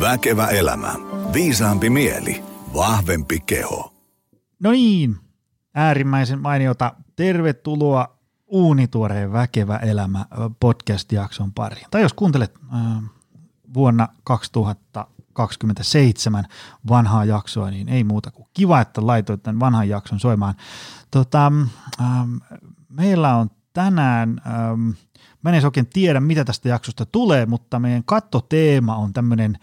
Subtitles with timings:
[0.00, 0.94] Väkevä elämä.
[1.32, 2.44] Viisaampi mieli.
[2.74, 3.94] Vahvempi keho.
[4.60, 5.16] No niin,
[5.74, 6.94] äärimmäisen mainiota.
[7.16, 10.26] Tervetuloa Uunituoreen Väkevä elämä
[10.60, 11.86] podcast-jakson pariin.
[11.90, 12.80] Tai jos kuuntelet äh,
[13.74, 16.44] vuonna 2027
[16.88, 20.54] vanhaa jaksoa, niin ei muuta kuin kiva, että laitoit tämän vanhan jakson soimaan.
[21.10, 21.52] Tota,
[22.00, 22.34] ähm,
[22.88, 24.88] meillä on tänään, ähm,
[25.42, 29.58] mä en oikein tiedä mitä tästä jaksosta tulee, mutta meidän kattoteema on tämmöinen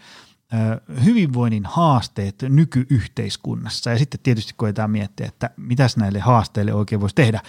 [1.04, 3.90] hyvinvoinnin haasteet nykyyhteiskunnassa.
[3.90, 7.40] Ja sitten tietysti koetaan miettiä, että mitäs näille haasteille oikein voisi tehdä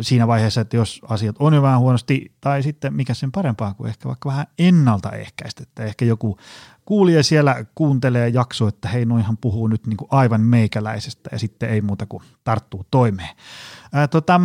[0.00, 3.88] siinä vaiheessa, että jos asiat on jo vähän huonosti, tai sitten mikä sen parempaa kuin
[3.88, 6.38] ehkä vaikka vähän ennaltaehkäistä, että ehkä joku
[6.84, 11.70] kuulija siellä kuuntelee jakso, että hei noihan puhuu nyt niin kuin aivan meikäläisestä ja sitten
[11.70, 13.36] ei muuta kuin tarttuu toimeen.
[13.92, 14.40] Ää, tota,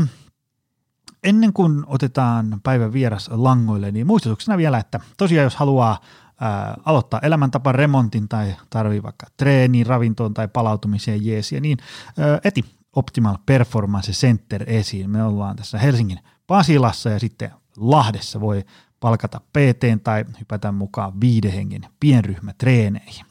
[1.23, 5.99] ennen kuin otetaan päivän vieras langoille, niin muistutuksena vielä, että tosiaan jos haluaa
[6.41, 11.77] ää, aloittaa elämäntapan remontin tai tarvii vaikka treeniin, ravintoon tai palautumiseen jeesiä, niin
[12.18, 12.65] ää, eti
[12.96, 15.09] Optimal Performance Center esiin.
[15.09, 18.65] Me ollaan tässä Helsingin Pasilassa ja sitten Lahdessa voi
[18.99, 23.26] palkata PT tai hypätä mukaan viiden hengen pienryhmätreeneihin.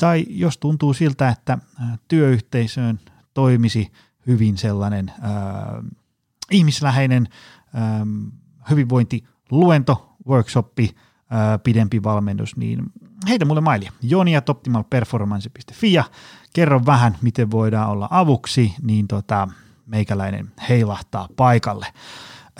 [0.00, 1.58] Tai jos tuntuu siltä, että
[2.08, 3.00] työyhteisöön
[3.34, 3.92] toimisi
[4.26, 5.82] hyvin sellainen ää,
[6.50, 7.28] ihmisläheinen
[7.74, 8.06] ää,
[8.70, 10.94] hyvinvointiluento, workshoppi,
[11.30, 12.82] ää, pidempi valmennus, niin
[13.28, 13.92] heitä mulle mailia.
[14.02, 16.04] Joni at optimalperformance.fi ja
[16.52, 19.48] kerro vähän, miten voidaan olla avuksi, niin tota,
[19.86, 21.86] meikäläinen heilahtaa paikalle.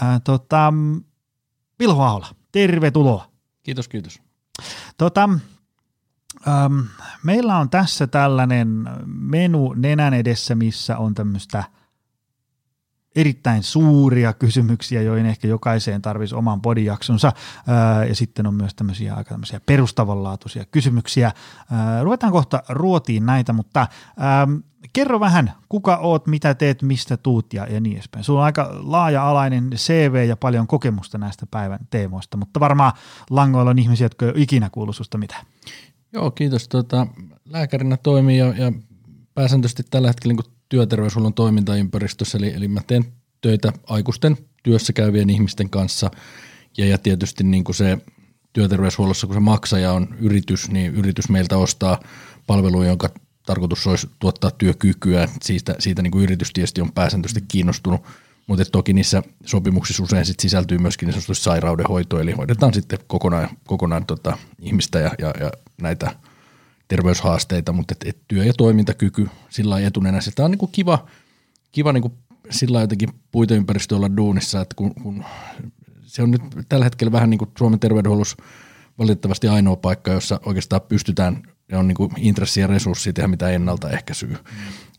[0.01, 0.73] Ää, tota,
[1.79, 3.31] Vilho Ahola, tervetuloa.
[3.63, 4.23] Kiitos, kiitos.
[4.99, 5.29] Tota,
[6.49, 6.81] ähm,
[7.25, 11.65] meillä on tässä tällainen menu nenän edessä, missä on tämmöistä–
[13.17, 17.33] erittäin suuria kysymyksiä, joihin ehkä jokaiseen tarvitsisi oman podijaksonsa.
[18.09, 21.33] Ja sitten on myös tämmöisiä aika tämmöisiä perustavanlaatuisia kysymyksiä.
[22.03, 24.57] Ruvetaan kohta ruotiin näitä, mutta ähm,
[24.93, 28.25] kerro vähän, kuka oot, mitä teet, mistä tuut ja, ja niin edespäin.
[28.25, 32.93] Sulla on aika laaja-alainen CV ja paljon kokemusta näistä päivän teemoista, mutta varmaan
[33.31, 35.47] langoilla on ihmisiä, jotka ei ole ikinä kuullut susta mitään.
[36.13, 36.69] Joo, kiitos.
[36.69, 37.07] Tota,
[37.45, 38.73] lääkärinä toimii ja, ja
[39.35, 43.05] pääsääntöisesti tällä hetkellä niin työterveyshuollon toimintaympäristössä, eli, eli mä teen
[43.41, 46.11] töitä aikuisten työssä käyvien ihmisten kanssa,
[46.79, 47.99] ja, ja tietysti niin kuin se
[48.53, 52.01] työterveyshuollossa, kun se maksaja on yritys, niin yritys meiltä ostaa
[52.47, 53.09] palveluja, jonka
[53.47, 58.01] tarkoitus olisi tuottaa työkykyä, siitä, siitä niin kuin yritys tietysti on pääsääntöisesti kiinnostunut,
[58.47, 64.07] mutta toki niissä sopimuksissa usein sit sisältyy myöskin niin sairaudenhoito, eli hoidetaan sitten kokonaan, kokonaan
[64.07, 65.51] tota ihmistä ja, ja, ja
[65.81, 66.11] näitä–
[66.89, 70.31] terveyshaasteita, mutta et, et työ- ja toimintakyky sillä lailla etunenässä.
[70.35, 71.07] Tämä on niin kuin kiva,
[71.73, 72.15] kiva niin kuin
[72.51, 75.25] sillä jotenkin puiteympäristö olla duunissa, että kun, kun
[76.03, 78.37] se on nyt tällä hetkellä vähän niin kuin Suomen terveydenhuollossa
[78.99, 83.51] valitettavasti ainoa paikka, jossa oikeastaan pystytään ja on niin kuin intressi ja resurssi tehdä mitä
[83.51, 84.29] ennaltaehkäisyä.
[84.29, 84.37] Mm.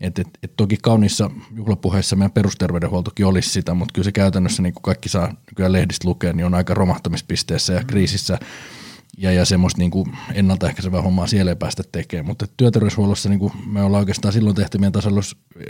[0.02, 4.74] Et, et, et toki kauniissa juhlapuheissa meidän perusterveydenhuoltokin olisi sitä, mutta kyllä se käytännössä, niin
[4.74, 8.38] kuin kaikki saa nykyään lehdistä lukea, niin on aika romahtamispisteessä ja kriisissä.
[8.42, 8.79] Mm
[9.20, 12.26] ja, ja semmoista niin kuin ennaltaehkäisevää hommaa siellä ei päästä tekemään.
[12.26, 15.22] Mutta työterveyshuollossa niin kuin me ollaan oikeastaan silloin tehtävien tasolla,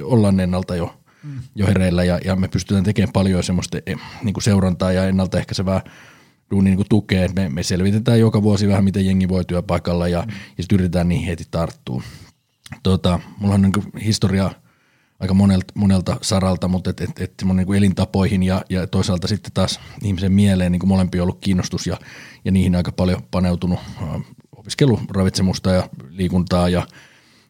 [0.03, 1.39] ollaan ennalta jo, mm.
[1.55, 5.81] jo hereillä ja, ja me pystytään tekemään paljon semmoista eh, niin kuin seurantaa ja ennaltaehkäisevää
[6.51, 7.29] duunin niin tukea.
[7.35, 10.33] Me, me selvitetään joka vuosi vähän, miten jengi voi työpaikalla ja, mm.
[10.57, 12.03] ja sitten yritetään niihin heti tarttua.
[12.83, 14.51] Tota, mulla on niin historia–
[15.19, 19.80] aika monelta, monelta saralta, mutta et, et, et niin elintapoihin ja, ja toisaalta sitten taas
[20.03, 21.97] ihmisen mieleen niin molempi on ollut kiinnostus ja,
[22.46, 24.22] ja niihin aika paljon paneutunut äh,
[24.56, 26.88] opiskelu ravitsemusta ja liikuntaa ja,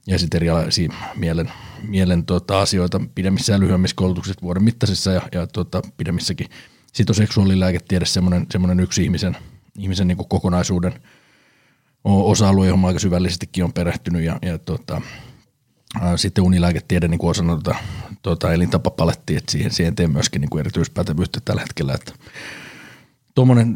[0.08, 1.52] ja sitten erilaisia mielen,
[1.88, 6.48] mielen tota, asioita pidemmissä ja lyhyemmissä koulutuksissa vuoden mittaisissa ja, ja tota, pidemmissäkin.
[6.94, 9.38] Sitten on seksuaalilääketiede semmoinen, semmoinen yksi ihmisen,
[9.78, 10.94] ihmisen niin kokonaisuuden
[12.04, 15.02] osa-alue, johon aika syvällisestikin on perehtynyt ja, ja tota,
[16.16, 17.76] sitten unilääketiede niin kuin osana tuota,
[18.22, 22.14] tuota elintapapalettia, että siihen, siihen teen myöskin niin kuin erityispätevyyttä tällä hetkellä, että
[23.36, 23.76] Tuommoinen,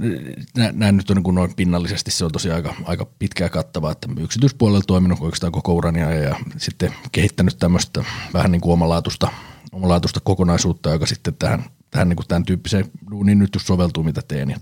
[0.74, 3.92] näin nyt on niin kuin noin pinnallisesti, se on tosiaan aika, aika pitkä ja kattava,
[3.92, 8.04] että yksityispuolella toiminut oikeastaan koko urani ja, sitten kehittänyt tämmöistä
[8.34, 9.28] vähän niin kuin omalaatuista,
[9.72, 14.50] omalaatuista kokonaisuutta, joka sitten tähän, tähän niin kuin tämän tyyppiseen duuniin nyt soveltuu, mitä teen.
[14.50, 14.58] Ja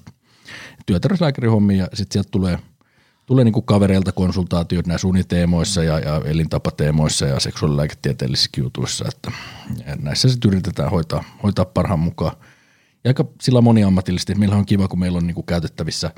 [1.77, 2.59] ja sitten sieltä tulee–
[3.31, 9.31] tulee niin kuin kavereilta konsultaatiot näissä uniteemoissa ja, ja elintapateemoissa ja seksuaalilääketieteellisissä jutuissa, että
[10.01, 12.35] näissä sitten yritetään hoitaa, hoitaa parhaan mukaan.
[13.03, 16.11] Ja aika sillä moniammatillisesti, meillä on kiva, kun meillä on niin kuin käytettävissä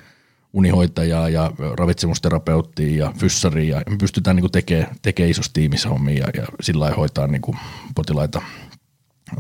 [0.54, 6.42] unihoitajaa ja ravitsemusterapeuttia ja fyssaria ja me pystytään niin tekemään tekee isossa tiimissä hommia ja,
[6.42, 7.58] ja sillä lailla hoitaa niin kuin
[7.96, 8.42] potilaita,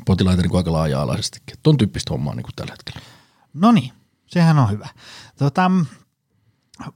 [0.06, 1.58] potilaita niin kuin aika laaja-alaisestikin.
[1.64, 3.08] Tuon tyyppistä hommaa niin kuin tällä hetkellä.
[3.54, 3.92] No niin,
[4.28, 4.88] sehän on hyvä.
[5.38, 5.72] Tota,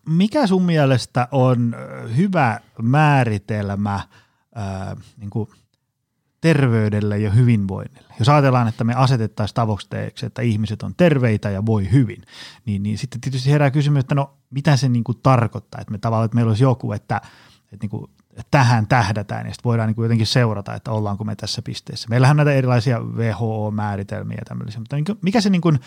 [0.09, 1.75] mikä sun mielestä on
[2.17, 4.05] hyvä määritelmä äh,
[5.17, 5.49] niin kuin
[6.41, 8.13] terveydelle ja hyvinvoinnille?
[8.19, 12.23] Jos ajatellaan, että me asetettaisiin tavoitteeksi, että ihmiset on terveitä ja voi hyvin,
[12.65, 15.97] niin, niin sitten tietysti herää kysymys, että no mitä se niin kuin tarkoittaa, että me
[15.97, 17.21] tavallaan, että meillä olisi joku, että,
[17.73, 18.11] että niin kuin
[18.51, 22.07] tähän tähdätään ja sitten voidaan niin kuin jotenkin seurata, että ollaanko me tässä pisteessä.
[22.09, 25.79] Meillähän on näitä erilaisia WHO-määritelmiä tämmöisiä, mutta niin kuin, mikä se niin kuin,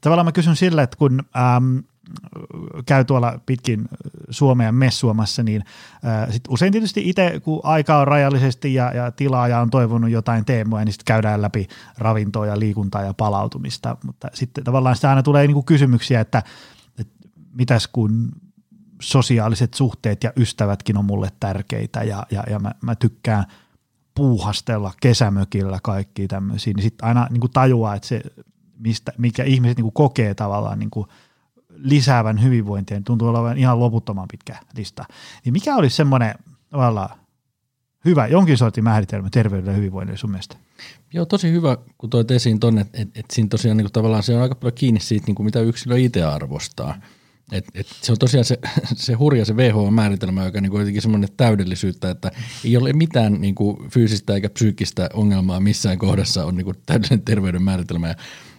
[0.00, 1.22] tavallaan mä kysyn sillä, että kun
[1.56, 1.82] äm,
[2.86, 3.88] käy tuolla pitkin
[4.30, 5.64] Suomea messuamassa, niin
[6.04, 10.44] ää, sit usein tietysti itse, kun aika on rajallisesti ja, ja tilaaja on toivonut jotain
[10.44, 11.68] teemoja, niin sitten käydään läpi
[11.98, 16.42] ravintoa ja liikuntaa ja palautumista, mutta sitten tavallaan sitä aina tulee niinku kysymyksiä, että,
[16.98, 18.32] että mitäs kun
[19.02, 23.44] sosiaaliset suhteet ja ystävätkin on mulle tärkeitä ja, ja, ja mä, mä tykkään
[24.14, 28.20] puuhastella kesämökillä kaikki tämmöisiä, niin sitten aina niin kuin tajuaa, että se,
[28.78, 31.06] mistä, mikä ihmiset niin kuin kokee tavallaan niin kuin
[31.76, 35.04] lisäävän hyvinvointia, niin tuntuu olevan ihan loputtoman pitkä lista.
[35.44, 36.34] Niin mikä olisi semmoinen
[36.70, 37.18] tavallaan
[38.04, 40.56] hyvä, jonkin sortin määritelmä terveydelle ja hyvinvoinnille sun mielestä?
[41.12, 44.22] Joo, tosi hyvä, kun toit esiin tuonne, että et, et siinä tosiaan niin kuin tavallaan
[44.22, 46.94] se on aika paljon kiinni siitä, niin kuin mitä yksilö itse arvostaa.
[47.52, 48.58] Et, et se on tosiaan se,
[48.94, 52.32] se hurja se WHO-määritelmä, joka niin jotenkin semmoinen täydellisyyttä, että
[52.64, 57.22] ei ole mitään niin kuin fyysistä eikä psyykkistä ongelmaa missään kohdassa on niin kuin täydellinen
[57.24, 58.08] terveyden määritelmä.
[58.08, 58.14] Ja,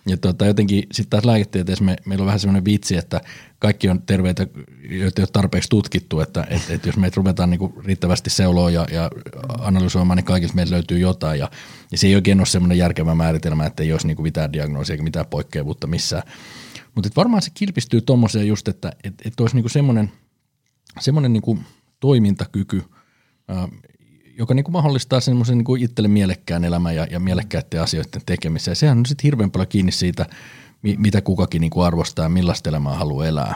[0.08, 3.22] ja tota, jotenkin sitten taas lääketieteessä me, meillä on vähän semmoinen vitsi, että
[3.60, 4.48] kaikki on terveitä,
[4.90, 8.70] joita ei ole tarpeeksi tutkittu, että et, et jos meitä ruvetaan niin kuin riittävästi seuloa
[8.70, 9.12] ja, ja
[9.60, 11.40] analysoimaan, niin kaikista meiltä löytyy jotain.
[11.40, 11.52] Ja,
[11.92, 14.94] ja se ei oikein ole semmoinen järkevä määritelmä, että ei olisi niin kuin mitään diagnoosia
[14.94, 16.24] eikä mitään poikkeavuutta missään.
[17.08, 20.12] Mutta varmaan se kilpistyy tuommoiseen just, että et, et olisi niinku semmoinen,
[21.00, 21.60] semmoinen niinku
[22.00, 22.84] toimintakyky,
[23.48, 23.68] ää,
[24.38, 28.72] joka niinku mahdollistaa semmoisen niinku itselle mielekkään elämän ja, ja mielekkäiden asioiden tekemisen.
[28.72, 30.26] Ja sehän on sitten hirveän paljon kiinni siitä,
[30.82, 33.56] mi, mitä kukakin niinku arvostaa ja millaista elämää haluaa elää.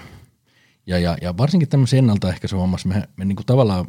[0.88, 3.86] Ja, ja, ja varsinkin tämmöisen ennaltaehkäisyn hommassa me, me niinku tavallaan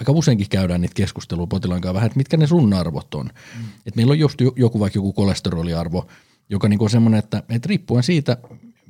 [0.00, 3.26] aika useinkin käydään niitä keskustelua potilaan kanssa vähän, että mitkä ne sun arvot on.
[3.26, 3.64] Mm.
[3.86, 6.06] Et meillä on just joku vaikka joku kolesteroliarvo,
[6.50, 8.36] joka niinku on semmoinen, että, että riippuen siitä,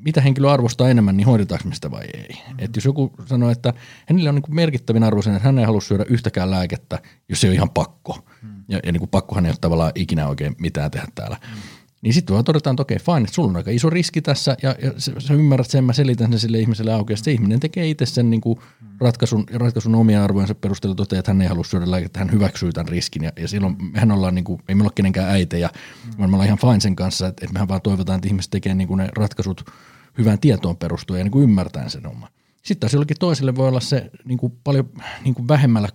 [0.04, 2.28] mitä henkilö arvostaa enemmän, niin hoidetaanko me sitä vai ei.
[2.28, 2.54] Mm-hmm.
[2.58, 3.74] Et jos joku sanoo, että
[4.06, 6.98] hänellä on niin merkittävin arvo sen, että hän ei halua syödä yhtäkään lääkettä,
[7.28, 8.18] jos se on ihan pakko.
[8.42, 8.64] Mm.
[8.68, 11.36] Ja, ja niin kuin pakkohan ei ole tavallaan ikinä oikein mitään tehdä täällä.
[11.54, 11.60] Mm.
[12.02, 14.74] Niin sitten vaan todetaan, että okei, fine, että sulla on aika iso riski tässä ja,
[14.82, 17.12] ja sä ymmärrät sen, mä selitän sen sille ihmiselle auki.
[17.12, 18.58] Ja se ihminen tekee itse sen niin kuin
[19.00, 22.88] ratkaisun, ratkaisun omia arvojensa perusteella toteaa, että hän ei halua syödä lääkettä, hän hyväksyy tämän
[22.88, 23.24] riskin.
[23.24, 26.12] Ja, ja silloin mehän ollaan, niin kuin, ei meillä ole kenenkään äitejä, mm.
[26.18, 28.74] vaan me ollaan ihan fine sen kanssa, että, että mehän vaan toivotaan, että ihmiset tekee
[28.74, 29.64] niin kuin ne ratkaisut–
[30.18, 32.28] hyvään tietoon perustuen ja niin kuin ymmärtäen sen oman.
[32.68, 34.88] Sitten taas toiselle voi olla se niin kuin paljon
[35.24, 35.88] niin kuin vähemmällä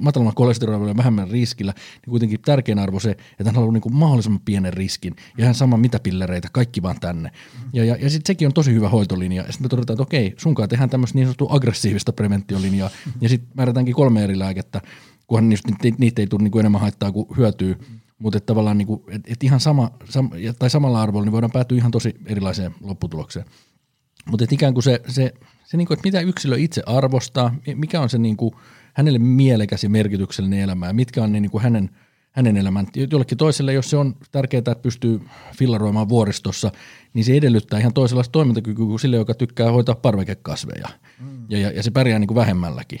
[0.00, 3.94] matalalla kolesterolilla ja vähemmällä riskillä, niin kuitenkin tärkein arvo se, että hän haluaa niin kuin
[3.94, 7.30] mahdollisimman pienen riskin ja hän sama mitä pillereitä, kaikki vaan tänne.
[7.72, 9.42] Ja, ja, ja sitten sekin on tosi hyvä hoitolinja.
[9.42, 12.90] Ja sitten me todetaan, että okei, sunkaan tehdään tämmöistä niin sanottua aggressiivista preventiolinjaa
[13.20, 14.80] ja sitten määrätäänkin kolme eri lääkettä,
[15.26, 17.76] kunhan niitä, niitä ei tule niin kuin enemmän haittaa kuin hyötyy.
[18.18, 21.90] Mutta tavallaan niinku, et, et ihan sama, sam, tai samalla arvolla niin voidaan päätyä ihan
[21.90, 23.46] tosi erilaiseen lopputulokseen.
[24.30, 25.34] Mutta ikään kuin se, se,
[25.68, 28.54] se niinku, että mitä yksilö itse arvostaa, mikä on se niinku,
[28.94, 31.90] hänelle mielekäs ja merkityksellinen elämä ja mitkä on ne niinku hänen,
[32.30, 32.86] hänen elämän.
[33.12, 35.20] Jollekin toiselle, jos se on tärkeää, että pystyy
[35.56, 36.72] fillaroimaan vuoristossa,
[37.14, 40.88] niin se edellyttää ihan toisenlaista toimintakykyä kuin sille, joka tykkää hoitaa parvekekasveja.
[41.20, 41.44] Mm.
[41.48, 43.00] Ja, ja, ja se pärjää niin kuin vähemmälläkin.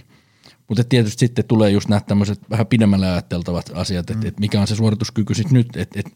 [0.68, 4.28] Mutta tietysti sitten tulee just nämä tämmöiset vähän pidemmälle ajatteltavat asiat, että mm.
[4.28, 6.06] et mikä on se suorituskyky sitten nyt, et, et,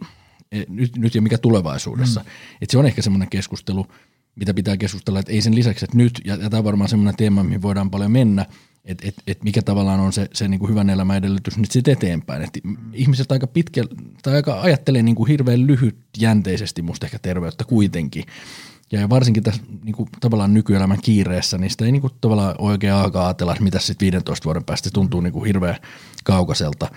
[0.53, 2.21] et, nyt, nyt ja mikä tulevaisuudessa.
[2.21, 2.27] Mm.
[2.63, 3.87] Et se on ehkä semmoinen keskustelu,
[4.37, 7.17] mitä pitää keskustella, että ei sen lisäksi, että nyt, ja, ja tämä on varmaan semmoinen
[7.17, 8.47] teema, mihin voidaan paljon mennä,
[8.85, 12.43] että et, et mikä tavallaan on se, se niinku hyvän elämän edellytys nyt sitten eteenpäin.
[12.43, 12.77] Et mm.
[12.93, 13.85] Ihmiset aika pitkä,
[14.23, 18.25] tai aika ajattelee niinku hirveän lyhytjänteisesti musta ehkä terveyttä kuitenkin.
[18.93, 22.93] Ja varsinkin tässä niin kuin, tavallaan nykyelämän kiireessä, niin sitä ei niin kuin, tavallaan oikein
[22.93, 25.77] alkaa ajatella, että mitä sitten 15 vuoden päästä se tuntuu niin kuin, hirveän
[26.25, 26.89] kaukaiselta.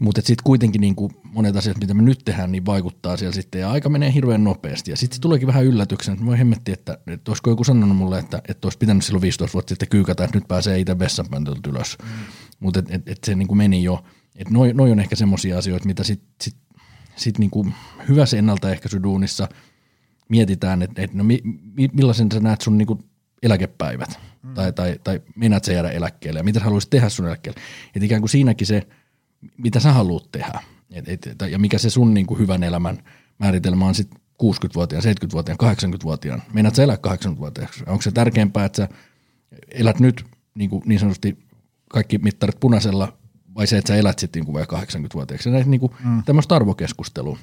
[0.00, 3.60] Mutta sitten kuitenkin niin kuin monet asiat, mitä me nyt tehdään, niin vaikuttaa siellä sitten
[3.60, 4.90] ja aika menee hirveän nopeasti.
[4.90, 8.42] Ja sitten tuleekin vähän yllätyksen, että voi hemmetti, että, että olisiko joku sanonut mulle, että,
[8.48, 11.98] että olisi pitänyt silloin 15 vuotta sitten kyykätä, että nyt pääsee itse vessanpöntöltä ylös.
[12.02, 12.08] Mm.
[12.60, 14.04] Mutta et, et, et se niin kuin meni jo.
[14.36, 16.56] Että noi, noi on ehkä semmoisia asioita, mitä sitten sit,
[17.16, 17.74] sit niin kuin
[18.08, 19.48] hyvässä ennaltaehkäisyduunissa–
[20.28, 21.40] mietitään, että, että no mi,
[21.74, 22.98] mi, millaisen sä näet sun niinku
[23.42, 24.54] eläkepäivät mm.
[24.54, 27.60] tai, tai, tai meinaat sä jäädä eläkkeelle ja mitä haluaisit tehdä sun eläkkeelle.
[27.86, 28.86] Että ikään kuin siinäkin se,
[29.56, 30.60] mitä sä haluat tehdä
[30.94, 32.98] et, et, ja mikä se sun niinku hyvän elämän
[33.38, 36.42] määritelmä on sitten 60-vuotiaan, 70-vuotiaan, 80-vuotiaan.
[36.52, 37.84] Meinaat sä elää 80-vuotiaaksi?
[37.86, 38.88] Onko se tärkeämpää, että sä
[39.70, 40.24] elät nyt
[40.54, 41.38] niin, kuin niin sanotusti
[41.88, 43.18] kaikki mittarit punaisella
[43.54, 45.50] vai se, että sä elät sitten niin 80-vuotiaaksi?
[45.50, 46.22] Näitä niin kuin, mm.
[46.22, 47.38] tämmöistä arvokeskustelua.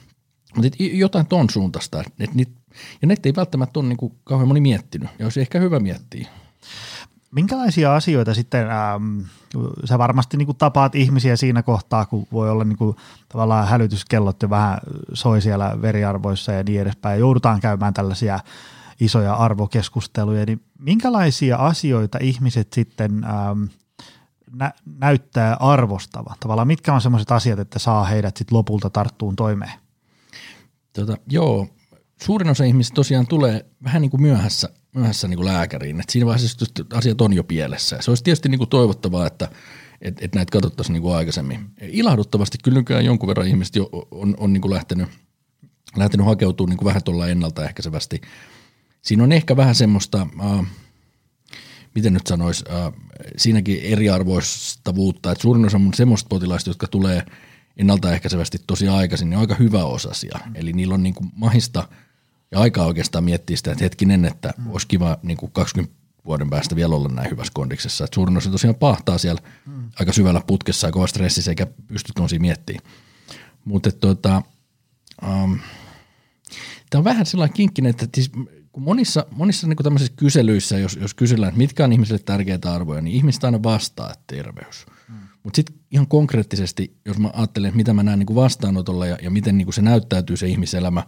[0.56, 2.04] Mutta jotain ton suuntaista.
[2.20, 2.50] Et niit,
[3.02, 6.28] ja näitä ei välttämättä ole niinku kauhean moni miettinyt, ja olisi ehkä hyvä miettiä.
[7.32, 9.20] Minkälaisia asioita sitten, ähm,
[9.86, 12.96] sä varmasti niin kuin tapaat ihmisiä siinä kohtaa, kun voi olla niin kuin,
[13.30, 14.78] tavallaan hälytyskellot jo vähän
[15.14, 18.40] soi siellä veriarvoissa ja niin edespäin, ja joudutaan käymään tällaisia
[19.00, 23.64] isoja arvokeskusteluja, niin minkälaisia asioita ihmiset sitten ähm,
[24.52, 26.36] nä- näyttää arvostava?
[26.40, 29.80] Tavallaan mitkä on sellaiset asiat, että saa heidät sitten lopulta tarttuun toimeen?
[30.94, 31.68] Tota, joo,
[32.22, 36.00] suurin osa ihmisistä tosiaan tulee vähän niin kuin myöhässä, myöhässä niin kuin lääkäriin.
[36.00, 37.98] Et siinä vaiheessa asiat on jo pielessä.
[38.02, 39.50] se olisi tietysti niin kuin toivottavaa, että
[40.02, 41.70] et, et näitä katsottaisiin niin kuin aikaisemmin.
[41.82, 45.10] Ilahduttavasti kyllä nykyään jonkun verran ihmiset jo on, on niin kuin lähtenyt,
[45.98, 48.22] lähtenyt hakeutumaan niin kuin vähän tuolla ennaltaehkäisevästi.
[49.02, 50.66] Siinä on ehkä vähän semmoista, äh,
[51.96, 52.94] miten nyt sanoisi, äh,
[53.38, 57.24] siinäkin eriarvoistavuutta, että suurin osa mun semmoista potilaista, jotka tulee–
[57.78, 60.40] ennaltaehkäisevästi tosi aikaisin, niin on aika hyvä osasia.
[60.46, 60.52] Mm.
[60.56, 61.88] Eli niillä on niin kuin mahista
[62.52, 64.72] ja aikaa oikeastaan miettiä sitä, että hetkinen, että mm.
[64.72, 68.04] olisi kiva niin kuin 20 vuoden päästä vielä olla näin hyvässä kondiksessa.
[68.04, 69.90] Että suurin osa tosiaan pahtaa siellä mm.
[70.00, 72.86] aika syvällä putkessa ja kova stressissä eikä pysty tuollaisia miettimään.
[73.66, 74.42] Mutta tuota,
[75.24, 75.60] um,
[76.90, 78.32] tämä on vähän sellainen kinkkinen, että siis
[78.72, 83.02] kun monissa, monissa niin tämmöisissä kyselyissä, jos, jos kysellään, että mitkä on ihmisille tärkeitä arvoja,
[83.02, 84.86] niin ihmiset aina vastaa, että terveys.
[85.10, 85.16] Mm.
[85.44, 89.30] Mutta sitten ihan konkreettisesti, jos mä ajattelen, että mitä mä näen niin vastaanotolla ja, ja
[89.30, 91.04] miten niin se näyttäytyy se ihmiselämä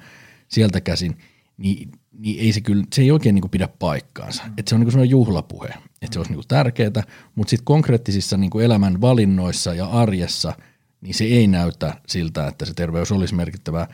[0.47, 1.17] sieltä käsin,
[1.63, 4.43] niin, niin ei se kyllä, se ei oikein niin pidä paikkaansa.
[4.43, 4.53] Mm.
[4.57, 5.69] Että se on niin sellainen juhlapuhe,
[6.01, 7.03] että se olisi niin tärkeää,
[7.35, 10.53] mutta sitten konkreettisissa niin elämän valinnoissa ja arjessa,
[11.01, 13.87] niin se ei näytä siltä, että se terveys olisi merkittävää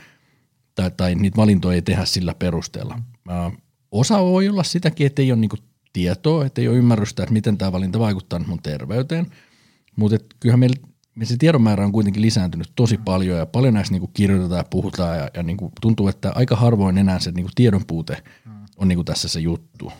[0.75, 2.99] tai, tai niitä valintoja ei tehdä sillä perusteella.
[3.27, 3.51] Ää,
[3.91, 5.49] osa voi olla sitäkin, että ei ole niin
[5.93, 9.27] tietoa, että ei ole ymmärrystä, että miten tämä valinta vaikuttaa mun terveyteen–
[9.99, 10.75] mutta kyllähän meillä
[11.25, 15.17] se tiedon määrä on kuitenkin lisääntynyt tosi paljon ja paljon näistä niinku kirjoitetaan ja puhutaan
[15.17, 18.23] ja, ja niinku tuntuu, että aika harvoin enää se niinku tiedon puute
[18.77, 19.91] on niinku tässä se juttu.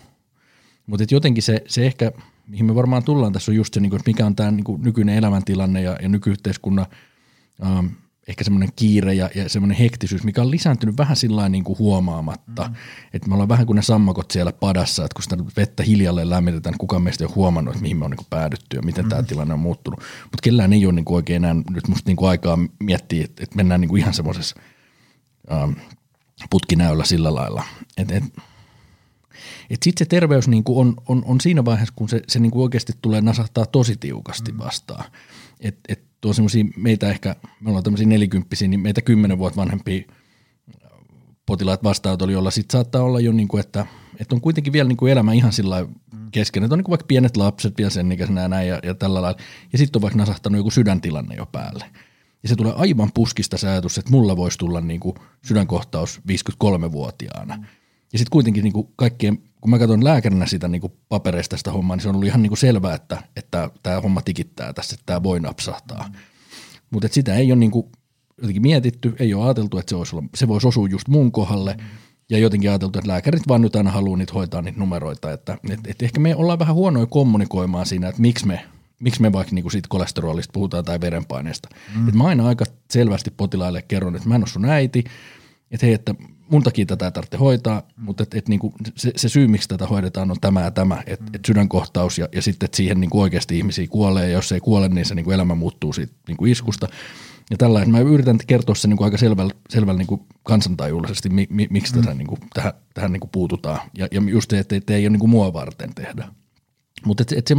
[0.86, 2.12] Mutta jotenkin se, se ehkä,
[2.48, 5.16] mihin me varmaan tullaan tässä on just se, niinku, että mikä on tämä niinku nykyinen
[5.18, 6.86] elämäntilanne ja, ja nykyyhteiskunnan
[7.66, 7.86] ähm,
[8.30, 12.68] ehkä semmoinen kiire ja, ja semmoinen hektisyys, mikä on lisääntynyt vähän sillä niin kuin huomaamatta.
[12.68, 12.76] Mm.
[13.14, 16.72] Että me ollaan vähän kuin ne sammakot siellä padassa, että kun sitä vettä hiljalleen lämmitetään,
[16.72, 19.06] niin kukaan meistä ei ole huomannut, että mihin me on niin kuin päädytty ja miten
[19.06, 19.10] mm.
[19.10, 20.00] tämä tilanne on muuttunut.
[20.00, 23.44] Mutta kellään ei ole niin kuin oikein enää nyt musta niin kuin aikaa miettiä, että,
[23.44, 24.56] että mennään niin kuin ihan semmoisessa
[25.52, 25.72] ähm,
[26.50, 27.64] putkinäöllä sillä lailla.
[27.98, 28.24] Että et,
[29.70, 32.52] et sitten se terveys niin kuin on, on, on siinä vaiheessa, kun se, se niin
[32.52, 34.58] kuin oikeasti tulee nasahtaa tosi tiukasti mm.
[34.58, 35.06] vastaan.
[35.60, 40.04] Et, et tuo semmoisia meitä ehkä, me ollaan tämmöisiä nelikymppisiä, niin meitä kymmenen vuotta vanhempia
[41.46, 43.86] potilaat vastaanotolla, jolla sitten saattaa olla jo, niin kuin, että,
[44.20, 45.88] että on kuitenkin vielä niin kuin elämä ihan sillä
[46.32, 49.22] kesken, että on niin kuin vaikka pienet lapset vielä sen ikäisenä näin ja, ja tällä
[49.22, 49.40] lailla,
[49.72, 51.86] ja sitten on vaikka nasahtanut joku sydäntilanne jo päälle.
[52.44, 57.56] Ja se tulee aivan puskista se ajatus, että mulla voisi tulla niin kuin sydänkohtaus 53-vuotiaana.
[57.56, 57.64] Mm.
[58.14, 61.72] Ja sitten kuitenkin niin kuin kaikkien, kun mä katson lääkärinä sitä niin kuin papereista sitä
[61.72, 64.94] hommaa, niin se on ollut ihan niin kuin selvää, että, että tämä homma tikittää tässä,
[64.94, 66.08] että tämä voi napsahtaa.
[66.08, 66.16] Mm.
[66.92, 67.88] Mutta sitä ei ole niin kuin
[68.38, 71.74] jotenkin mietitty, ei ole ajateltu, että se, olisi olla, se voisi osua just mun kohdalle.
[71.74, 71.86] Mm.
[72.30, 75.32] Ja jotenkin ajateltu, että lääkärit vaan nyt aina haluaa niitä hoitaa niitä numeroita.
[75.32, 78.66] Että, et, et ehkä me ollaan vähän huonoja kommunikoimaan siinä, että miksi me,
[79.00, 81.70] miksi me vaikka niinku siitä kolesterolista puhutaan tai verenpaineesta.
[81.96, 82.10] Mm.
[82.10, 85.04] Et mä aina aika selvästi potilaille kerron, että mä en ole sun äiti,
[85.72, 86.16] että hei, että
[86.52, 89.88] mun takia tätä ei tarvitse hoitaa, mutta et, et niinku se, se syy, miksi tätä
[89.88, 93.58] hoidetaan, on tämä ja tämä, että et sydänkohtaus ja, ja sitten, että siihen niinku oikeasti
[93.58, 96.88] ihmisiä kuolee, ja jos se ei kuole, niin se niinku elämä muuttuu siitä niinku iskusta.
[97.52, 101.96] Ja tällä mä yritän kertoa se niinku aika selvällä, selvällä niinku kansantajuisesti, mi, mi, miksi
[101.96, 102.02] mm.
[102.02, 103.80] tätä, niinku, tähän, tähän niinku puututaan.
[103.98, 106.28] Ja, ja just se, että ei, ei ole niinku mua varten tehdä.
[107.06, 107.56] Mutta et, et se,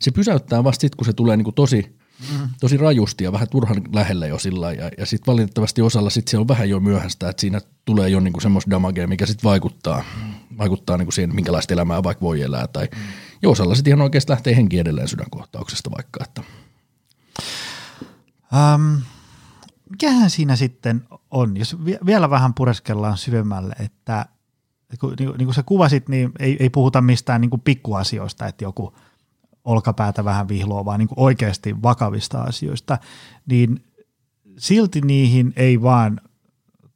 [0.00, 2.48] se pysäyttää vasta sitten, kun se tulee niinku tosi mm.
[2.60, 6.38] tosi rajusti ja vähän turhan lähellä jo sillä ja, ja sitten valitettavasti osalla sitten se
[6.38, 10.04] on vähän jo myöhäistä, että siinä tulee jo niinku semmoista damagea, mikä sitten vaikuttaa,
[10.58, 13.00] vaikuttaa niinku siihen, minkälaista elämää vaikka voi elää tai mm.
[13.42, 16.24] jo osalla sitten ihan oikeasti lähtee henki edelleen sydänkohtauksesta vaikka.
[16.24, 16.42] Että.
[18.74, 19.00] Um,
[19.90, 24.26] mikähän siinä sitten on, jos vielä vähän pureskellaan syvemmälle, että
[24.90, 28.94] niin kuin sä kuvasit, niin ei, ei puhuta mistään niin kuin pikkuasioista, että joku–
[29.68, 32.98] olkapäätä vähän vihloa, vaan niin kuin oikeasti vakavista asioista,
[33.46, 33.84] niin
[34.58, 36.20] silti niihin ei vaan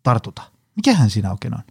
[0.02, 0.42] tartuta.
[0.76, 1.62] Mikähän siinä oikein on?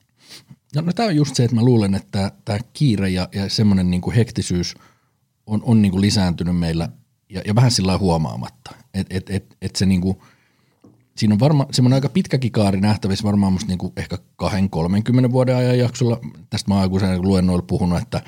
[0.76, 3.92] No, no tämä on just se, että mä luulen, että tämä kiire ja, ja semmoinen
[3.92, 4.76] niin kuin hektisyys
[5.46, 6.90] on, on niin kuin lisääntynyt meillä
[7.30, 8.76] ja, ja vähän sillä huomaamatta.
[8.94, 10.18] Et, et, et, et se niin kuin,
[11.18, 15.56] siinä on varmaan semmoinen aika pitkäkin kaari nähtävissä varmaan musta niin kuin ehkä 20-30 vuoden
[15.56, 16.20] ajan jaksolla.
[16.50, 18.22] Tästä mä oon luennoilla puhunut, että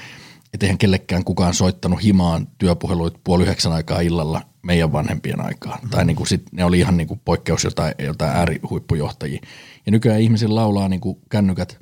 [0.53, 5.75] että eihän kellekään kukaan soittanut himaan työpuheluita puoli yhdeksän aikaa illalla meidän vanhempien aikaan.
[5.75, 5.89] Mm-hmm.
[5.89, 9.41] Tai niin kuin sit, ne oli ihan niin kuin poikkeus jotain, jotain äärihuippujohtajia.
[9.85, 11.79] Ja nykyään ihmisillä laulaa niin kuin kännykät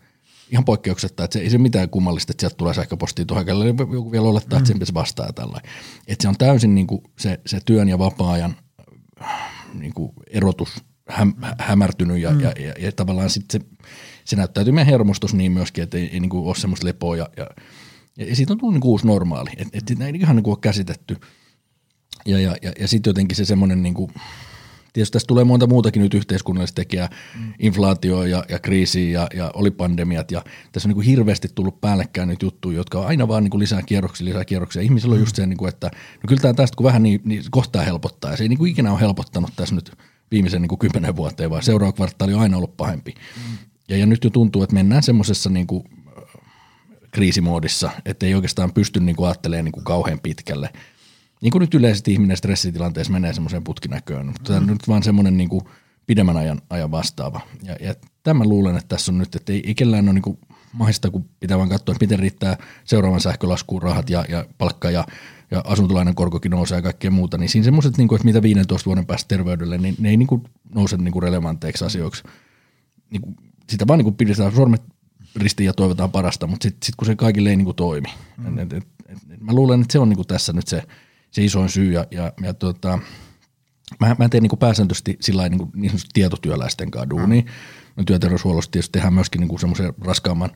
[0.51, 3.47] ihan poikkeuksetta, että se ei se mitään kummallista, että sieltä tulee sähköpostia tuohon
[3.93, 5.61] joku vielä olettaa, että sen se vastaa ja tällä.
[6.07, 8.55] Että se on täysin niin kuin se, se työn ja vapaa-ajan
[9.73, 12.39] niin kuin erotus häm, hämärtynyt ja, mm.
[12.39, 13.67] ja, ja, ja, tavallaan sitten se,
[14.25, 17.29] se näyttäytyy meidän hermostus niin myöskin, että ei, ei niin kuin ole semmoista lepoa ja,
[17.37, 17.47] ja,
[18.17, 20.59] ja siitä on tullut niin uusi normaali, että et, et ei ihan niin kuin ole
[20.61, 21.17] käsitetty.
[22.25, 24.11] Ja, ja, ja, ja sitten jotenkin se semmoinen niin kuin,
[24.93, 27.53] Tietysti tässä tulee monta muutakin nyt yhteiskunnallista tekijää, mm.
[27.59, 31.81] inflaatio ja, ja kriisi ja, ja oli pandemiat ja tässä on niin kuin hirveästi tullut
[31.81, 34.81] päällekkäin nyt juttuja, jotka on aina vaan niin kuin lisää kierroksia, lisää kierroksia.
[34.81, 37.43] Ihmisillä on just se, niin kuin, että no kyllä tämä tästä kun vähän niin, niin
[37.51, 39.91] kohtaa helpottaa ja se ei niin kuin ikinä ole helpottanut tässä nyt
[40.31, 43.13] viimeisen niin kuin kymmenen vuoteen, vaan seuraava kvartaali on aina ollut pahempi.
[43.13, 43.57] Mm.
[43.89, 45.83] Ja, ja nyt jo tuntuu, että mennään semmoisessa niin kuin
[47.11, 50.69] kriisimoodissa, että ei oikeastaan pysty niin kuin ajattelemaan niin kuin kauhean pitkälle–
[51.41, 54.67] niin kuin nyt yleisesti ihminen stressitilanteessa menee semmoiseen putkinäköön, mutta mm.
[54.67, 55.61] nyt vaan semmoinen niin kuin
[56.07, 57.41] pidemmän ajan, ajan vastaava.
[57.63, 60.39] Ja, ja tämän luulen, että tässä on nyt, että ei, ei kellään ole niin kuin
[60.73, 65.05] mahdollista, kun pitää vaan katsoa, että miten riittää seuraavan sähkölaskuun rahat ja, ja palkka ja,
[65.51, 68.85] ja asuntolainan korkokin nousee ja kaikkea muuta, niin siinä semmoiset, niin kuin, että mitä 15
[68.85, 70.43] vuoden päästä terveydelle, niin ne ei niin kuin
[70.75, 72.23] nouse niin kuin relevanteiksi asioiksi.
[73.09, 73.35] Niin kuin,
[73.69, 74.81] sitä vaan niin kuin pidetään sormet
[75.35, 78.07] ristiin ja toivotaan parasta, mutta sitten sit kun se kaikille ei niin kuin toimi.
[78.38, 78.57] Mm.
[78.57, 80.83] Et, et, et, et, mä luulen, että se on niin kuin tässä nyt se–
[81.31, 81.91] se isoin syy.
[81.91, 83.00] Ja, ja, ja tota,
[84.00, 87.41] mä, mä teen niin kuin pääsääntöisesti sillä niin, kuin, niin tietotyöläisten kanssa duunia.
[87.97, 88.05] Mm.
[88.05, 90.50] Työterveyshuollossa tietysti tehdään myöskin niin semmoisen raskaamman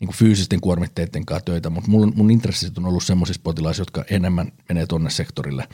[0.00, 4.04] niin kuin fyysisten kuormitteiden kanssa töitä, mutta mun, mun intressit on ollut semmoisissa potilaissa, jotka
[4.10, 5.68] enemmän menee tuonne sektorille.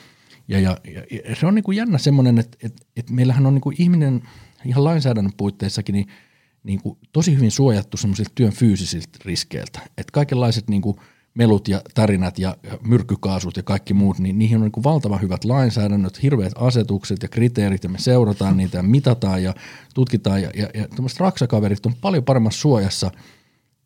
[0.47, 3.61] Ja, ja, ja se on niin kuin jännä semmoinen, että, että, että meillähän on niin
[3.61, 4.23] kuin ihminen
[4.65, 6.07] ihan lainsäädännön puitteissakin niin,
[6.63, 9.79] niin kuin tosi hyvin suojattu semmoisilta työn fyysisiltä riskeiltä.
[9.97, 10.97] Että kaikenlaiset niin kuin–
[11.35, 15.45] melut ja tarinat ja myrkkykaasut ja kaikki muut, niin niihin on niin kuin valtavan hyvät
[15.45, 19.53] lainsäädännöt, hirveät asetukset ja kriteerit ja me seurataan niitä ja mitataan ja
[19.93, 23.11] tutkitaan ja, ja, ja tämmöiset raksakaverit on paljon paremmassa suojassa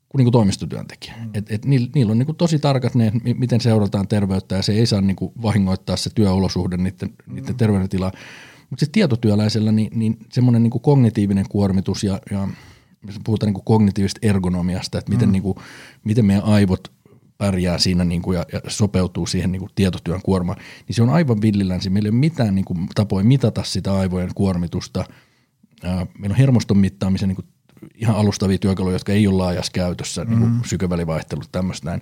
[0.09, 1.13] kuin, niin kuin toimistotyöntekijä.
[1.23, 1.29] Mm.
[1.33, 4.73] Et, et niillä, niillä on niin kuin tosi tarkat ne, miten seurataan terveyttä ja se
[4.73, 7.57] ei saa niin kuin vahingoittaa se työolosuhde niiden, niiden mm.
[7.57, 8.11] terveydentilaa.
[8.69, 12.47] Mutta sitten tietotyöläisellä niin, niin semmoinen niin kognitiivinen kuormitus ja, ja
[13.23, 15.31] puhutaan niin kuin kognitiivisesta ergonomiasta, että miten, mm.
[15.31, 15.57] niin kuin,
[16.03, 16.91] miten meidän aivot
[17.37, 21.09] pärjää siinä niin kuin ja, ja sopeutuu siihen niin kuin tietotyön kuormaan, niin se on
[21.09, 21.89] aivan villilänsi.
[21.89, 25.05] Meillä ei ole mitään niin kuin, tapoja mitata sitä aivojen kuormitusta.
[25.83, 27.47] Ää, meillä on hermoston mittaamisen niin kuin,
[27.95, 30.29] ihan alustavia työkaluja, jotka ei ole laajassa käytössä, mm.
[30.29, 32.01] niin kuin sykevälivaihtelut, tämmöistä näin.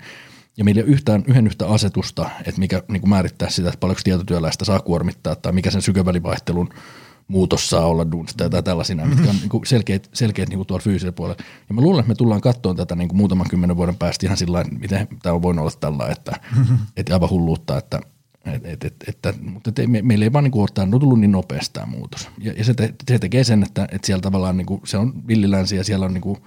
[0.57, 3.79] Ja meillä ei ole yhtään yhden yhtä asetusta, että mikä niin kuin määrittää sitä, että
[3.79, 6.69] paljonko tietotyöläistä saa kuormittaa tai mikä sen sykevälivaihtelun–
[7.27, 11.11] muutos saa olla duunista tai tällaisina, mitkä on niin selkeät, selkeät niin kuin tuolla fyysisellä
[11.11, 11.43] puolella.
[11.69, 14.37] Ja mä luulen, että me tullaan katsomaan tätä niin kuin muutaman kymmenen vuoden päästä ihan
[14.37, 16.77] sillä miten tämä on voinut olla tällä, että, mm-hmm.
[16.97, 18.01] että aivan hulluutta, että,
[18.45, 21.31] et, et, et, että, mutta et, me, meillä ei vaan niin ottaa, on tullut niin
[21.31, 22.29] nopeasti tämä muutos.
[22.37, 25.27] Ja, ja se, te, se tekee sen, että, että siellä tavallaan niin kuin, se on
[25.27, 26.37] villilänsi ja siellä on niin kuin,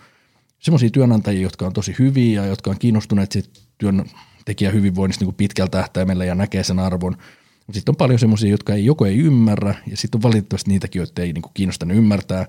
[0.59, 5.71] semmoisia työnantajia, jotka on tosi hyviä ja jotka on kiinnostuneet siitä työntekijän hyvinvoinnista niin pitkällä
[5.71, 7.17] tähtäimellä ja näkee sen arvon–
[7.73, 11.23] sitten on paljon semmoisia, jotka ei, joko ei ymmärrä, ja sitten on valitettavasti niitäkin, joita
[11.23, 12.47] ei niinku kiinnosta ne ymmärtää,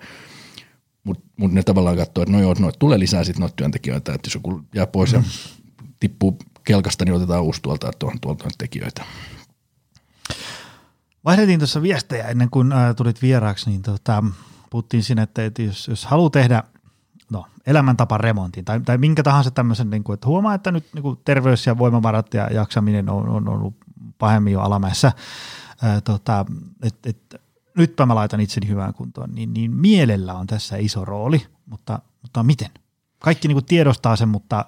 [1.03, 4.27] mutta mut ne tavallaan katsoo, että no joo, no, tulee lisää sitten noita työntekijöitä, että
[4.27, 5.23] jos joku jää pois ja
[5.99, 9.03] tippuu kelkasta, niin otetaan uusi tuolta, tuolta, tuolta tekijöitä.
[11.25, 14.23] Vaihdettiin tuossa viestejä ennen kuin äh, tulit vieraaksi, niin tota,
[14.69, 16.63] puhuttiin siinä, että, että jos, jos haluaa tehdä
[17.31, 21.03] no, elämäntapan remontin tai, tai minkä tahansa tämmöisen, niin kuin, että huomaa, että nyt niin
[21.03, 23.75] kuin terveys ja voimavarat ja jaksaminen on, on ollut
[24.17, 25.11] pahemmin jo alamäessä,
[26.03, 26.45] tota,
[26.83, 27.41] että et,
[27.77, 32.43] nytpä mä laitan itseni hyvään kuntoon, niin, niin mielellä on tässä iso rooli, mutta, mutta
[32.43, 32.69] miten?
[33.19, 34.65] Kaikki niin kuin tiedostaa sen, mutta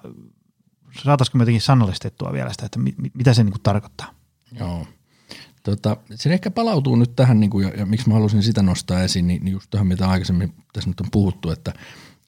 [1.02, 4.14] saataisiko me jotenkin sanallistettua vielä sitä, että mit, mitä se niin kuin tarkoittaa?
[4.52, 4.86] Joo.
[5.62, 9.02] Tota, se ehkä palautuu nyt tähän, niin kuin, ja, ja miksi mä halusin sitä nostaa
[9.02, 11.72] esiin, niin, niin just tähän, mitä aikaisemmin tässä nyt on puhuttu, että,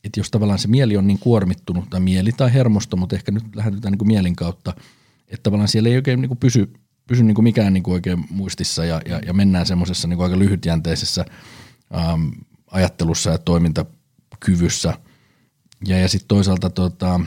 [0.04, 3.56] että jos tavallaan se mieli on niin kuormittunut, tai mieli tai hermosto, mutta ehkä nyt
[3.56, 4.74] lähdetään niin kuin mielin kautta,
[5.28, 6.72] että tavallaan siellä ei oikein niin kuin pysy
[7.06, 10.38] pysy niin kuin mikään niin kuin oikein muistissa ja, ja, ja mennään semmoisessa niin aika
[10.38, 11.24] lyhytjänteisessä
[11.94, 12.28] ähm,
[12.66, 14.98] ajattelussa ja toimintakyvyssä.
[15.86, 17.20] Ja, ja sitten toisaalta tota,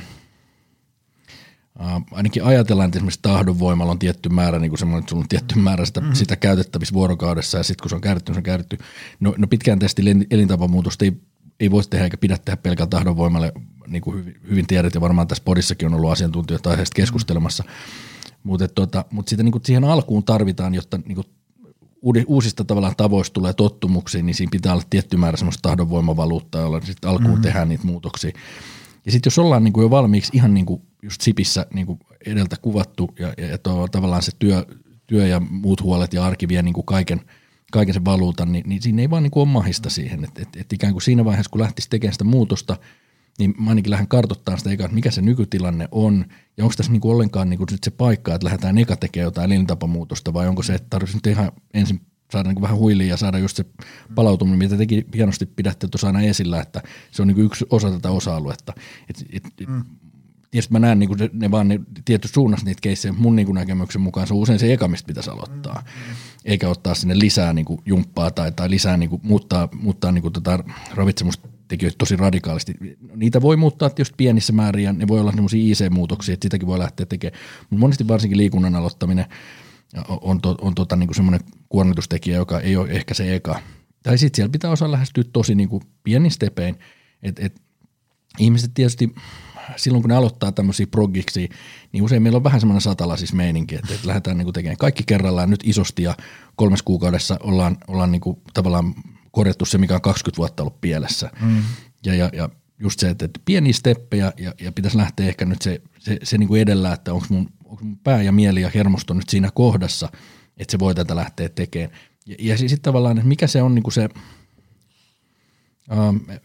[1.81, 5.29] äh, ainakin ajatellaan, että esimerkiksi tahdonvoimalla on tietty määrä, niin kuin semmoinen, että sulla on
[5.29, 6.15] tietty määrä sitä, mm-hmm.
[6.15, 8.77] sitä käytettävissä vuorokaudessa ja sitten kun se on käytetty, se on käytetty.
[9.19, 11.21] No, no pitkään testi elintapamuutosta ei,
[11.59, 13.53] ei voi tehdä eikä pidä tehdä pelkällä tahdonvoimalle,
[13.87, 17.63] niin kuin hyvin, hyvin tiedät ja varmaan tässä podissakin on ollut asiantuntijoita aiheesta keskustelemassa.
[18.43, 21.23] Mutta tota, mut sitten niinku siihen alkuun tarvitaan, jotta niinku
[22.27, 27.09] uusista tavallaan tavoista tulee tottumuksiin, niin siinä pitää olla tietty määrä semmoista tahdonvoimavaluuttaa, jolla sitten
[27.09, 27.41] alkuun mm-hmm.
[27.41, 28.31] tehdään niitä muutoksia.
[29.05, 33.33] Ja sitten jos ollaan niinku jo valmiiksi ihan niinku just Sipissä niinku edeltä kuvattu ja,
[33.37, 33.57] ja, ja
[33.91, 34.65] tavallaan se työ,
[35.07, 37.21] työ ja muut huolet ja arki vie niinku kaiken,
[37.71, 40.23] kaiken sen valuutan, niin, niin siinä ei vaan niinku ole mahista siihen.
[40.23, 42.77] Että et, et ikään kuin siinä vaiheessa, kun lähtisi tekemään sitä muutosta,
[43.39, 46.25] niin mä ainakin lähden kartoittamaan sitä että mikä se nykytilanne on,
[46.57, 50.33] ja onko tässä niinku ollenkaan niinku sit se paikka, että lähdetään eka tekemään jotain elintapamuutosta,
[50.33, 52.01] vai onko se, että tarvitsisi nyt ihan ensin
[52.31, 53.65] saada niin vähän huiliin ja saada just se
[54.15, 58.09] palautuminen, mitä tekin hienosti pidätte tuossa aina esillä, että se on niin yksi osa tätä
[58.11, 58.73] osa-aluetta.
[59.09, 59.83] Et, et, et, mm.
[60.51, 64.01] Tietysti mä näen niin ne, ne vaan ne tietysti suunnassa niitä keissejä, mun niin näkemyksen
[64.01, 66.15] mukaan se on usein se eka, mistä pitäisi aloittaa, mm.
[66.47, 70.21] Eikä ottaa sinne lisää niin kuin jumppaa tai, tai lisää niin kuin muuttaa, muuttaa niin
[70.21, 70.63] kuin tota
[70.95, 72.73] ravitsemustekijöitä tosi radikaalisti.
[73.15, 76.79] Niitä voi muuttaa tietysti pienissä määrin ja ne voi olla semmoisia IC-muutoksia, että sitäkin voi
[76.79, 79.25] lähteä tekemään, mutta monesti varsinkin liikunnan aloittaminen–
[80.07, 83.59] on, to, on tota, niin semmoinen kuormitustekijä, joka ei ole ehkä se eka.
[84.03, 86.79] Tai sitten siellä pitää osaa lähestyä tosi niin kuin pienin stepein.
[87.23, 87.61] Et, et,
[88.39, 89.15] ihmiset tietysti
[89.75, 91.49] silloin kun ne aloittaa tämmöisiä progiksi,
[91.91, 95.03] niin usein meillä on vähän semmoinen satalasis meininki, että, että lähdetään niin kuin tekemään kaikki
[95.07, 96.17] kerrallaan nyt isosti ja
[96.55, 98.95] kolmes kuukaudessa ollaan, ollaan niin kuin tavallaan
[99.31, 101.31] korjattu se, mikä on 20 vuotta ollut pielessä.
[101.41, 101.63] Mm.
[102.05, 102.49] Ja, ja, ja
[102.79, 106.37] just se, että, että pieni steppejä ja, ja pitäisi lähteä ehkä nyt se, se, se
[106.37, 109.49] niin kuin edellä, että onko mun onko mun pää ja mieli ja hermosto nyt siinä
[109.53, 110.09] kohdassa,
[110.57, 111.99] että se voi tätä lähteä tekemään.
[112.25, 114.09] Ja, ja sitten tavallaan, että mikä se on niin kuin se,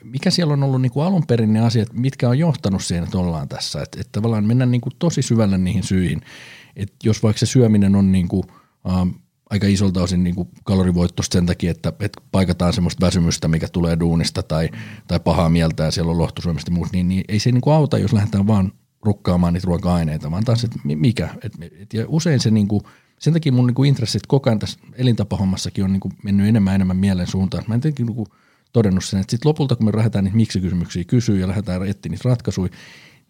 [0.04, 3.18] mikä siellä on ollut niin kuin alun perin ne asiat, mitkä on johtanut siihen, että
[3.18, 3.82] ollaan tässä.
[3.82, 6.20] Että, että tavallaan mennään niin kuin tosi syvälle niihin syihin.
[6.76, 8.44] Että jos vaikka se syöminen on niin kuin,
[8.84, 13.68] uh, aika isolta osin niin kuin kalorivoittosta sen takia, että, että paikataan semmoista väsymystä, mikä
[13.68, 14.68] tulee duunista tai,
[15.08, 17.74] tai pahaa mieltä ja siellä on lohtusyömistä ja muuta, niin, niin ei se niin kuin
[17.74, 21.28] auta, jos lähdetään vaan rukkaamaan niitä ruoka-aineita, vaan taas, että mikä.
[21.42, 22.82] Et, et, ja usein se niinku,
[23.18, 27.26] sen takia mun niinku intressit koko ajan tässä elintapahommassakin on niinku mennyt enemmän enemmän mielen
[27.26, 27.64] suuntaan.
[27.66, 28.26] Mä en tietenkin niinku
[28.72, 32.28] todennut sen, että sitten lopulta kun me lähdetään niitä miksi-kysymyksiä kysyä ja lähdetään etsiä niitä
[32.28, 32.70] ratkaisuja,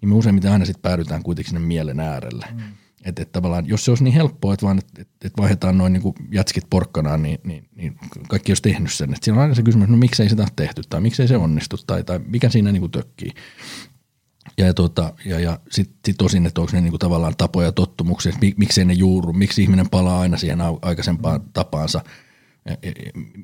[0.00, 2.46] niin me useimmiten aina sitten päädytään kuitenkin sinne mielen äärelle.
[2.52, 2.60] Mm.
[3.04, 5.92] Että et tavallaan, jos se olisi niin helppoa, että vaan et, et, et vaihdetaan noin
[5.92, 7.96] niinku jätskit porkkanaan, niin, niin, niin
[8.28, 9.14] kaikki olisi tehnyt sen.
[9.14, 11.76] Et siinä on aina se kysymys, no miksei sitä ole tehty tai miksei se onnistu
[11.86, 13.30] tai, tai mikä siinä niinku tökkii.
[14.58, 17.72] Ja, ja, tuota, ja, ja sitten sit tosin, että onko ne niinku tavallaan tapoja ja
[17.72, 22.21] tottumuksia, että miksei ne juuru, miksi ihminen palaa aina siihen aikaisempaan tapaansa, ja, ja,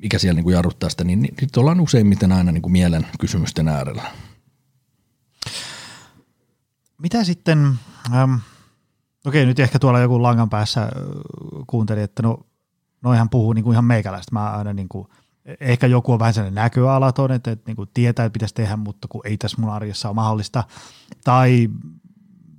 [0.01, 4.03] mikä siellä niinku jarruttaa sitä, niin, niin ollaan useimmiten aina niinku mielen kysymysten äärellä.
[6.97, 7.79] Mitä sitten,
[8.13, 8.33] ähm,
[9.25, 10.89] okei nyt ehkä tuolla joku langan päässä
[11.67, 12.37] kuunteli, että no
[13.01, 15.07] noihan puhuu niinku ihan meikäläistä, mä aina niinku–
[15.59, 19.07] ehkä joku on vähän sellainen näköalaton, että, että niin kuin tietää, että pitäisi tehdä, mutta
[19.07, 20.63] kun ei tässä mun arjessa ole mahdollista.
[21.23, 21.69] Tai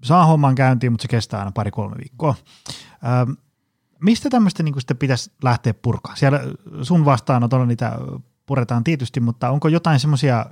[0.04, 2.34] saa homman käyntiin, mutta se kestää aina pari-kolme viikkoa.
[3.04, 3.30] Ähm,
[4.00, 6.16] mistä tämmöistä niin sitten pitäisi lähteä purkaa?
[6.16, 6.40] Siellä
[6.82, 7.98] sun vastaanotolla niitä
[8.46, 10.46] puretaan tietysti, mutta onko jotain semmoisia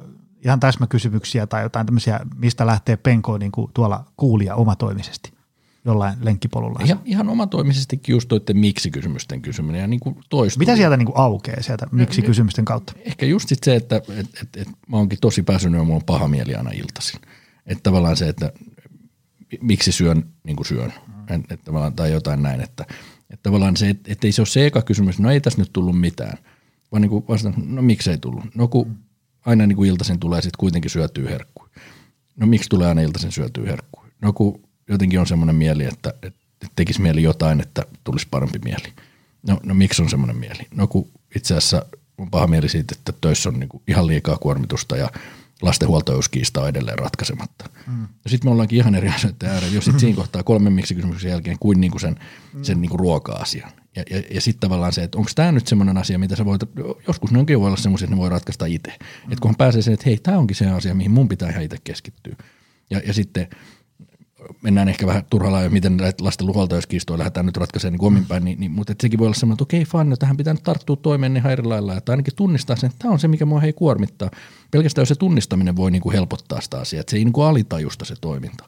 [0.45, 5.39] ihan täsmäkysymyksiä tai jotain tämmöisiä, mistä lähtee penkoon niin kuin tuolla kuulia omatoimisesti?
[5.85, 6.81] jollain lenkkipolulla.
[6.85, 10.59] Ihan, ihan omatoimisestikin just toitte miksi-kysymysten kysyminen ja niin kuin toistuu.
[10.59, 12.93] Mitä sieltä niin kuin aukeaa sieltä miksi-kysymysten kautta?
[13.05, 16.07] Ehkä just sit se, että et, et, et, mä oonkin tosi pääsynyt ja mulla on
[16.07, 17.21] paha mieli aina iltaisin.
[17.67, 18.53] Että tavallaan se, että
[19.61, 20.93] miksi syön niin kuin syön
[21.31, 22.85] et, et tavallaan, tai jotain näin, että,
[23.31, 25.73] että tavallaan se, että et ei se ole se eka kysymys, no ei tässä nyt
[25.73, 26.39] tullut mitään,
[26.93, 28.45] vaan niin kuin vastaan, no miksi ei tullut?
[28.55, 28.99] No kun
[29.47, 31.71] aina niin kuin iltaisin tulee sitten kuitenkin syötyy herkkuja.
[32.37, 34.11] No miksi tulee aina iltaisin syötyy herkkuja?
[34.23, 36.41] No kun jotenkin on semmoinen mieli, että, että
[36.77, 38.93] tekisi mieli jotain, että tulisi parempi mieli.
[39.49, 40.67] No, no miksi on semmoinen mieli?
[40.75, 41.87] No kun itse asiassa
[42.19, 45.11] on paha mieli siitä, että töissä on niinku ihan liikaa kuormitusta ja
[45.63, 47.65] lastenhuoltajuuskiista on edelleen ratkaisematta.
[47.87, 48.09] Mm.
[48.27, 51.59] Sitten me ollaankin ihan eri asioiden äärellä, jos sitten siinä kohtaa kolmen miksi kysymyksen jälkeen
[51.61, 52.17] kuin niinku sen,
[52.55, 52.65] mm.
[52.65, 53.71] sen niinku ruoka-asian.
[53.97, 56.63] Ja, ja, ja sitten tavallaan se, että onko tämä nyt semmoinen asia, mitä sä voit,
[57.07, 58.91] joskus ne onkin voi olla semmoisia, että ne voi ratkaista itse.
[58.91, 59.33] Mm.
[59.33, 61.77] Että kunhan pääsee sen, että hei, tämä onkin se asia, mihin mun pitää ihan itse
[61.85, 62.37] keskittyä.
[62.91, 63.49] Ja, ja sitten
[64.63, 68.61] mennään ehkä vähän turhalla ja miten lasten huoltajuuskiistoja lähdetään nyt ratkaisemaan niin omin päin, niin,
[68.61, 71.37] niin, mutta sekin voi olla semmoinen, että okei, okay, no tähän pitää nyt tarttua toimeen
[71.37, 74.31] ihan eri lailla, että ainakin tunnistaa sen, että tämä on se, mikä mua hei kuormittaa.
[74.71, 78.05] Pelkästään se tunnistaminen voi niin kuin helpottaa sitä asiaa, että se ei niin kuin alitajusta
[78.05, 78.65] se toiminta.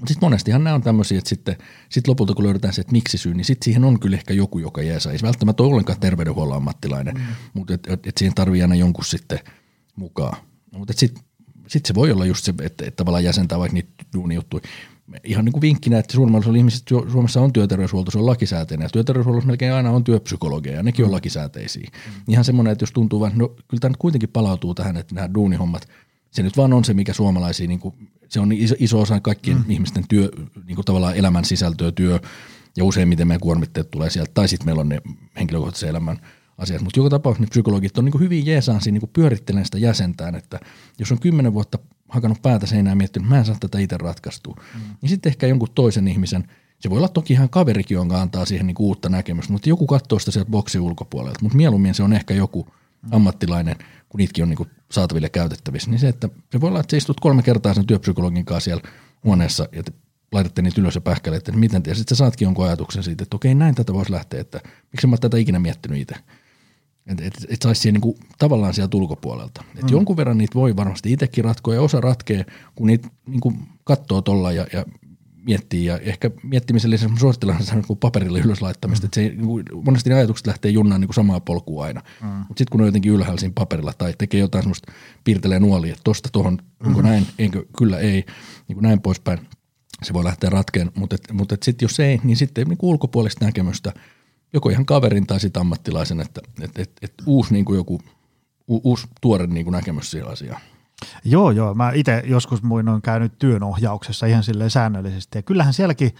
[0.00, 1.56] Mutta sitten monestihan nämä on tämmöisiä, että sitten
[1.88, 4.58] sit lopulta kun löydetään se, että miksi syy, niin sitten siihen on kyllä ehkä joku,
[4.58, 5.12] joka jeesaa.
[5.12, 7.22] Ei välttämättä ole ollenkaan terveydenhuollon ammattilainen, mm.
[7.54, 9.38] mutta et, et, et siihen tarvii aina jonkun sitten
[9.96, 10.38] mukaan.
[10.72, 11.24] Mutta sitten
[11.68, 14.62] sitten se voi olla just se, että, että tavallaan jäsentää vaikka niitä duunijuttuja.
[15.24, 18.84] Ihan niin kuin vinkkinä, että osalla ihmiset Suomessa on työterveyshuolto, se on lakisääteinen.
[18.84, 21.14] Ja työterveyshuollossa melkein aina on työpsykologia ja nekin on mm.
[21.14, 21.90] lakisääteisiä.
[22.06, 22.12] Mm.
[22.28, 25.34] Ihan semmoinen, että jos tuntuu vähän, no kyllä tämä nyt kuitenkin palautuu tähän, että nämä
[25.34, 25.88] duunihommat,
[26.30, 27.94] se nyt vaan on se, mikä suomalaisia, niin kuin,
[28.28, 29.70] se on iso, iso osa kaikkien mm.
[29.70, 30.30] ihmisten työ,
[30.66, 32.20] niin kuin tavallaan elämän sisältöä, työ,
[32.76, 35.00] ja useimmiten meidän kuormitteet tulee sieltä, tai sitten meillä on ne
[35.38, 36.18] henkilökohtaisen elämän
[36.58, 36.82] asiat.
[36.82, 40.60] Mutta joka tapauksessa ne psykologit on niin hyvin jeesaan siinä niin pyörittelen sitä jäsentään, että
[40.98, 43.96] jos on kymmenen vuotta hakannut päätä seinään ja miettinyt, että mä en saa tätä itse
[43.96, 44.80] ratkaistua, mm.
[45.02, 46.44] niin sitten ehkä jonkun toisen ihmisen,
[46.80, 50.18] se voi olla toki ihan kaverikin, jonka antaa siihen niin uutta näkemystä, mutta joku katsoo
[50.18, 52.66] sitä sieltä boksin ulkopuolelta, mutta mieluummin se on ehkä joku,
[53.10, 53.76] ammattilainen,
[54.08, 56.96] kun niitäkin on niin kuin saataville käytettävissä, niin se, että se voi olla, että sä
[56.96, 58.82] istut kolme kertaa sen työpsykologin kanssa siellä
[59.24, 59.92] huoneessa ja te
[60.32, 63.22] laitatte niitä ylös ja pähkäleette, että miten te, ja sitten sä saatkin jonkun ajatuksen siitä,
[63.22, 64.60] että okei, näin tätä voisi lähteä, että
[64.92, 66.14] miksi mä oon tätä ikinä miettinyt itse.
[67.08, 69.64] Että et, et saisi siihen niinku, tavallaan sieltä ulkopuolelta.
[69.76, 69.88] Et mm.
[69.88, 73.52] Jonkun verran niitä voi varmasti itsekin ratkoa ja osa ratkee, kun niitä niinku,
[73.84, 74.84] katsoo tuolla ja, ja
[75.48, 79.06] miettii ja ehkä miettimisen lisäksi suosittelen sitä niin paperille ylös laittamista, mm.
[79.06, 82.26] että se ei, niin monesti ne ajatukset lähtee junnaan niin samaa polkua aina, mm.
[82.28, 84.92] mutta sitten kun on jotenkin ylhäällä siinä paperilla tai tekee jotain semmoista,
[85.24, 87.08] piirtelee nuolia, että tosta tuohon, onko mm.
[87.08, 88.24] näin, enkö, kyllä ei,
[88.68, 89.38] niin kuin näin poispäin,
[90.02, 93.92] se voi lähteä ratkeen, mutta, mutta sitten jos ei, niin sitten niin ulkopuolista näkemystä,
[94.52, 98.00] joko ihan kaverin tai sitten ammattilaisen, että et, et, et uusi niin kuin joku
[98.68, 100.60] u, uusi tuore niin kuin näkemys siihen asiaan.
[101.24, 101.74] Joo, joo.
[101.74, 105.38] Mä itse joskus muin on käynyt työnohjauksessa ihan silleen säännöllisesti.
[105.38, 106.14] Ja kyllähän sielläkin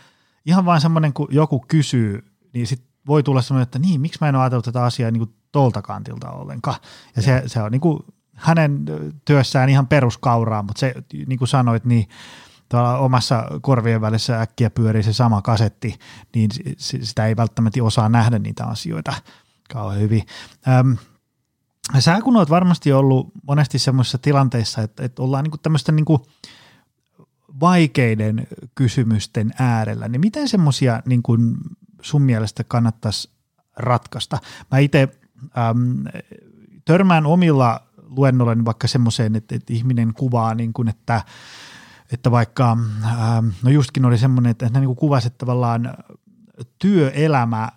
[0.47, 4.29] ihan vain semmoinen, kun joku kysyy, niin sit voi tulla semmoinen, että niin, miksi mä
[4.29, 6.81] en ole ajatellut tätä asiaa niin kuin tolta kantilta ollenkaan.
[7.17, 7.99] Ja se, se on niin kuin
[8.35, 8.85] hänen
[9.25, 10.95] työssään ihan peruskauraa, mutta se,
[11.27, 12.09] niin kuin sanoit, niin
[12.69, 15.99] tuolla omassa korvien välissä äkkiä pyörii se sama kasetti,
[16.35, 19.15] niin sitä ei välttämättä osaa nähdä niitä asioita
[19.73, 20.23] kauhean hyvin.
[20.69, 20.97] Öm,
[21.99, 26.07] sä kun oot varmasti ollut monesti semmoisissa tilanteissa, että, että ollaan niin tämmöisten niin
[27.61, 31.23] vaikeiden kysymysten äärellä, niin miten semmoisia niin
[32.03, 33.31] sun mielestä kannattaisi
[33.77, 34.39] ratkaista?
[34.71, 35.09] Mä itse
[36.85, 41.23] törmään omilla luennollani vaikka semmoiseen, että, että ihminen kuvaa, niin kuin, että,
[42.13, 45.95] että vaikka, äm, no justkin oli semmoinen, että hän niin kuvasi, että tavallaan
[46.79, 47.69] työelämä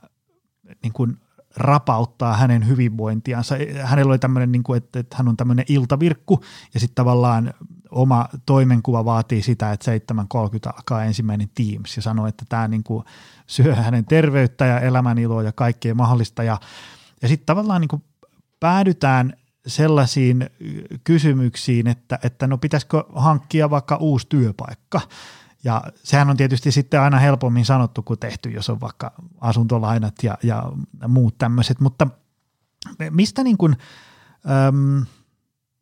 [0.83, 1.17] niin kuin
[1.55, 3.55] rapauttaa hänen hyvinvointiansa.
[3.83, 7.53] Hänellä oli tämmöinen, niin kuin, että, että hän on tämmöinen iltavirkku ja sitten tavallaan
[7.91, 13.05] oma toimenkuva vaatii sitä, että 7.30 alkaa ensimmäinen Teams ja sanoo, että tämä niin kuin
[13.47, 16.57] syö hänen terveyttä ja elämäniloa ja kaikkea mahdollista ja,
[17.21, 18.03] ja sitten tavallaan niin kuin
[18.59, 19.33] päädytään
[19.67, 20.49] sellaisiin
[21.03, 25.01] kysymyksiin, että, että no pitäisikö hankkia vaikka uusi työpaikka–
[25.63, 30.37] ja sehän on tietysti sitten aina helpommin sanottu kuin tehty, jos on vaikka asuntolainat ja,
[30.43, 30.71] ja
[31.07, 32.07] muut tämmöiset, mutta
[33.09, 33.75] mistä, niin kuin,
[34.67, 35.05] äm,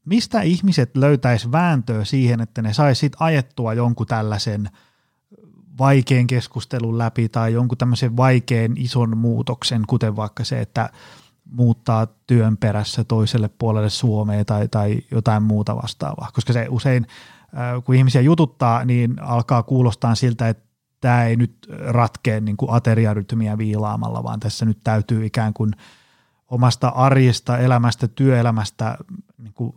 [0.05, 4.69] mistä ihmiset löytäisi vääntöä siihen, että ne saisi ajettua jonkun tällaisen
[5.79, 10.89] vaikean keskustelun läpi tai jonkun tämmöisen vaikean ison muutoksen, kuten vaikka se, että
[11.51, 17.07] muuttaa työn perässä toiselle puolelle Suomea tai, tai jotain muuta vastaavaa, koska se usein–
[17.85, 20.63] kun ihmisiä jututtaa, niin alkaa kuulostaa siltä, että
[21.01, 25.71] tämä ei nyt ratkea niin ateriarytmiä viilaamalla, vaan tässä nyt täytyy ikään kuin
[26.47, 28.97] omasta arjesta, elämästä, työelämästä
[29.37, 29.73] niin kuin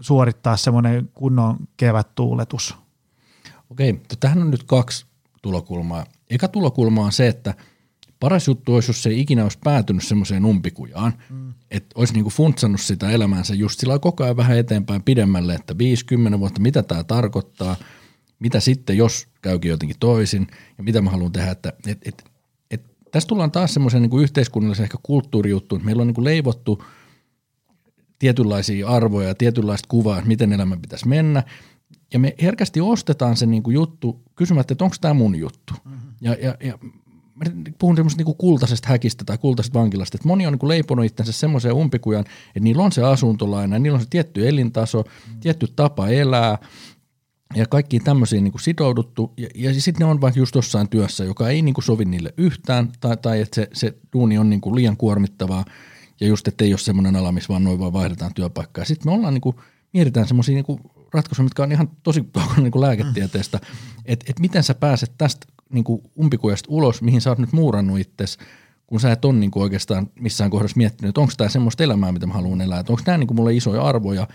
[0.00, 2.76] suorittaa semmoinen kunnon kevättuuletus.
[3.70, 5.06] Okei, tähän on nyt kaksi
[5.42, 6.06] tulokulmaa.
[6.30, 7.54] Eka tulokulma on se, että–
[8.20, 11.54] paras juttu olisi, jos se ei ikinä olisi päätynyt semmoiseen umpikujaan, mm.
[11.70, 16.38] että olisi niinku funtsannut sitä elämäänsä just sillä koko ajan vähän eteenpäin pidemmälle, että 50
[16.40, 17.76] vuotta, mitä tämä tarkoittaa,
[18.38, 20.46] mitä sitten, jos käykin jotenkin toisin,
[20.78, 22.24] ja mitä mä haluan tehdä, että et, et,
[22.70, 26.84] et, tässä tullaan taas semmoisen niinku yhteiskunnallisen ehkä kulttuurijuttuun, että meillä on niinku leivottu
[28.18, 31.42] tietynlaisia arvoja ja tietynlaista kuvaa, että miten elämä pitäisi mennä,
[32.12, 35.74] ja me herkästi ostetaan se niinku juttu kysymättä, että onko tämä mun juttu.
[35.84, 36.12] Mm-hmm.
[36.20, 36.78] Ja, ja, ja
[37.78, 41.74] puhun semmoisesta niin kultaisesta häkistä tai kultaisesta vankilasta, että moni on niin leiponut itsensä semmoiseen
[41.74, 45.40] umpikujan, että niillä on se asuntolaina, niillä on se tietty elintaso, mm.
[45.40, 46.58] tietty tapa elää,
[47.54, 51.48] ja kaikkiin tämmöisiin niin sitouduttu, ja, ja sitten ne on vaikka just jossain työssä, joka
[51.48, 55.64] ei niin sovi niille yhtään, tai, tai että se, se duuni on niin liian kuormittavaa,
[56.20, 58.84] ja just, että ei ole semmoinen ala, missä vaan noin vaan vaihdetaan työpaikkaa.
[58.84, 59.56] Sitten me ollaan niin kuin,
[59.92, 60.80] mietitään semmoisia niin
[61.12, 62.24] ratkaisuja, mitkä on ihan tosi
[62.56, 64.02] niin lääketieteestä, mm.
[64.04, 67.98] että et miten sä pääset tästä niin kuin umpikujasta ulos, mihin sä oot nyt muurannut
[67.98, 68.38] itsesi,
[68.86, 72.26] kun sä et ole niin oikeastaan missään kohdassa miettinyt, että onko tämä semmoista elämää, mitä
[72.26, 74.28] mä haluan elää, että onko nämä niin mulle isoja arvoja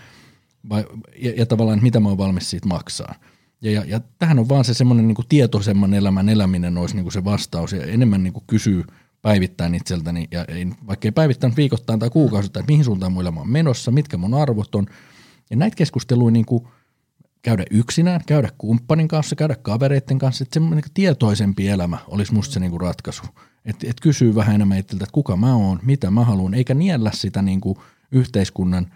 [0.68, 0.84] vai,
[1.18, 3.14] ja, ja tavallaan, että mitä mä oon valmis siitä maksaa.
[3.62, 7.12] Ja, ja, ja tähän on vaan se semmoinen niin tietoisemman elämän eläminen olisi niin kuin
[7.12, 8.84] se vastaus ja enemmän niin kuin kysyy
[9.22, 13.40] päivittäin itseltäni, ja ei, vaikka ei päivittäin viikoittain tai kuukausittain, että mihin suuntaan mun elämä
[13.40, 14.86] on menossa, mitkä mun arvot on.
[15.50, 16.66] Ja näitä keskusteluja niin kuin–
[17.42, 22.54] käydä yksinään, käydä kumppanin kanssa, käydä kavereiden kanssa, että semmoinen niin tietoisempi elämä olisi musta
[22.54, 23.22] se niin kuin ratkaisu.
[23.64, 27.10] Että et kysyy vähän enemmän itseltä, että kuka mä oon, mitä mä haluan, eikä niellä
[27.14, 27.78] sitä niin kuin
[28.12, 28.86] yhteiskunnan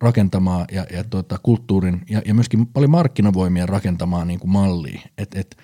[0.00, 5.00] rakentamaa ja, ja tuota, kulttuurin ja, ja myöskin paljon markkinavoimien rakentamaa niin kuin mallia.
[5.18, 5.56] Että et,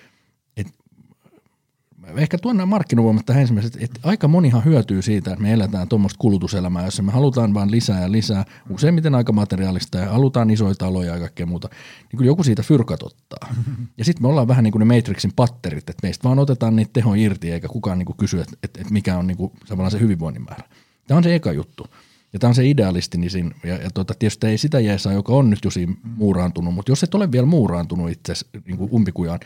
[2.15, 6.85] ehkä tuonne markkinavoimat tähän ensimmäisenä, että aika monihan hyötyy siitä, että me eletään tuommoista kulutuselämää,
[6.85, 11.19] jossa me halutaan vain lisää ja lisää, useimmiten aika materiaalista ja halutaan isoja taloja ja
[11.19, 11.69] kaikkea muuta,
[12.11, 13.53] niin kuin joku siitä fyrkat ottaa.
[13.97, 16.93] Ja sitten me ollaan vähän niin kuin ne Matrixin patterit, että meistä vaan otetaan niitä
[16.93, 19.51] teho irti eikä kukaan niin kuin kysy, että, että, mikä on niin kuin
[19.89, 20.63] se hyvinvoinnin määrä.
[21.07, 21.87] Tämä on se eka juttu.
[22.33, 25.59] Ja tämä on se idealistinisin, ja, ja tota, tietysti ei sitä jeesaa, joka on nyt
[25.65, 28.33] jo siinä muuraantunut, mutta jos et ole vielä muuraantunut itse
[28.65, 29.39] niin umpikujaan,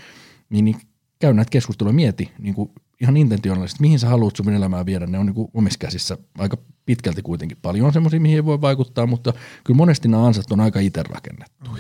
[0.50, 0.76] niin, niin
[1.20, 5.20] käy näitä keskusteluja, mieti niin kuin ihan intentionaalisesti, mihin sä haluat sun elämää viedä, ne
[5.20, 7.58] on niin kuin omissa käsissä aika pitkälti kuitenkin.
[7.62, 11.04] Paljon on semmoisia, mihin ei voi vaikuttaa, mutta kyllä monesti nämä ansat on aika itse
[11.04, 11.72] rakennettu.
[11.72, 11.78] Mm.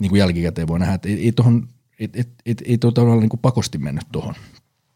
[0.00, 3.28] Niin kuin jälkikäteen voi nähdä, että ei, ei, tohon, ei, ei, ei, ei tuota niin
[3.28, 4.34] kuin pakosti mennyt tuohon.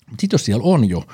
[0.09, 1.05] Mutta sitten jos siellä on jo,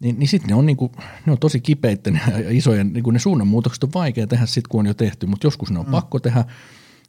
[0.00, 0.92] niin, niin sitten ne on, niinku,
[1.26, 4.86] ne on tosi kipeitä ja isoja, niinku ne suunnanmuutokset on vaikea tehdä sitten, kun on
[4.86, 5.90] jo tehty, mutta joskus ne on mm.
[5.90, 6.44] pakko tehdä.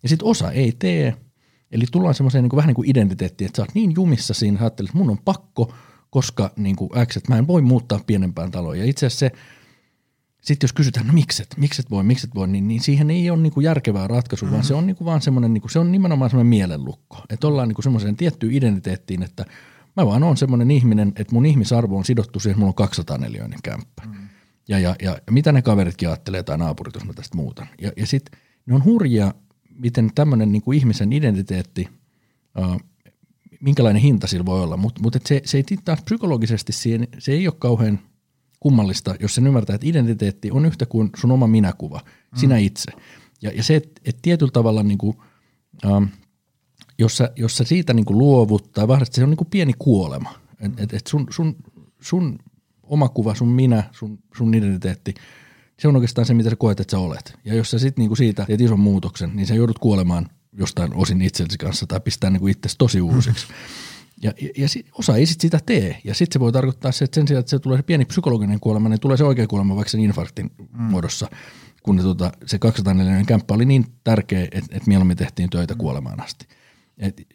[0.03, 1.17] Ja sitten osa ei tee,
[1.71, 4.65] eli tullaan semmoiseen niinku, vähän niin kuin identiteettiin, että sä oot niin jumissa siinä, sä
[4.65, 5.73] että mun on pakko,
[6.09, 8.79] koska niin kuin X, että mä en voi muuttaa pienempään taloon.
[8.79, 9.31] Ja itse asiassa se,
[10.41, 13.53] sitten jos kysytään, no mikset, mikset voi, mikset voi, niin, niin siihen ei ole niin
[13.53, 14.53] kuin järkevää ratkaisua, mm-hmm.
[14.53, 17.17] vaan se on niin kuin vaan semmoinen, niin kuin, se on nimenomaan semmoinen mielenlukko.
[17.29, 19.45] Että ollaan niin kuin semmoiseen tiettyyn identiteettiin, että
[19.97, 23.17] mä vaan oon semmoinen ihminen, että mun ihmisarvo on sidottu siihen, että mulla on 200
[23.17, 24.03] neliöinen kämppä.
[24.05, 24.27] Mm.
[24.67, 27.67] Ja, ja, ja, mitä ne kaveritkin ajattelee tai naapurit, jos mä tästä muutan.
[27.81, 29.33] Ja, ja sitten ne on hurjia,
[29.75, 31.87] miten tämmöinen niin kuin ihmisen identiteetti,
[32.59, 32.77] äh,
[33.59, 37.47] minkälainen hinta sillä voi olla, mutta mut se, se ei taas psykologisesti siihen, se ei
[37.47, 37.99] ole kauhean
[38.59, 42.39] kummallista, jos sen ymmärtää, että identiteetti on yhtä kuin sun oma minäkuva, mm.
[42.39, 42.91] sinä itse.
[43.41, 45.17] Ja, ja se, että et tietyllä tavalla niin kuin,
[45.85, 46.03] ähm,
[46.99, 49.73] jos, sä, jos sä siitä niin kuin luovut tai vahvistat, se on niin kuin pieni
[49.79, 50.33] kuolema.
[50.59, 51.55] Et, et, et sun, sun,
[52.01, 52.39] sun
[52.83, 55.13] oma kuva, sun minä, sun, sun identiteetti,
[55.79, 57.39] se on oikeastaan se, mitä sä koet, että sä olet.
[57.45, 61.21] Ja jos sä sitten niinku siitä teet ison muutoksen, niin sä joudut kuolemaan jostain osin
[61.21, 63.47] itsellesi kanssa tai pistää niinku itsesi tosi uusiksi.
[64.21, 66.01] Ja, ja, ja sit, osa ei sit sitä tee.
[66.03, 68.59] Ja sitten se voi tarkoittaa se, että sen sijaan, että se tulee se pieni psykologinen
[68.59, 70.81] kuolema, niin tulee se oikea kuolema vaikka sen infarktin mm.
[70.81, 71.27] muodossa,
[71.83, 76.21] kun ne, tota, se 204 kämppä oli niin tärkeä, että, että mieluummin tehtiin töitä kuolemaan
[76.21, 76.47] asti.
[76.97, 77.27] Et,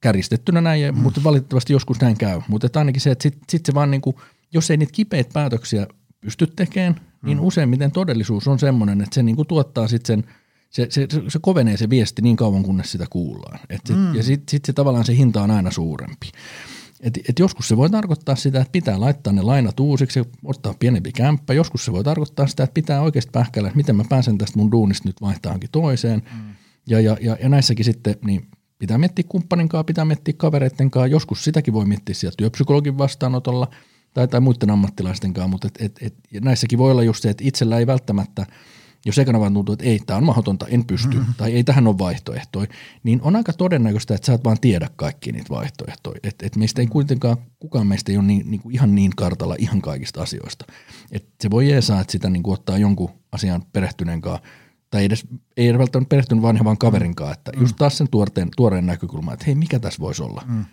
[0.00, 1.00] kärjistettynä näin, mm.
[1.00, 2.40] mutta valitettavasti joskus näin käy.
[2.48, 4.20] Mutta ainakin se, että sitten sit se vaan niinku,
[4.52, 5.86] jos ei niitä kipeitä päätöksiä
[6.26, 7.44] pysty tekemään, niin mm.
[7.44, 10.32] useimmiten todellisuus on semmoinen, että se niinku tuottaa sitten sen,
[10.70, 13.60] se, se, se, kovenee se viesti niin kauan, kunnes sitä kuullaan.
[13.70, 14.14] Et sit, mm.
[14.14, 16.30] Ja sitten sit se tavallaan se hinta on aina suurempi.
[17.00, 20.74] Et, et joskus se voi tarkoittaa sitä, että pitää laittaa ne lainat uusiksi ja ottaa
[20.78, 21.54] pienempi kämppä.
[21.54, 24.72] Joskus se voi tarkoittaa sitä, että pitää oikeasti pähkäillä, että miten mä pääsen tästä mun
[24.72, 26.22] duunista nyt vaihtaankin toiseen.
[26.32, 26.54] Mm.
[26.86, 28.46] Ja, ja, ja, ja näissäkin sitten niin
[28.78, 31.06] pitää miettiä kumppanin kanssa, pitää miettiä kavereiden kanssa.
[31.06, 33.68] Joskus sitäkin voi miettiä siellä työpsykologin vastaanotolla
[34.16, 37.44] tai, tai muiden ammattilaisten kanssa, mutta et, et, et, näissäkin voi olla just se, että
[37.46, 38.46] itsellä ei välttämättä–
[39.06, 41.34] jos ekana vaan tuntuu, että ei, tämä on mahdotonta, en pysty, mm-hmm.
[41.36, 42.66] tai ei tähän ole vaihtoehtoja,
[43.02, 46.20] niin on aika todennäköistä, että sä et vaan tiedä kaikki niitä vaihtoehtoja.
[46.22, 49.56] Että et meistä ei kuitenkaan, kukaan meistä ei ole niin, niin kuin ihan niin kartalla
[49.58, 50.64] ihan kaikista asioista.
[51.12, 54.48] Et se voi jeesaa, että sitä niin kuin ottaa jonkun asian perehtyneen kanssa,
[54.90, 55.26] tai edes,
[55.56, 57.60] ei edes välttämättä perehtynyt vaan vaan kaverin kanssa, että mm.
[57.60, 60.42] just taas sen tuoreen, tuoreen näkökulma, että hei, mikä tässä voisi olla.
[60.46, 60.64] Mm.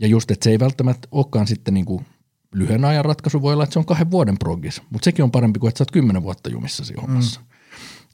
[0.00, 2.06] Ja just, että se ei välttämättä olekaan sitten niin kuin
[2.52, 5.58] lyhyen ajan ratkaisu, voi olla, että se on kahden vuoden progis, mutta sekin on parempi
[5.58, 7.40] kuin, että sä oot kymmenen vuotta jumissa siinä hommassa.
[7.40, 7.46] Mm.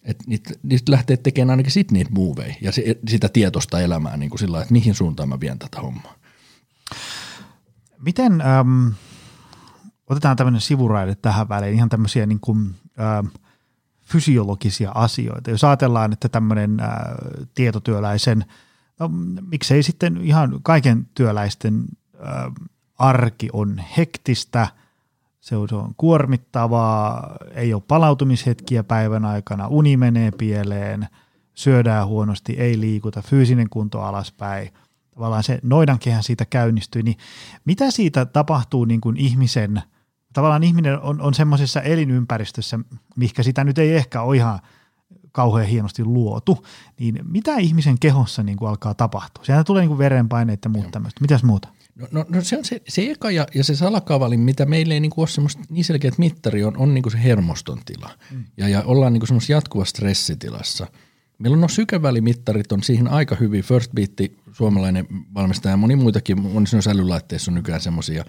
[0.04, 4.30] Että niitä, niitä lähtee tekemään ainakin sit niitä moveja ja se, sitä tietoista elämää niin
[4.30, 6.14] kuin sillä että mihin suuntaan mä vien tätä hommaa.
[7.98, 8.88] Miten, ähm,
[10.06, 13.26] otetaan tämmöinen sivuraide tähän väliin, ihan tämmöisiä niin kuin, ähm,
[14.04, 15.50] fysiologisia asioita.
[15.50, 16.88] Jos ajatellaan, että tämmöinen äh,
[17.54, 18.44] tietotyöläisen,
[19.00, 19.10] no
[19.50, 22.52] miksei sitten ihan kaiken työläisten äh,
[22.98, 24.68] arki on hektistä–
[25.44, 31.08] se on, se on kuormittavaa, ei ole palautumishetkiä päivän aikana, uni menee pieleen,
[31.54, 34.70] syödään huonosti, ei liikuta, fyysinen kunto alaspäin.
[35.14, 37.16] Tavallaan se noidankehän siitä käynnistyy, niin
[37.64, 39.82] mitä siitä tapahtuu niin kuin ihmisen,
[40.32, 42.78] tavallaan ihminen on, on semmoisessa elinympäristössä,
[43.16, 44.58] mikä sitä nyt ei ehkä ole ihan
[45.32, 46.66] kauhean hienosti luotu,
[47.00, 49.44] niin mitä ihmisen kehossa niin kuin alkaa tapahtua?
[49.44, 51.20] Sieltä tulee niin kuin verenpaineita ja muuta tämmöistä.
[51.20, 51.68] Mitäs muuta?
[51.94, 55.00] No, no, no se on se, se eka ja, ja se salakavalin, mitä meillä ei
[55.00, 58.10] niinku ole semmoista niin selkeät mittari, on, on niinku se hermoston tila.
[58.30, 58.44] Mm.
[58.56, 60.86] Ja, ja ollaan niinku semmoisessa jatkuvassa stressitilassa.
[61.38, 63.62] Meillä on no sykevälimittarit on siihen aika hyvin.
[63.62, 64.10] First Beat,
[64.52, 68.24] suomalainen valmistaja ja moni muitakin, monissa älylaitteissa on nykyään semmoisia,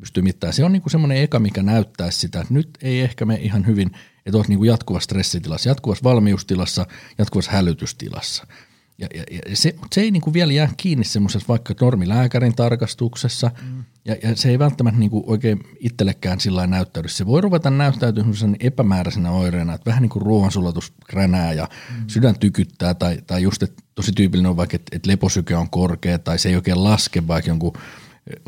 [0.00, 0.54] pystyy mittaamaan.
[0.54, 3.90] Se on niinku semmoinen eka, mikä näyttää sitä, että nyt ei ehkä me ihan hyvin,
[4.26, 6.86] että olet niinku jatkuvassa stressitilassa, jatkuvassa valmiustilassa,
[7.18, 8.46] jatkuvassa hälytystilassa–
[8.98, 13.84] ja, ja, ja se, se ei niinku vielä jää kiinni semmoisessa vaikka normilääkärin tarkastuksessa, mm.
[14.04, 17.08] ja, ja se ei välttämättä niinku oikein itsellekään sillä näyttäydy.
[17.08, 22.04] Se voi ruveta näyttäytymään epämääräisenä oireena, että vähän niin kuin ruoansulatus kränää ja mm.
[22.06, 26.18] sydän tykyttää, tai, tai just, että tosi tyypillinen on vaikka, että, että leposyke on korkea,
[26.18, 27.72] tai se ei oikein laske vaikka jonkun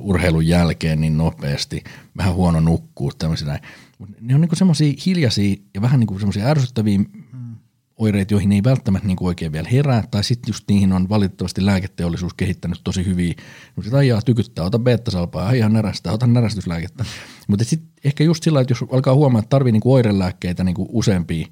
[0.01, 1.85] urheilun jälkeen niin nopeasti,
[2.17, 3.61] vähän huono nukkuu, tämmöisiä näin.
[4.21, 7.01] Ne on niin semmoisia hiljaisia ja vähän niin semmoisia ärsyttäviä
[8.01, 12.35] oireet, joihin ei välttämättä niin oikein vielä herää, tai sitten just niihin on valitettavasti lääketeollisuus
[12.35, 13.35] kehittänyt tosi hyviä,
[13.77, 17.05] no sitä ajaa tykyttää, ota beta-salpaa, ihan närästää, ota närästyslääkettä.
[17.49, 21.47] Mutta sitten ehkä just sillä että jos alkaa huomaa, että tarvii niin oirelääkkeitä niin useampia,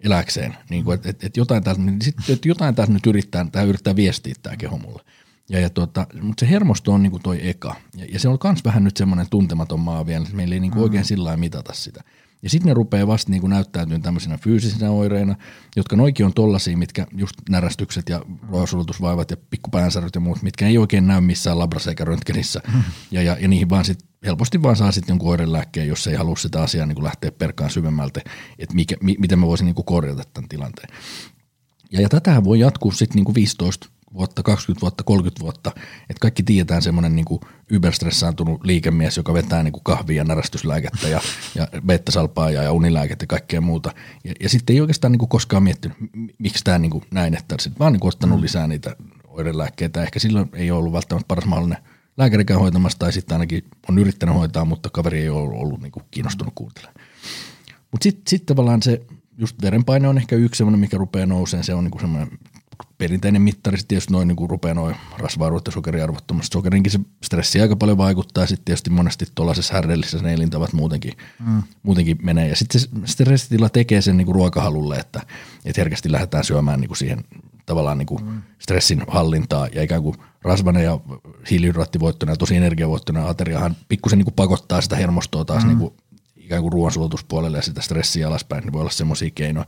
[0.00, 3.46] eläkseen, niin kuin, että et, et jotain, täältä, niin sit, et jotain täältä nyt yrittää,
[3.52, 5.02] tämä yrittää viestiä tämä keho mulle.
[5.48, 7.76] Ja, ja tuota, mutta se hermosto on niinku toi eka.
[7.96, 10.78] Ja, ja se on myös vähän nyt semmoinen tuntematon maa vielä, että meillä ei niinku
[10.78, 10.82] mm.
[10.82, 12.04] oikein sillä mitata sitä.
[12.44, 15.36] Ja sitten ne rupeaa vasta niinku näyttäytymään tämmöisinä fyysisinä oireina,
[15.76, 20.78] jotka noikin on tollaisia, mitkä just närästykset ja ruoasulutusvaivat ja pikkupäänsäröt ja muut, mitkä ei
[20.78, 22.60] oikein näy missään labrassa eikä röntgenissä.
[23.10, 26.36] Ja, ja, ja, niihin vaan sit helposti vaan saa sitten jonkun oirelääkkeen, jos ei halua
[26.36, 28.20] sitä asiaa niin lähteä perkaan syvemmältä,
[28.58, 30.88] että mikä, mi, miten mä voisin niin korjata tämän tilanteen.
[31.92, 35.72] Ja, ja tätähän voi jatkuu sitten niin 15 vuotta, 20 vuotta, 30 vuotta,
[36.10, 37.40] että kaikki tiedetään semmoinen niin
[37.70, 41.20] yberstressaantunut liikemies, joka vetää niin kuin kahvia ja närästyslääkettä ja,
[41.54, 43.92] ja beta-salpaa ja, ja unilääkettä ja kaikkea muuta.
[44.24, 45.96] Ja, ja sitten ei oikeastaan niin kuin koskaan miettinyt,
[46.38, 48.42] miksi tämä niin kuin näin, että sitten vaan niin kuin ottanut mm.
[48.42, 50.02] lisää niitä oirelääkkeitä.
[50.02, 51.84] Ehkä silloin ei ollut välttämättä paras mahdollinen
[52.16, 55.92] lääkärikään hoitamassa tai sitten ainakin on yrittänyt hoitaa, mutta kaveri ei ole ollut, ollut niin
[55.92, 57.00] kuin kiinnostunut kuuntelemaan.
[57.92, 59.00] Mutta sitten sit tavallaan se,
[59.38, 62.38] just verenpaine on ehkä yksi semmoinen, mikä rupeaa nousemaan, se on niin semmoinen
[62.98, 67.76] perinteinen mittari, sitten tietysti noin niin rupeaa noin rasva-arvot ja sokeriarvot, sokerinkin se stressi aika
[67.76, 71.12] paljon vaikuttaa, ja sitten tietysti monesti tuollaisessa härdellisessä ne elintavat muutenkin,
[71.46, 71.62] mm.
[71.82, 75.20] muutenkin menee, ja sitten se stressitila tekee sen niin kuin ruokahalulle, että,
[75.64, 77.24] että herkästi lähdetään syömään niin kuin siihen
[77.66, 78.42] tavallaan niin kuin mm.
[78.58, 81.00] stressin hallintaa, ja ikään kuin rasvainen ja
[81.50, 85.68] hiilihydraattivoittoinen ja tosi energiavoittoinen ateriahan pikkusen niin kuin pakottaa sitä hermostoa taas mm.
[85.68, 85.94] niin kuin
[86.36, 89.66] ikään kuin ruoansulutuspuolelle ja sitä stressiä alaspäin, niin voi olla semmoisia keinoja.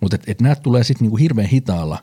[0.00, 1.98] Mutta et, et nämä tulee sitten niinku hirveän hitaalla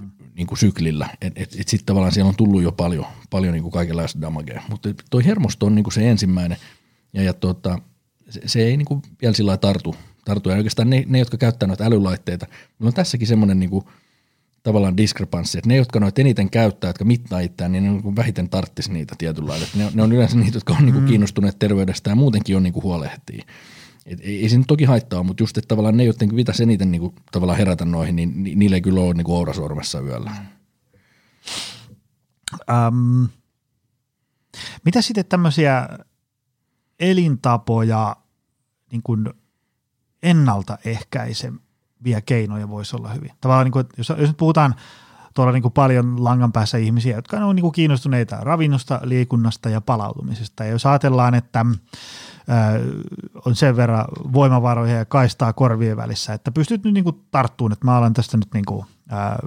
[0.00, 0.10] mm.
[0.34, 4.20] niinku syklillä, että et, et sitten tavallaan siellä on tullut jo paljon, paljon niinku kaikenlaista
[4.20, 4.62] damagea.
[4.70, 6.58] Mutta toi hermosto on niinku se ensimmäinen,
[7.12, 7.78] ja, ja tota,
[8.30, 10.50] se, se ei niinku vielä sillä tartu, tartu.
[10.50, 13.88] Ja oikeastaan ne, ne, jotka käyttää noita älylaitteita, meillä on tässäkin semmoinen niinku,
[14.62, 18.48] tavallaan diskrepanssi, että ne, jotka noita eniten käyttää, jotka mittaa itseään, niin ne niin vähiten
[18.48, 19.66] tarttisi niitä tietyllä lailla.
[19.74, 21.06] Ne, ne on yleensä niitä, jotka on niinku mm.
[21.06, 23.40] kiinnostuneet terveydestä ja muutenkin on niinku huolehtii.
[24.10, 26.90] Et ei, ei se nyt toki haittaa, mutta just, että tavallaan ne, joiden pitäisi eniten
[26.90, 30.32] niinku, tavallaan herätä noihin, niin ni, niille ei kyllä ole niinku ourasormessa yöllä.
[32.88, 33.28] Um,
[34.84, 35.88] mitä sitten tämmöisiä
[37.00, 38.16] elintapoja
[38.92, 39.26] niin kuin
[40.22, 43.30] ennaltaehkäiseviä keinoja voisi olla hyvin?
[43.40, 44.74] Tavallaan niin kuin, jos, jos nyt puhutaan
[45.34, 49.80] tuolla niin kuin paljon langan päässä ihmisiä, jotka on niin kuin kiinnostuneita ravinnosta, liikunnasta ja
[49.80, 50.64] palautumisesta.
[50.64, 51.66] Ja jos ajatellaan, että
[53.46, 57.96] on sen verran voimavaroja ja kaistaa korvien välissä, että pystyt nyt niinku tarttuun, että mä
[57.96, 59.38] alan tästä nyt niinku, ää,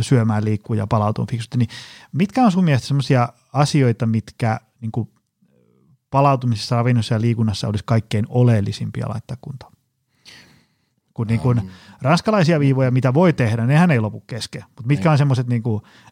[0.00, 1.68] syömään, liikkuu ja palautumaan fiksusti, niin
[2.12, 5.12] mitkä on sun mielestä sellaisia asioita, mitkä niinku
[6.10, 9.72] palautumisessa, ravinnossa ja liikunnassa olisi kaikkein oleellisimpia laittaa kuntoon?
[11.14, 11.70] Kun niin kun
[12.02, 14.64] ranskalaisia viivoja, mitä voi tehdä, nehän ei lopu kesken.
[14.68, 15.62] Mutta mitkä on semmoiset, niin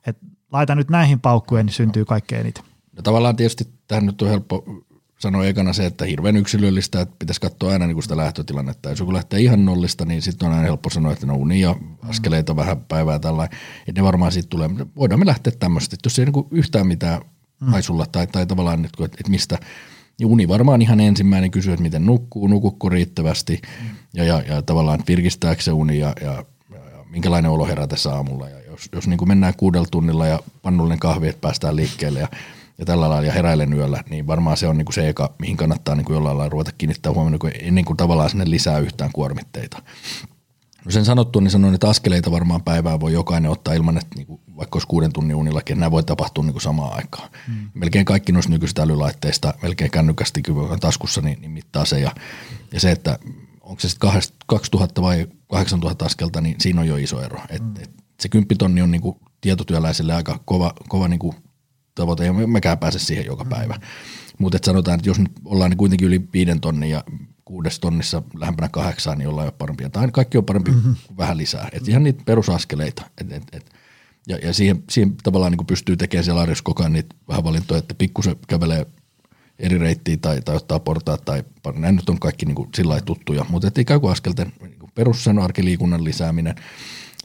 [0.07, 2.65] että laita nyt näihin paukkujen, niin syntyy kaikkein eniten?
[2.97, 4.65] No tavallaan tietysti tähän nyt on helppo
[5.19, 8.91] sanoi ekana se, että hirveän yksilöllistä, että pitäisi katsoa aina niin sitä lähtötilannetta.
[8.91, 11.77] Jos joku lähtee ihan nollista, niin sitten on aina helppo sanoa, että no uni ja
[12.03, 13.59] askeleita vähän päivää tällainen.
[13.89, 14.71] Että ne varmaan siitä tulee.
[14.97, 17.21] Voidaan me lähteä tämmöistä, että jos ei niin yhtään mitään
[17.61, 17.67] mm.
[17.67, 19.59] haisulla tai, tai tavallaan, että, että mistä
[20.19, 23.97] niin uni varmaan ihan ensimmäinen kysyy, että miten nukkuu, nukukko riittävästi mm.
[24.15, 28.49] ja, ja, ja tavallaan virkistääkö se uni ja, ja, ja, ja minkälainen olo herätessä aamulla.
[28.49, 32.29] Ja jos, jos niin kuin mennään kuudella tunnilla ja pannullinen kahvi, että päästään liikkeelle ja
[32.79, 35.57] ja tällä lailla ja heräilen yöllä, niin varmaan se on niin kuin se eka, mihin
[35.57, 39.11] kannattaa niin kuin jollain lailla ruveta kiinnittää huomioon, niin ennen kuin tavallaan sinne lisää yhtään
[39.13, 39.83] kuormitteita.
[40.85, 44.27] No sen sanottua, niin sanoin, että askeleita varmaan päivää voi jokainen ottaa ilman, että niin
[44.27, 47.29] kuin, vaikka olisi kuuden tunnin unillakin, että nämä voi tapahtua niin kuin samaan aikaan.
[47.49, 47.71] Mm.
[47.75, 52.01] Melkein kaikki noista nykyistä älylaitteista, melkein kännykästi on taskussa, niin, niin mittaa se.
[52.01, 52.11] Ja,
[52.73, 53.19] ja se, että
[53.61, 54.11] onko se sitten
[54.47, 57.39] 2000 vai 8000 askelta, niin siinä on jo iso ero.
[57.49, 57.75] Et, mm.
[57.83, 61.37] et se kymppitonni on niin kuin tietotyöläiselle aika kova, kova niin kuin
[61.97, 63.75] tavoite, ei mekään pääse siihen joka päivä.
[63.75, 63.81] Mm.
[64.39, 67.05] Mutta sanotaan, että jos nyt ollaan niin kuitenkin yli viiden tonnin ja
[67.45, 69.91] kuudes tonnissa lähempänä kahdeksaan, niin ollaan jo parempia.
[69.91, 70.95] Tai kaikki on parempi mm-hmm.
[71.07, 71.69] kuin vähän lisää.
[71.73, 73.03] Et ihan niitä perusaskeleita.
[73.21, 73.71] Et, et, et.
[74.29, 77.79] Ja, ja siihen, siihen tavallaan niin pystyy tekemään siellä arjessa koko ajan niitä vähän valintoja,
[77.79, 78.87] että pikkusen kävelee
[79.59, 81.45] eri reittiä tai, tai ottaa portaat tai
[81.75, 86.05] nämä nyt on kaikki niin kuin sillä tuttuja, mutta ikään kuin askelten niin perussano arkiliikunnan
[86.05, 86.55] lisääminen–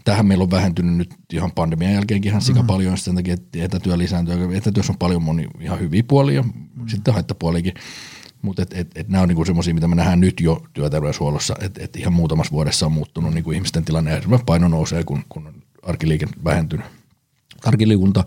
[0.06, 2.68] Tähän meillä on vähentynyt nyt ihan pandemian jälkeenkin ihan sika mm-hmm.
[2.68, 4.58] paljon sen takia, että etätyö lisääntyy.
[4.58, 6.88] Etätyössä on paljon moni ihan hyviä puolia, mm-hmm.
[6.88, 7.74] sitten haittapuolikin.
[8.42, 11.84] Mutta et, et, et nämä on niinku semmoisia, mitä me nähdään nyt jo työterveyshuollossa, että
[11.84, 14.18] et ihan muutamassa vuodessa on muuttunut niinku ihmisten tilanne.
[14.18, 16.86] Esimerkiksi paino nousee, kun, kun on arkiliike vähentynyt.
[17.66, 18.24] Arkiliikunta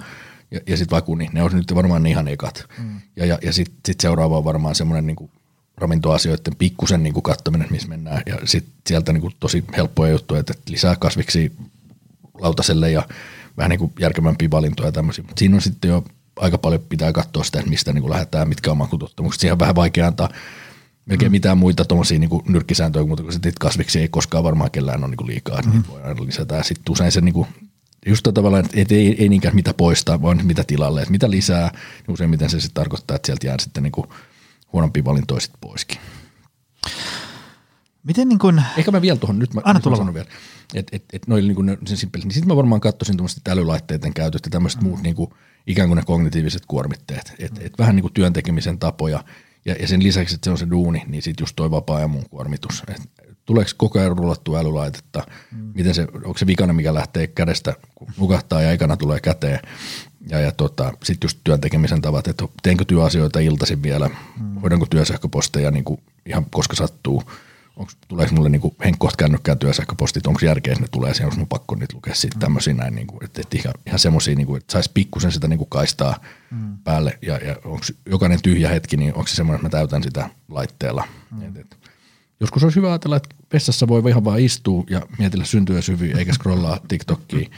[0.50, 2.66] ja, ja sitten vaikka uni, ne on nyt varmaan ihan ekat.
[2.78, 3.00] Mm.
[3.16, 5.30] Ja, ja, ja sitten sit seuraava on varmaan semmoinen niinku
[5.76, 8.22] ravintoasioiden pikkusen niin kuin kattominen, missä mennään.
[8.26, 11.52] Ja sitten sieltä niin kuin tosi helppoja juttuja, että lisää kasviksi
[12.34, 13.02] lautaselle ja
[13.56, 15.24] vähän niin kuin järkevämpiä valintoja ja tämmöisiä.
[15.24, 16.04] Mutta siinä on sitten jo
[16.36, 19.40] aika paljon pitää katsoa sitä, että mistä niin kuin lähdetään, mitkä on makutottumukset.
[19.40, 20.28] Siihen on vähän vaikea antaa
[21.06, 21.32] melkein mm.
[21.32, 25.26] mitään muita tuommoisia niin nyrkkisääntöjä, mutta kun se kasviksi ei koskaan varmaan kellään ole niin
[25.26, 25.70] liikaa, mm.
[25.70, 26.62] niin voi aina lisätä.
[26.62, 27.48] Sitten usein se niin kuin,
[28.06, 31.70] just tavallaan, että ei, ei niinkään mitä poistaa, vaan mitä tilalle, että mitä lisää,
[32.06, 34.06] niin useimmiten se sitten tarkoittaa, että sieltä jää sitten niin kuin
[34.74, 35.98] huonompi valintoja sitten poiskin.
[38.02, 38.62] Miten niin kuin...
[38.76, 40.28] Ehkä mä vielä tuohon, nyt mä, Anna nyt mä sanon vielä,
[40.74, 44.50] että et, et noin niin sen simpelit, niin sitten mä varmaan katsoisin tuommoista älylaitteiden käytöstä,
[44.50, 44.88] tämmöiset mm.
[44.88, 45.30] muut niin kuin,
[45.66, 49.24] ikään kuin ne kognitiiviset kuormitteet, että et vähän niin kuin työntekemisen tapoja,
[49.64, 52.28] ja, ja sen lisäksi, että se on se duuni, niin sitten just toi vapaa-ajan muun
[52.30, 52.82] kuormitus.
[52.88, 53.02] Et
[53.46, 55.22] tuleeko koko ajan rullattua älylaitetta,
[55.52, 55.72] mm.
[55.74, 59.60] miten se, onko se vikana, mikä lähtee kädestä, kun nukahtaa ja aikana tulee käteen.
[60.30, 64.10] Ja, ja tota, sitten just työn tekemisen tavat, että teenkö työasioita iltaisin vielä,
[64.40, 64.60] mm.
[64.60, 67.22] hoidanko työsähköposteja niin kuin ihan koska sattuu,
[67.76, 71.48] onko, tuleeko mulle niin henkkohta kännykkään työsähköpostit, onko järkeä, että ne tulee siihen, onko mun
[71.48, 72.40] pakko nyt lukea sitten mm.
[72.40, 75.48] tämmöisiä näin, niin kuin, että, että ihan, ihan semmoisia, niin kuin, että saisi pikkusen sitä
[75.48, 76.20] niin kuin kaistaa
[76.50, 76.78] mm.
[76.84, 80.30] päälle ja, ja onko jokainen tyhjä hetki, niin onko se semmoinen, että mä täytän sitä
[80.48, 81.04] laitteella.
[81.30, 81.42] Mm.
[81.42, 81.76] Et, et,
[82.44, 86.32] joskus olisi hyvä ajatella, että vessassa voi ihan vaan istua ja mietillä syntyä syviä eikä
[86.32, 87.48] scrollaa TikTokia.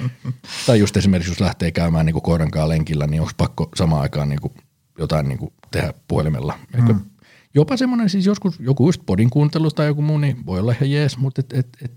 [0.66, 4.28] tai just esimerkiksi, jos lähtee käymään niin koiran kanssa lenkillä, niin onko pakko samaan aikaan
[4.28, 4.52] niin kuin
[4.98, 6.58] jotain niin kuin tehdä puhelimella.
[6.76, 7.00] Mm.
[7.54, 10.90] Jopa semmoinen siis joskus joku just podin kuuntelu tai joku muu, niin voi olla ihan
[10.90, 11.92] jees, mutta et, et, et,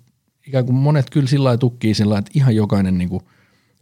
[0.47, 3.23] ikään kuin monet kyllä sillä lailla tukkii sillä että ihan jokainen niin kuin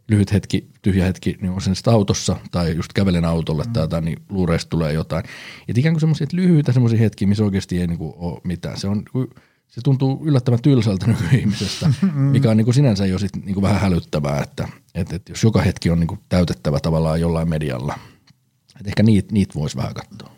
[0.08, 3.72] lyhyt hetki, tyhjä hetki, niin on sen sitten autossa tai just kävelen autolle mm.
[3.72, 5.24] tai jotain, niin luureista tulee jotain.
[5.68, 8.76] Et ikään kuin semmoisia lyhyitä semmoisia hetkiä, missä oikeasti ei niin kuin ole mitään.
[8.76, 9.02] Se on
[9.68, 13.80] se tuntuu yllättävän tylsältä nykyihmisestä, mikä on niin kuin sinänsä jo sit niin kuin vähän
[13.80, 17.98] hälyttävää, että, että, että jos joka hetki on niin kuin täytettävä tavallaan jollain medialla,
[18.76, 20.30] että ehkä niitä niit voisi vähän katsoa.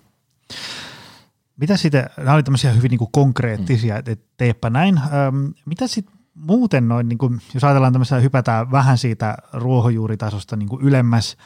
[1.57, 3.99] Mitä sitten, nämä oli tämmöisiä hyvin niin kuin konkreettisia, mm.
[3.99, 4.99] että teepä näin.
[4.99, 10.69] Ähm, mitä sitten muuten noin, niin kuin, jos ajatellaan tämmöistä, hypätään vähän siitä ruohonjuuritasosta niin
[10.69, 11.37] kuin ylemmäs,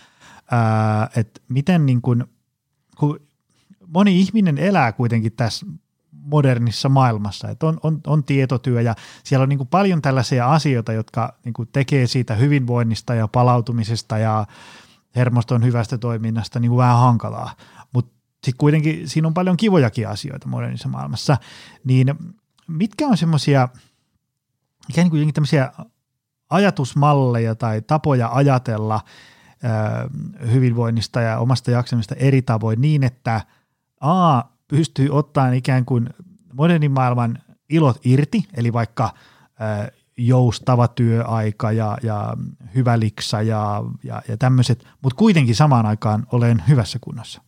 [1.17, 2.25] että miten niin kuin,
[2.99, 3.21] kun
[3.87, 5.67] moni ihminen elää kuitenkin tässä
[6.11, 10.93] modernissa maailmassa, että on, on, on tietotyö ja siellä on niin kuin paljon tällaisia asioita,
[10.93, 14.47] jotka niin kuin tekee siitä hyvinvoinnista ja palautumisesta ja
[15.17, 17.55] hermoston hyvästä toiminnasta niin kuin vähän hankalaa.
[18.45, 21.37] Sitten kuitenkin siinä on paljon kivojakin asioita modernissa maailmassa,
[21.85, 22.15] niin
[22.69, 23.69] mitkä on semmoisia
[24.91, 25.73] ikään kuin tämmöisiä
[26.51, 29.01] ajatusmalleja tai tapoja ajatella
[30.53, 33.41] hyvinvoinnista ja omasta jaksamista eri tavoin niin, että
[34.01, 36.11] A pystyy ottamaan ikään kuin
[36.53, 39.15] modernin maailman ilot irti, eli vaikka
[40.17, 42.37] joustava työaika ja, ja
[42.75, 47.43] hyvä liksa ja, ja, ja tämmöiset, mutta kuitenkin samaan aikaan olen hyvässä kunnossa.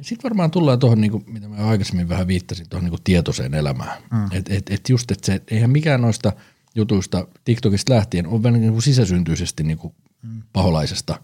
[0.00, 4.02] Sitten varmaan tullaan tuohon, niin mitä mä aikaisemmin vähän viittasin, tuohon niin tietoiseen elämään.
[4.12, 4.24] Mm.
[4.32, 6.32] Että et, et just, että se, eihän mikään noista
[6.74, 10.42] jutuista TikTokista lähtien ole vähän niin kuin sisäsyntyisesti niin kuin mm.
[10.52, 11.20] paholaisesta,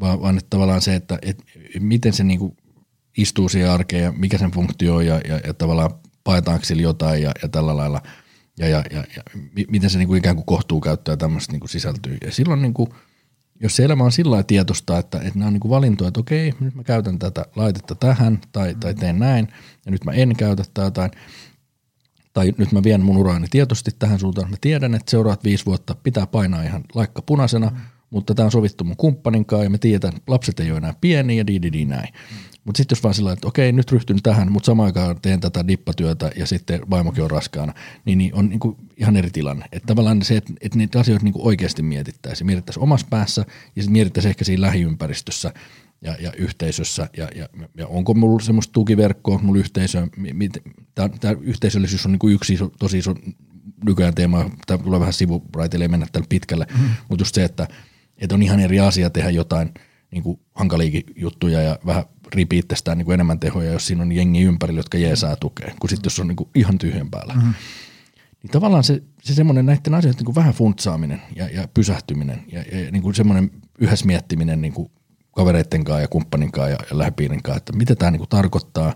[0.00, 1.44] vaan, vaan että tavallaan se, että et,
[1.80, 2.56] miten se niin kuin
[3.16, 5.90] istuu siihen arkeen ja mikä sen funktio on ja, ja, ja tavallaan
[6.24, 8.02] paetaanko sillä jotain ja, ja tällä lailla
[8.58, 9.22] ja, ja, ja, ja
[9.68, 12.18] miten se niin kuin ikään kuin kohtuu käyttöä tämmöistä niin kuin sisältyy.
[12.24, 12.88] Ja silloin niin kuin–
[13.64, 16.52] jos se elämä on sillä lailla tietosta, että, että nämä on niin valintoja, että okei,
[16.60, 19.48] nyt mä käytän tätä laitetta tähän tai, tai teen näin
[19.86, 21.10] ja nyt mä en käytä tai jotain,
[22.32, 25.94] tai nyt mä vien mun uraani tietoisesti tähän suuntaan, mä tiedän, että seuraavat viisi vuotta
[26.02, 27.76] pitää painaa ihan laikka punaisena, mm.
[28.10, 30.94] mutta tämä on sovittu mun kumppanin kanssa ja me tiedän, että lapset ei ole enää
[31.00, 32.08] pieniä ja di, di, di näin.
[32.30, 32.53] Mm.
[32.64, 35.68] Mutta sitten jos vaan sillä että okei, nyt ryhtyn tähän, mutta samaan aikaan teen tätä
[35.68, 39.64] dippatyötä ja sitten vaimokin on raskaana, niin, niin on niinku ihan eri tilanne.
[39.72, 42.46] Että tavallaan se, että, että niitä asioita niinku oikeasti mietittäisiin.
[42.46, 43.44] Mietittäisiin omassa päässä
[43.76, 45.52] ja sitten mietittäisiin ehkä siinä lähiympäristössä
[46.02, 50.06] ja, ja yhteisössä ja, ja, ja onko mulla semmoista tukiverkkoa, mulla yhteisö,
[50.94, 53.14] tämä yhteisöllisyys on niinku yksi iso, tosi iso
[53.84, 56.88] nykyään teema, tämä tulee vähän sivuraiteille mennä tällä pitkälle, mm.
[57.08, 57.68] mutta just se, että,
[58.18, 59.74] että on ihan eri asia tehdä jotain
[60.10, 62.04] niin hankaliikin juttuja ja vähän
[62.34, 65.90] ripi itsestään niin kuin enemmän tehoja, jos siinä on jengi ympärillä, jotka jeesaa tukea, kuin
[65.90, 67.34] sitten jos on niin kuin ihan tyhjän päällä.
[67.34, 67.54] Mm-hmm.
[68.42, 72.60] Niin tavallaan se, se semmoinen näiden asioiden niin kuin vähän funtsaaminen ja, ja pysähtyminen ja,
[72.60, 74.90] ja niin kuin semmoinen yhdessä miettiminen niin kuin
[75.36, 78.94] kavereiden kanssa ja kumppanin kanssa ja, ja lähipiirin kanssa, että mitä tämä niin kuin tarkoittaa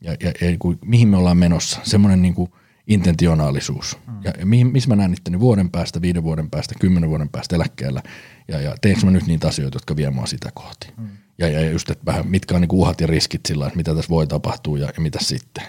[0.00, 1.80] ja, ja, ja niin kuin, mihin me ollaan menossa.
[1.82, 2.50] Semmoinen niin kuin
[2.86, 3.98] intentionaalisuus.
[4.06, 4.14] Mm.
[4.24, 7.56] Ja, ja mihin, missä mä näen itteni vuoden päästä, viiden vuoden päästä, kymmenen vuoden päästä
[7.56, 8.02] eläkkeellä
[8.48, 10.88] ja, ja teenkö mä nyt niitä asioita, jotka vie mua sitä kohti.
[10.96, 11.08] Mm
[11.40, 14.08] ja, ja just, että vähän mitkä on niin uhat ja riskit sillä että mitä tässä
[14.08, 15.64] voi tapahtua ja, ja mitä sitten.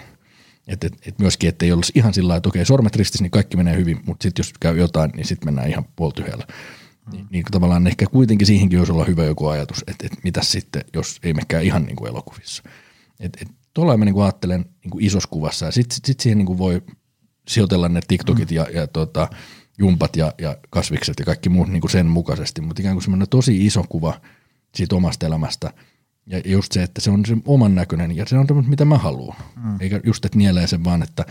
[0.66, 3.56] Et, et, et myöskin, että ei olisi ihan sillä että okei, sormet ristissä, niin kaikki
[3.56, 6.44] menee hyvin, mutta sitten jos käy jotain, niin sitten mennään ihan puoltyhjällä.
[7.06, 7.12] Mm.
[7.12, 10.84] Niin, niin tavallaan ehkä kuitenkin siihenkin olisi olla hyvä joku ajatus, että, että mitä sitten,
[10.94, 12.62] jos ei mekään ihan niin kuin elokuvissa.
[13.20, 16.38] Et, et, tuolla mä niin kuin ajattelen niin kuin isossa kuvassa, ja sitten sit siihen
[16.38, 16.82] niin kuin voi
[17.48, 18.56] sijoitella ne TikTokit mm.
[18.56, 19.28] ja, ja tota,
[19.78, 23.28] jumpat ja, ja kasvikset ja kaikki muut niin kuin sen mukaisesti, mutta ikään kuin semmoinen
[23.28, 24.20] tosi iso kuva–
[24.74, 25.72] siitä omasta elämästä
[26.26, 28.98] Ja just se, että se on se oman näköinen ja se on tämmöinen, mitä mä
[28.98, 29.36] haluan.
[29.64, 29.76] Mm.
[29.80, 31.24] Eikä just, että nielee sen vaan, että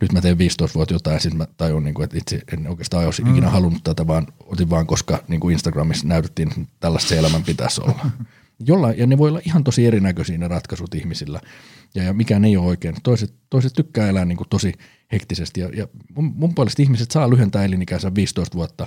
[0.00, 2.66] nyt mä teen 15 vuotta jotain ja sitten mä tajun, niin kuin, että itse en
[2.66, 3.30] oikeastaan olisi mm.
[3.30, 7.80] ikinä halunnut tätä, vaan otin vaan, koska niin kuin Instagramissa näytettiin, että tällaista elämän pitäisi
[7.80, 8.10] olla.
[8.58, 11.40] Jolla, ja ne voi olla ihan tosi erinäköisiä ne ratkaisut ihmisillä,
[11.94, 12.94] ja, ja mikään ei ole oikein.
[13.02, 14.72] Toiset, toiset tykkää elää niin kuin tosi
[15.12, 18.86] hektisesti, ja, ja mun, mun puolesta ihmiset saa lyhentää elinikänsä 15 vuotta,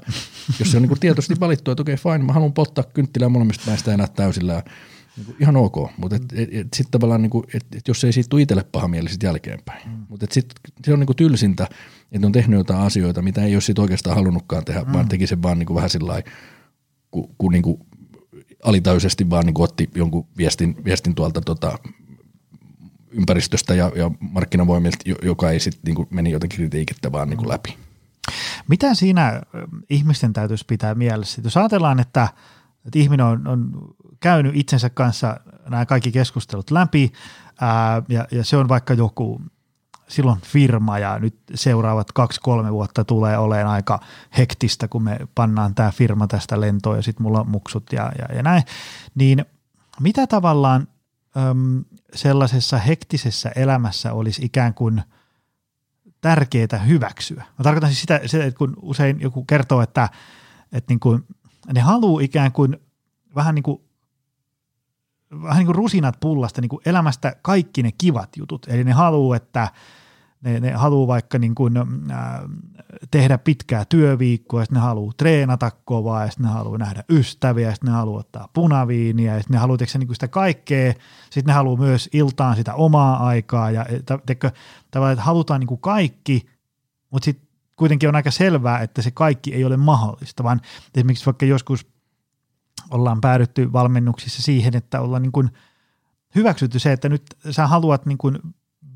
[0.59, 3.29] jos se on niin kuin tietoisesti valittu, että okei okay, fine, mä haluan polttaa kynttilää
[3.29, 4.63] molemmista näistä enää täysillä,
[5.17, 8.03] niin kuin ihan ok, mutta et, et, et sitten tavallaan, niin kuin, et, et jos
[8.03, 9.89] ei siitä tule itselle paha mieli sitten jälkeenpäin.
[9.89, 10.05] Mm.
[10.09, 11.67] Mutta sitten se on niin kuin tylsintä,
[12.11, 14.93] että on tehnyt jotain asioita, mitä ei ole sit oikeastaan halunnutkaan tehdä, mm.
[14.93, 16.29] vaan teki sen vaan niin kuin vähän sillä lailla,
[17.11, 17.79] kun, kun niin kuin
[18.63, 21.79] alitäisesti vaan niin otti jonkun viestin, viestin tuolta tota,
[23.11, 27.77] ympäristöstä ja, ja markkinavoimilta, joka ei sitten niin meni jotenkin kritiikittä vaan niin läpi.
[28.67, 29.41] Mitä siinä
[29.89, 31.41] ihmisten täytyisi pitää mielessä?
[31.43, 32.27] Jos ajatellaan, että,
[32.85, 33.71] että ihminen on, on
[34.19, 35.39] käynyt itsensä kanssa
[35.69, 37.11] nämä kaikki keskustelut läpi
[37.61, 39.41] ää, ja, ja se on vaikka joku
[40.07, 43.99] silloin firma ja nyt seuraavat kaksi-kolme vuotta tulee olemaan aika
[44.37, 48.35] hektistä, kun me pannaan tämä firma tästä lentoon ja sitten mulla on muksut ja, ja,
[48.35, 48.63] ja näin,
[49.15, 49.45] niin
[49.99, 50.87] mitä tavallaan
[51.37, 55.01] äm, sellaisessa hektisessä elämässä olisi ikään kuin
[56.21, 57.43] tärkeää hyväksyä?
[57.57, 60.09] Mä tarkoitan siis sitä, sitä että kun usein joku kertoo, että,
[60.71, 61.23] että niin kuin,
[61.73, 62.77] ne haluaa ikään kuin
[63.35, 63.86] vähän niin kuin
[65.31, 68.65] vähän niin kuin rusinat pullasta niin kuin elämästä kaikki ne kivat jutut.
[68.69, 69.67] Eli ne haluaa, että
[70.41, 71.85] ne, ne haluaa vaikka niin kuin, äh,
[73.11, 77.91] tehdä pitkää työviikkoa, ja ne haluaa treenata kovaa, ja ne haluaa nähdä ystäviä, ja ne
[77.91, 82.55] haluaa ottaa punaviiniä, ja ne haluaa niin kuin sitä kaikkea, sitten ne haluaa myös iltaan
[82.55, 83.85] sitä omaa aikaa, ja
[84.25, 84.51] teikö,
[84.91, 86.45] tavallaan, että halutaan niin kuin kaikki,
[87.11, 90.61] mutta sitten kuitenkin on aika selvää, että se kaikki ei ole mahdollista, vaan
[90.95, 91.87] esimerkiksi vaikka joskus–
[92.91, 95.49] ollaan päädytty valmennuksissa siihen, että ollaan niin kuin
[96.35, 98.39] hyväksytty se, että nyt sä haluat niin kuin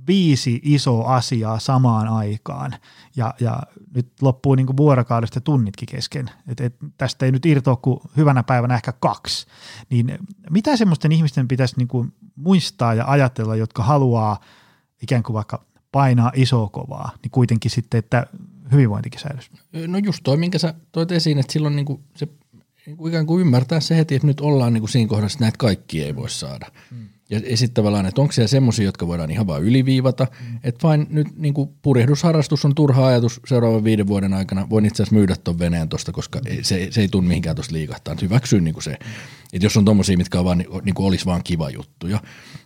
[0.08, 2.76] viisi isoa asiaa samaan aikaan
[3.16, 3.64] ja, ja
[3.96, 6.32] nyt loppuu niin kuin vuorokaudesta tunnitkin kesken.
[6.48, 9.46] Et, et tästä ei nyt irtoa kuin hyvänä päivänä ehkä kaksi.
[9.90, 10.18] Niin
[10.50, 14.40] mitä semmoisten ihmisten pitäisi niin kuin muistaa ja ajatella, jotka haluaa
[15.02, 18.28] ikään kuin vaikka painaa isoa kovaa, niin kuitenkin sitten, että
[18.72, 19.52] hyvinvointikin säilyisi?
[19.88, 22.28] No just toi, minkä sä toit esiin, että silloin niin kuin se
[23.08, 26.04] ikään kuin ymmärtää se heti, että nyt ollaan niin kuin siinä kohdassa, että näitä kaikki
[26.04, 26.72] ei voi saada.
[26.92, 27.10] Mm.
[27.32, 30.60] Ja, ja sitten tavallaan, että onko siellä semmoisia, jotka voidaan ihan vaan yliviivata, mm.
[30.64, 35.04] että vain nyt niin kuin purjehdusharrastus on turha ajatus seuraavan viiden vuoden aikana, voin itse
[35.04, 36.58] asiassa myydä tuon veneen tuosta, koska mm.
[36.62, 39.12] se, se ei tunne mihinkään tuosta liikahtaa, hyväksyy niin kuin se, mm.
[39.54, 42.08] että jos on tommosia, mitkä on vaan, niin kuin olisi vaan kiva juttu.
[42.08, 42.22] Ja,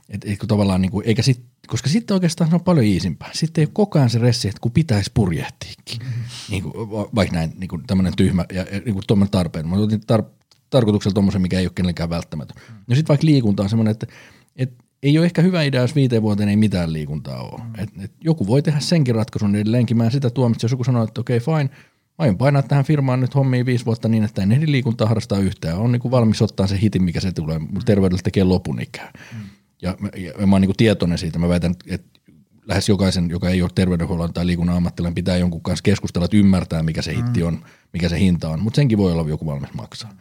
[0.10, 3.30] et, et, tavallaan, niin kuin, eikä sit, koska sitten oikeastaan se on paljon iisimpää.
[3.34, 6.00] Sitten ei ole koko ajan se ressi, että kun pitäisi purjehtiikin.
[6.00, 6.24] Mm-hmm.
[6.50, 6.74] Niin kuin,
[7.16, 9.68] vaikka näin niin kuin tämmöinen tyhmä ja niin kuin tuommoinen tarpeen.
[9.68, 12.58] Mä otin tar- tarkoituksella tuommoisen, mikä ei ole kenellekään välttämätön.
[12.70, 12.76] Mm.
[12.90, 14.08] Ja sitten vaikka liikunta on semmoinen, että,
[14.56, 17.62] että ei ole ehkä hyvä idea, jos viiteen vuoteen ei mitään liikuntaa ole.
[17.64, 17.84] Mm.
[17.84, 19.98] Et, et joku voi tehdä senkin ratkaisun edelleenkin.
[19.98, 22.86] Mä en sitä tuomitse, jos joku sanoo, että okei okay, fine, mä aion painaa tähän
[22.86, 25.78] firmaan nyt hommiin viisi vuotta niin, että en ehdi liikuntaa harrastaa yhtään.
[25.78, 27.60] On niin valmis ottaa se hitin, mikä se tulee.
[27.60, 29.14] Mun terveydellä tekee lopun ikään.
[29.34, 29.40] Mm.
[29.82, 31.40] Ja, ja, ja mä oon niin kuin tietoinen siitä.
[31.40, 32.20] Mä väitän, että
[32.66, 36.84] lähes jokaisen, joka ei ole terveydenhuollon tai liikunnan ammattilainen, pitää jonkun kanssa keskustella, että ymmärtää,
[36.84, 37.48] mikä se hitti mm.
[37.48, 38.60] on, mikä se hinta on.
[38.60, 40.14] Mutta senkin voi olla joku valmis maksaa.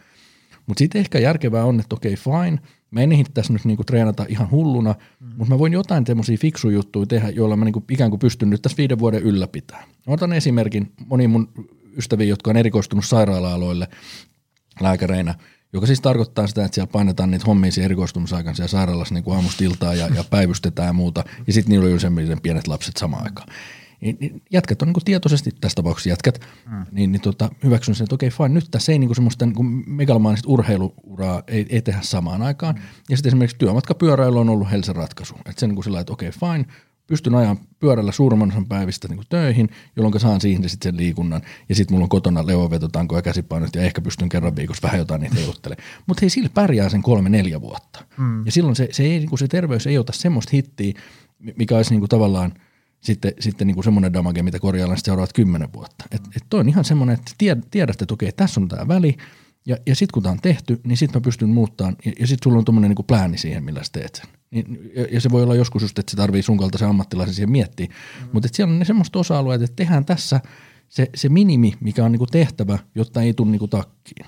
[0.67, 2.59] Mutta sitten ehkä järkevää on, että okei, okay, fine,
[2.91, 5.27] mä en ehdi tässä nyt niinku treenata ihan hulluna, mm.
[5.37, 8.61] mutta mä voin jotain semmoisia fiksuja juttuja tehdä, joilla mä niinku ikään kuin pystyn nyt
[8.61, 9.83] tässä viiden vuoden ylläpitää.
[10.07, 11.49] Otan esimerkin moni mun
[11.97, 13.87] ystäviä, jotka on erikoistunut sairaala-aloille
[14.81, 15.35] lääkäreinä,
[15.73, 19.35] joka siis tarkoittaa sitä, että siellä painetaan niitä hommia siinä erikoistumisaikansa ja sairaalassa niin kuin
[19.35, 23.23] aamusta iltaa ja, ja päivystetään ja muuta, ja sitten niillä on usein pienet lapset samaan
[23.23, 23.47] aikaan.
[24.05, 26.39] Niin, niin jätkät on niin kuin tietoisesti, tässä tapauksessa jätkät,
[26.71, 26.85] mm.
[26.91, 29.55] niin, niin tota, hyväksyn sen, että okei fine, nyt tässä ei niin kuin semmoista niin
[29.55, 32.75] kuin megalomaanista urheiluuraa ei, ei tehdä samaan aikaan.
[32.75, 32.81] Mm.
[33.09, 35.35] Ja sitten esimerkiksi työmatkapyöräily on ollut Helsen ratkaisu.
[35.35, 36.65] Että se niin kuin sillä että okei fine,
[37.07, 41.41] pystyn ajan pyörällä suurimman osan päivistä niin kuin töihin, jolloin saan siihen sitten sen liikunnan.
[41.69, 45.21] Ja sitten mulla on kotona leovetotanko ja käsipainot ja ehkä pystyn kerran viikossa vähän jotain
[45.21, 45.87] niitä heiluttelemaan.
[46.07, 48.05] Mutta hei, sillä pärjää sen kolme-neljä vuotta.
[48.17, 48.45] Mm.
[48.45, 50.93] Ja silloin se, se, ei, niin kuin se terveys ei ota semmoista hittiä,
[51.57, 52.53] mikä olisi niin kuin tavallaan–
[53.05, 56.05] sitten, sitten niin kuin semmoinen damage, mitä korjaillaan seuraavat kymmenen vuotta.
[56.11, 57.31] Et, et toi on ihan semmoinen, että
[57.71, 59.17] tiedät, että okei, tässä on tämä väli,
[59.65, 62.43] ja, ja sitten kun tämä on tehty, niin sitten mä pystyn muuttamaan, ja, ja sitten
[62.43, 64.25] sulla on tuommoinen niin plääni siihen, millä sä teet sen.
[64.51, 67.51] Niin, ja, ja se voi olla joskus just, että se tarvii sun kaltaisen ammattilaisen siihen
[67.51, 68.29] miettiä, mm.
[68.31, 70.39] mutta siellä on ne semmoista osa-alueet, että tehdään tässä
[70.89, 74.25] se, se minimi, mikä on niin kuin tehtävä, jotta ei tule niin kuin takkiin.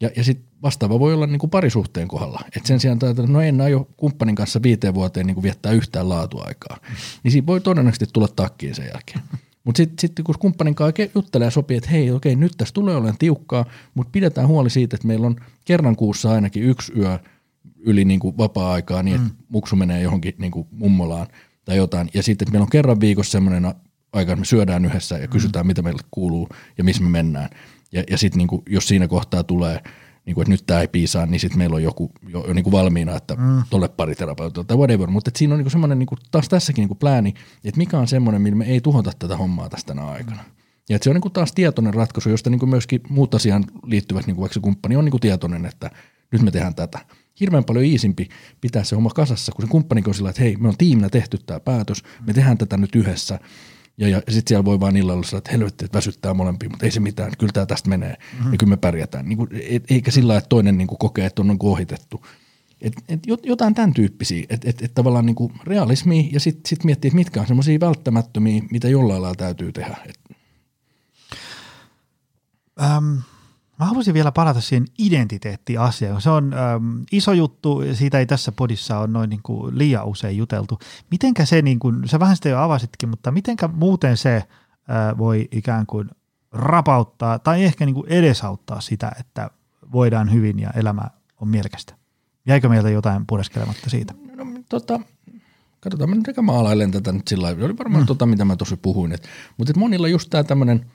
[0.00, 2.40] Ja, ja sitten vastaava voi olla niin kuin parisuhteen kohdalla.
[2.56, 6.08] Et sen sijaan, että no en aio kumppanin kanssa viiteen vuoteen niin kuin viettää yhtään
[6.08, 6.78] laatuaikaa,
[7.22, 9.20] niin siinä voi todennäköisesti tulla takkiin sen jälkeen.
[9.64, 12.96] Mutta sitten sit, kun kumppanin kanssa juttelee ja sopii, että hei, okei, nyt tässä tulee
[12.96, 17.18] olemaan tiukkaa, mutta pidetään huoli siitä, että meillä on kerran kuussa ainakin yksi yö
[17.78, 19.34] yli niin kuin vapaa-aikaa niin, että mm.
[19.48, 21.26] muksu menee johonkin niin kuin mummolaan
[21.64, 22.10] tai jotain.
[22.14, 23.74] Ja sitten, että meillä on kerran viikossa semmoinen
[24.12, 25.66] aika, että me syödään yhdessä ja kysytään, mm.
[25.66, 26.48] mitä meille kuuluu
[26.78, 27.50] ja missä me mennään.
[27.92, 29.80] Ja, ja sitten niin jos siinä kohtaa tulee,
[30.26, 32.62] niin kuin, että nyt tämä ei piisaa, niin sitten meillä on joku jo, jo niin
[32.62, 33.62] kuin valmiina, että mm.
[33.70, 35.10] tolle pari terapeutia tai whatever.
[35.10, 37.34] Mutta siinä on niin semmoinen niin taas tässäkin niin kuin plääni,
[37.64, 40.44] että mikä on semmoinen, millä me ei tuhota tätä hommaa tästä aikana.
[40.88, 44.26] Ja se on niin kuin taas tietoinen ratkaisu, josta niin kuin myöskin muut asiaan liittyvät,
[44.26, 45.90] niin kuin vaikka se kumppani on niin kuin tietoinen, että
[46.32, 46.98] nyt me tehdään tätä.
[47.40, 48.28] Hirveän paljon iisimpi
[48.60, 51.38] pitää se homma kasassa, kun se kumppani on sillä, että hei, me on tiiminä tehty
[51.38, 53.38] tämä päätös, me tehdään tätä nyt yhdessä.
[54.00, 56.90] Ja, ja sitten siellä voi vaan illalla sanoa, että helvetti, että väsyttää molempia, mutta ei
[56.90, 58.52] se mitään, kyllä tämä tästä menee mm-hmm.
[58.52, 59.28] ja kyllä me pärjätään.
[59.28, 62.26] Niin kuin, et, eikä sillä että toinen niin kuin kokee, että on, on ohitettu.
[62.80, 66.84] Et, et jotain tämän tyyppisiä, että et, et tavallaan niin kuin realismi ja sitten sit
[66.84, 69.96] miettiä, että mitkä on semmoisia välttämättömiä, mitä jollain lailla täytyy tehdä.
[70.08, 70.20] Et.
[72.82, 73.18] Ähm,
[73.80, 76.22] Mä haluaisin vielä palata siihen identiteettiasiaan.
[76.22, 80.36] Se on äm, iso juttu, siitä ei tässä podissa ole noin niin kuin liian usein
[80.36, 80.78] juteltu.
[81.10, 84.44] Mitenkä se, niin kuin, sä vähän sitä jo avasitkin, mutta mitenkä muuten se
[84.88, 86.10] ää, voi ikään kuin
[86.52, 89.50] rapauttaa tai ehkä niin kuin edesauttaa sitä, että
[89.92, 91.02] voidaan hyvin ja elämä
[91.40, 91.94] on mielekästä?
[92.46, 94.14] Jäikö meiltä jotain pureskelematta siitä?
[94.36, 95.00] No, no tota,
[95.80, 97.64] katsotaan, mä nyt maalailen tätä nyt sillä lailla.
[97.64, 98.06] Oli varmaan mm.
[98.06, 99.12] tota, mitä mä tuossa puhuin.
[99.12, 100.86] Et, mutta et monilla just tämä tämmöinen–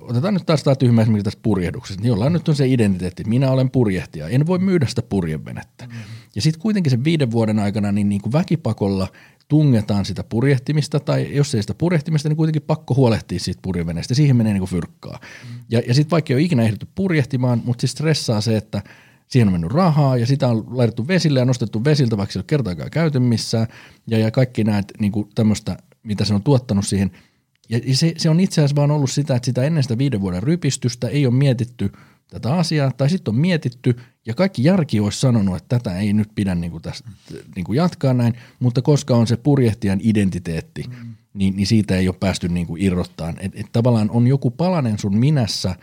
[0.00, 3.50] otetaan nyt taas tämä tyhmä esimerkiksi tästä purjehduksesta, niin jollain nyt on se identiteetti, minä
[3.50, 5.86] olen purjehtija, en voi myydä sitä purjevenettä.
[5.86, 5.92] Mm.
[6.34, 9.08] Ja sitten kuitenkin sen viiden vuoden aikana niin, niin kuin väkipakolla
[9.48, 14.36] tungetaan sitä purjehtimista, tai jos ei sitä purjehtimista, niin kuitenkin pakko huolehtia siitä purjeveneestä, siihen
[14.36, 15.18] menee niin kuin fyrkkaa.
[15.22, 15.60] Mm.
[15.70, 18.82] Ja, ja sitten vaikka ei ole ikinä ehditty purjehtimaan, mutta siis stressaa se, että
[19.26, 22.40] siihen on mennyt rahaa ja sitä on laitettu vesille ja nostettu vesiltä, vaikka se ei
[22.40, 23.66] ole kertaakaan käyty missään,
[24.06, 27.10] ja, ja kaikki näet niin tämmöistä, mitä se on tuottanut siihen–
[27.68, 30.42] ja se, se on itse asiassa vaan ollut sitä, että sitä ennen sitä viiden vuoden
[30.42, 31.92] rypistystä ei ole mietitty
[32.30, 33.96] tätä asiaa, tai sitten on mietitty,
[34.26, 37.10] ja kaikki järki olisi sanonut, että tätä ei nyt pidä niin kuin tästä,
[37.56, 41.14] niin kuin jatkaa näin, mutta koska on se purjehtijan identiteetti, mm.
[41.34, 43.36] niin, niin siitä ei ole päästy niin kuin irrottaan.
[43.40, 45.76] Et, et tavallaan on joku palanen sun minässä,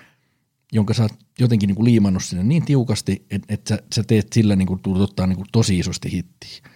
[0.71, 4.33] jonka sä oot jotenkin niin kuin liimannut sinne niin tiukasti, että et sä, sä teet
[4.33, 6.69] sillä niin kuin, ottaa niin kuin tosi isosti hittiä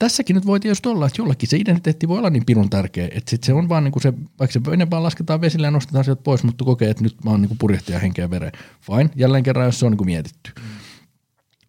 [0.00, 3.30] tässäkin nyt voi tietysti olla, että jollakin se identiteetti voi olla niin pirun tärkeä, että
[3.30, 6.04] sit se on vaan niin kuin se, vaikka se ennen vaan lasketaan vesille ja nostetaan
[6.04, 8.52] sieltä pois, mutta kokee, että nyt mä oon niin purjehtia henkeä veren.
[8.80, 10.52] Fine, jälleen kerran, jos se on niin kuin mietitty.
[10.56, 10.62] Mm.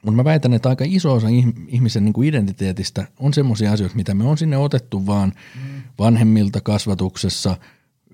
[0.05, 1.27] Mutta mä väitän, että aika iso osa
[1.67, 5.81] ihmisen niin kuin identiteetistä on semmoisia asioita, mitä me on sinne otettu vaan mm.
[5.99, 7.57] vanhemmilta kasvatuksessa,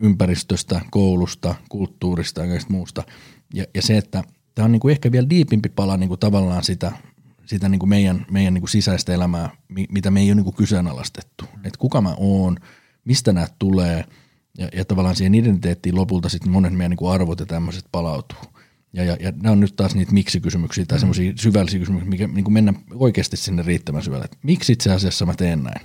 [0.01, 3.03] ympäristöstä, koulusta, kulttuurista ja muusta.
[3.53, 4.24] Ja, ja se, että
[4.55, 6.91] tämä on niin kuin ehkä vielä diipimpi pala niin kuin tavallaan sitä
[7.47, 9.49] sitä niin kuin meidän, meidän niin kuin sisäistä elämää,
[9.89, 11.45] mitä me ei ole niin kuin kyseenalaistettu.
[11.45, 11.65] Mm.
[11.65, 12.57] Että kuka mä oon,
[13.05, 14.05] mistä nämä tulee
[14.57, 18.39] ja, ja tavallaan siihen identiteettiin lopulta sitten monet meidän niin kuin arvot ja tämmöiset palautuu.
[18.93, 20.99] Ja, ja, ja nämä on nyt taas niitä miksi-kysymyksiä tai mm.
[20.99, 24.25] semmoisia syvällisiä kysymyksiä, mikä niin kuin mennä oikeasti sinne riittävän syvälle.
[24.25, 25.81] Että miksi itse asiassa mä teen näin?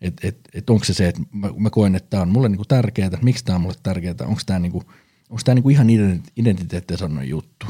[0.00, 2.56] Että et, et onko se se, että mä, mä koen, että tämä on mulle niin
[2.56, 4.84] kuin tärkeää, että miksi tämä on mulle tärkeää, onko tämä, niin kuin,
[5.30, 5.88] onko tämä niin kuin ihan
[6.36, 7.66] identiteettiä sanoen juttu.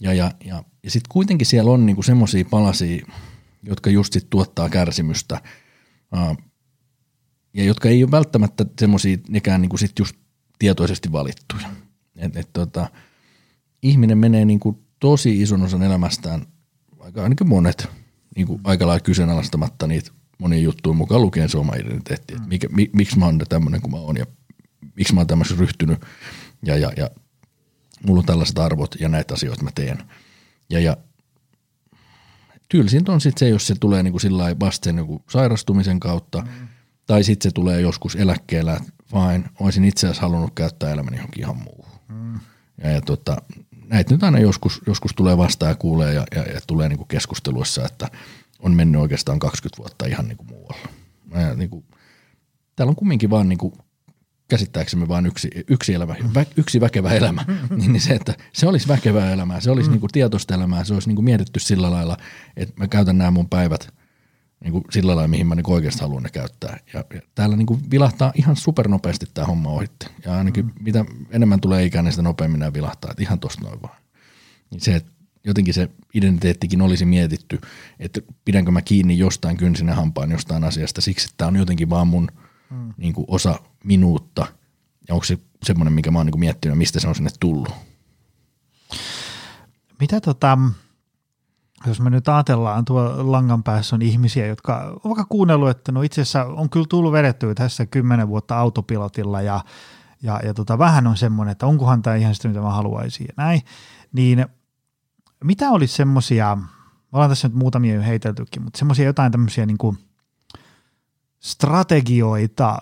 [0.00, 3.06] Ja, ja, ja, ja sitten kuitenkin siellä on niinku semmoisia palasia,
[3.62, 5.40] jotka just sit tuottaa kärsimystä
[7.54, 10.16] ja jotka ei ole välttämättä semmoisia nekään niinku sit just
[10.58, 11.68] tietoisesti valittuja.
[12.16, 12.90] Et, et tota,
[13.82, 16.46] ihminen menee niinku tosi ison osan elämästään,
[17.00, 17.88] aika ainakin monet,
[18.36, 22.34] niinku aika lailla kyseenalaistamatta niitä monia juttuja mukaan lukien se oma identiteetti.
[22.34, 22.48] Mm.
[22.48, 24.26] Mikä, mi, miksi mä oon tämmöinen kuin mä oon ja
[24.96, 26.00] miksi mä oon tämmöisen ryhtynyt
[26.66, 27.10] ja, ja, ja
[28.06, 29.98] mulla on tällaiset arvot ja näitä asioita mä teen.
[30.72, 30.96] Ja, ja
[32.68, 36.40] tylsintä on sitten se, jos se tulee niin kuin sillä vasta sen niin sairastumisen kautta,
[36.40, 36.68] mm.
[37.06, 41.42] tai sitten se tulee joskus eläkkeellä, että fine, olisin itse asiassa halunnut käyttää elämäni johonkin
[41.42, 42.00] ihan muuhun.
[42.08, 42.40] Mm.
[42.82, 43.36] Ja, ja tota,
[43.86, 47.08] näitä nyt aina joskus, joskus tulee vastaan ja kuulee ja, ja, ja tulee niin kuin
[47.08, 48.08] keskusteluissa, että
[48.58, 50.88] on mennyt oikeastaan 20 vuotta ihan niin kuin muualla.
[51.34, 51.84] Ja niin kuin,
[52.76, 53.72] täällä on kumminkin vaan niin kuin
[54.48, 58.88] käsittääksemme vain yksi, yksi, elämä, vä, yksi väkevä elämä, niin, niin se, että se olisi
[58.88, 59.92] väkevää elämää, se olisi mm.
[59.92, 62.16] niin kuin tietoista elämää, se olisi niin kuin mietitty sillä lailla,
[62.56, 63.94] että mä käytän nämä mun päivät
[64.60, 66.78] niin kuin sillä lailla, mihin mä niin oikeasti haluan ne käyttää.
[66.94, 70.06] Ja, ja täällä niin kuin vilahtaa ihan supernopeasti tämä homma ohitte.
[70.24, 70.72] Ja ainakin mm.
[70.80, 73.96] mitä enemmän tulee ikään, niin sitä nopeammin nämä vilahtaa, että ihan tosta noin vaan.
[74.70, 75.12] Niin se, että
[75.44, 77.60] jotenkin se identiteettikin olisi mietitty,
[77.98, 82.06] että pidänkö mä kiinni jostain kynsinä hampaan jostain asiasta siksi, että tämä on jotenkin vaan
[82.06, 82.28] mun–
[82.72, 82.94] mm.
[82.96, 84.46] niin kuin osa minuutta,
[85.08, 87.72] ja onko se semmoinen, mikä mä oon niin kuin miettinyt, mistä se on sinne tullut?
[90.00, 90.58] Mitä tota,
[91.86, 96.02] jos me nyt ajatellaan, tuo langan päässä on ihmisiä, jotka ovat vaikka kuunnellut, että no
[96.02, 99.60] itse asiassa on kyllä tullut vedettyä tässä kymmenen vuotta autopilotilla ja,
[100.22, 103.34] ja, ja tota, vähän on semmoinen, että onkohan tämä ihan sitä, mitä mä haluaisin ja
[103.36, 103.60] näin,
[104.12, 104.46] niin
[105.44, 106.58] mitä olisi semmoisia
[107.12, 109.98] me ollaan tässä nyt muutamia jo heiteltykin, mutta semmoisia jotain tämmöisiä niin kuin
[111.42, 112.78] strategioita,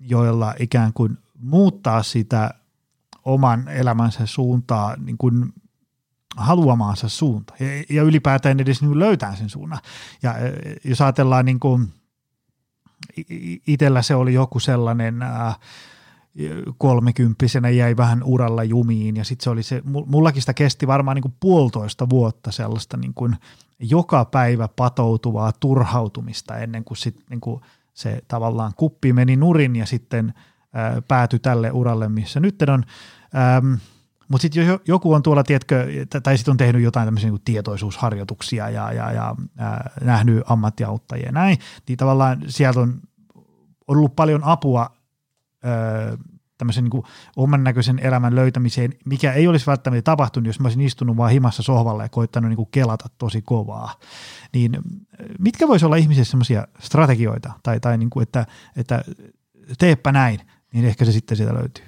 [0.00, 2.54] joilla ikään kuin muuttaa sitä
[3.24, 5.52] oman elämänsä suuntaa niin kuin
[6.36, 7.54] haluamaansa suunta
[7.90, 9.78] ja, ylipäätään edes niin löytää sen suunnan.
[10.22, 10.34] Ja
[10.84, 11.92] jos ajatellaan niin kuin,
[13.66, 15.14] itsellä se oli joku sellainen
[16.78, 21.22] kolmekymppisenä jäi vähän uralla jumiin ja sitten se oli se, mullakin sitä kesti varmaan niin
[21.22, 23.36] kuin puolitoista vuotta sellaista niin kuin
[23.80, 27.60] joka päivä patoutuvaa turhautumista ennen kuin, sit, niin kuin
[27.94, 30.34] se tavallaan kuppi meni nurin ja sitten
[30.72, 32.84] ää, päätyi tälle uralle, missä nyt on.
[33.36, 33.74] Ähm,
[34.28, 35.86] mutta sitten joku on tuolla, tiedätkö,
[36.22, 41.32] tai sitten on tehnyt jotain tämmöisiä niin tietoisuusharjoituksia ja, ja, ja ää, nähnyt ammattiauttajia ja
[41.32, 41.58] näin,
[41.88, 43.00] niin tavallaan sieltä on
[43.88, 44.90] ollut paljon apua
[46.58, 47.02] tämmöisen niin
[47.36, 51.62] oman näköisen elämän löytämiseen, mikä ei olisi välttämättä tapahtunut, jos mä olisin istunut vaan himassa
[51.62, 53.94] sohvalla ja koittanut niin kuin kelata tosi kovaa.
[54.52, 54.78] Niin
[55.38, 58.46] mitkä voisi olla ihmisissä semmoisia strategioita, tai, tai niin kuin, että,
[58.76, 59.04] että
[59.78, 60.40] teepä näin,
[60.72, 61.84] niin ehkä se sitten sieltä löytyy.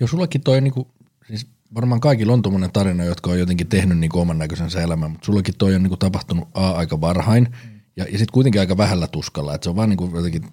[0.00, 0.88] Jos sullakin toi, niin kuin,
[1.28, 5.26] siis varmaan kaikilla on tuommoinen tarina, jotka on jotenkin tehnyt niin oman näköisensä elämän, mutta
[5.26, 7.75] sullakin toi on niin kuin tapahtunut A aika varhain mm.
[7.96, 10.44] Ja, ja sitten kuitenkin aika vähällä tuskalla, että se on vaan niin kuin jotenkin,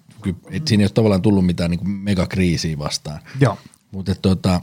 [0.50, 3.20] että siinä ei ole tavallaan tullut mitään niin kuin megakriisiä vastaan.
[3.40, 3.58] Joo.
[3.92, 4.60] Mutta tota,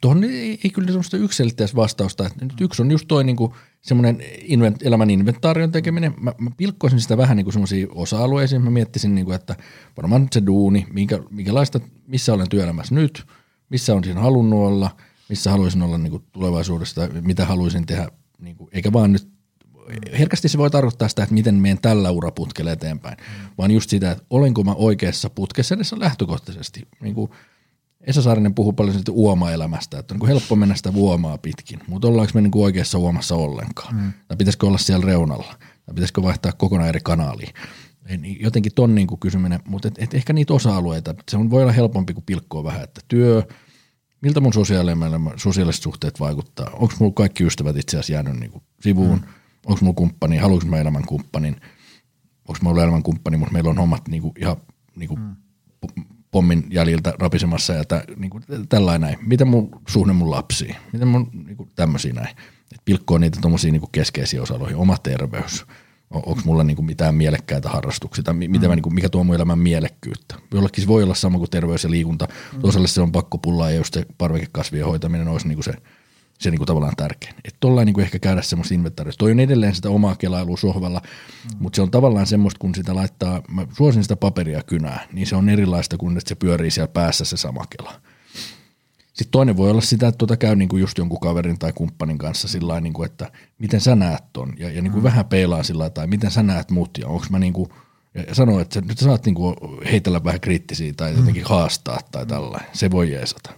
[0.00, 2.26] tuohon ei, ei kyllä semmoista yksilitteistä vastausta.
[2.26, 6.14] Että nyt yksi on just toi niinku semmoinen invent, elämän inventaarion tekeminen.
[6.20, 8.62] Mä, mä pilkkoisin sitä vähän niinku semmoisiin osa-alueisiin.
[8.62, 9.56] Mä miettisin, niinku, että
[9.96, 13.26] varmaan se duuni, minkä, minkälaista, missä olen työelämässä nyt,
[13.70, 14.96] missä on siinä halunnut olla,
[15.28, 18.08] missä haluaisin olla niinku tulevaisuudessa, mitä haluaisin tehdä,
[18.38, 19.37] niinku, eikä vaan nyt
[20.18, 23.48] herkästi se voi tarkoittaa sitä, että miten menen tällä uraputkella eteenpäin, mm.
[23.58, 26.88] vaan just sitä, että olenko mä oikeassa putkessa edes lähtökohtaisesti.
[27.00, 27.30] Niin kuin
[28.00, 32.08] Esa Saarinen puhuu paljon siitä uoma-elämästä, että on niin helppo mennä sitä uomaa pitkin, mutta
[32.08, 33.94] ollaanko me niin kuin oikeassa uomassa ollenkaan?
[33.94, 34.12] Mm.
[34.28, 35.54] Tai pitäisikö olla siellä reunalla?
[35.86, 37.54] Tai pitäisikö vaihtaa kokonaan eri kanaaliin?
[38.40, 41.72] Jotenkin ton niin kuin kysyminen, mutta et, et ehkä niitä osa-alueita, se on, voi olla
[41.72, 43.42] helpompi kuin pilkkoa vähän, että työ,
[44.20, 44.52] miltä mun
[45.36, 49.26] sosiaaliset suhteet vaikuttaa, onko mulla kaikki ystävät itse asiassa jäänyt niin kuin sivuun, mm.
[49.66, 51.56] Onko mulla kumppani, haluanko mä elämän kumppanin,
[52.48, 54.56] onko mulla elämän kumppani, mutta meillä on hommat niin kuin ihan
[54.96, 55.36] niin kuin mm
[56.30, 59.18] pommin jäljiltä rapisemassa ja tä, niin kuin, tällainen näin.
[59.26, 60.76] Miten mun suhde mun lapsiin?
[60.92, 62.36] Miten mun niin kuin, tämmöisiä näin?
[62.72, 64.78] Et pilkkoa niitä tuommoisia niin keskeisiä osa-alueita.
[64.78, 65.66] Oma terveys.
[66.10, 68.68] On, onko mulla niin kuin, mitään mielekkäitä harrastuksia tai mitä mm.
[68.68, 70.34] mä, niin kuin, mikä tuo mun elämän mielekkyyttä?
[70.54, 72.28] Jollekin se voi olla sama kuin terveys ja liikunta.
[72.54, 72.60] Mm.
[72.60, 75.72] Toiselle se on pakko pullaa ja just se parvekekasvien hoitaminen olisi niin kuin se–
[76.38, 77.34] se niin kuin tavallaan tärkein.
[77.44, 79.18] Että tuolla niin ehkä käydä semmoista inventaarista.
[79.18, 81.56] Toi on edelleen sitä omaa kelailua sohvalla, mm.
[81.58, 85.36] mutta se on tavallaan semmoista, kun sitä laittaa, mä suosin sitä paperia kynää, niin se
[85.36, 88.00] on erilaista kuin että se pyörii siellä päässä se sama kela.
[89.06, 92.18] Sitten toinen voi olla sitä, että tuota käy niin kuin just jonkun kaverin tai kumppanin
[92.18, 95.04] kanssa sillä niin kuin, että miten sä näet ton ja, ja niin kuin mm.
[95.04, 97.68] vähän peilaa sillä tai miten sä näet muut ja onko mä niin kuin,
[98.14, 99.56] ja sanoo, että nyt sä saat niin kuin
[99.92, 101.48] heitellä vähän kriittisiä tai jotenkin mm.
[101.48, 102.68] haastaa tai tällainen.
[102.72, 103.50] Se voi jeesata.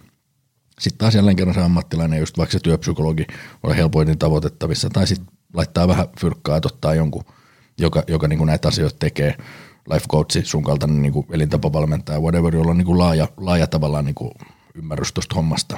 [0.81, 3.27] Sitten taas jälleen kerran se ammattilainen, just vaikka se työpsykologi
[3.63, 7.23] on helpoiten tavoitettavissa, tai sitten laittaa vähän fyrkkaa, että ottaa jonkun,
[7.77, 9.35] joka, joka niin kuin näitä asioita tekee,
[9.93, 14.05] life coachi, sun kaltainen niin kuin elintapavalmentaja, whatever, jolla on niin kuin laaja, laaja tavallaan
[14.05, 14.31] niin kuin
[14.75, 15.77] ymmärrys tuosta hommasta.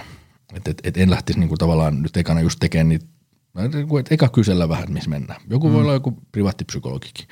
[0.54, 3.06] Et, et, et en lähtisi niin kuin tavallaan nyt ekana just tekemään niitä,
[4.10, 5.42] eka kysellä vähän, missä mennään.
[5.50, 5.74] Joku mm.
[5.74, 7.28] voi olla joku privaattipsykologikin.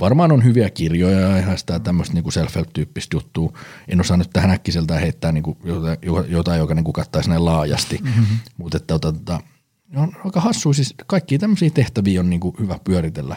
[0.00, 3.52] Varmaan on hyviä kirjoja ja ihan sitä tämmöistä niin self-help-tyyppistä juttua.
[3.88, 5.98] En osaa nyt tähän äkkiseltään heittää niin kuin jotain,
[6.28, 7.98] jotain, joka niin kuin kattaisi näin laajasti.
[8.02, 8.26] Mm-hmm.
[8.56, 9.40] Mutta että, että, että,
[9.96, 13.36] on aika hassu, siis kaikkia tämmöisiä tehtäviä on niin kuin hyvä pyöritellä.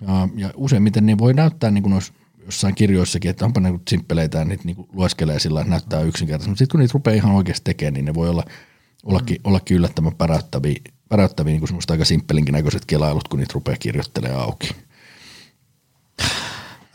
[0.00, 2.12] Ja, ja useimmiten ne voi näyttää niin kuin noissa
[2.44, 6.50] jossain kirjoissakin, että onpa ne simppeleitä ja niitä niin lueskelee sillä että näyttää yksinkertaisesti.
[6.50, 8.44] Mutta sitten kun niitä rupeaa ihan oikeasti tekemään, niin ne voi olla,
[9.04, 10.80] ollakin, ollakin yllättävän päräyttäviä,
[11.12, 14.76] päräyttäviä niin semmoista aika simppelinkin näköiset kelailut, kun niitä rupeaa kirjoittelemaan auki.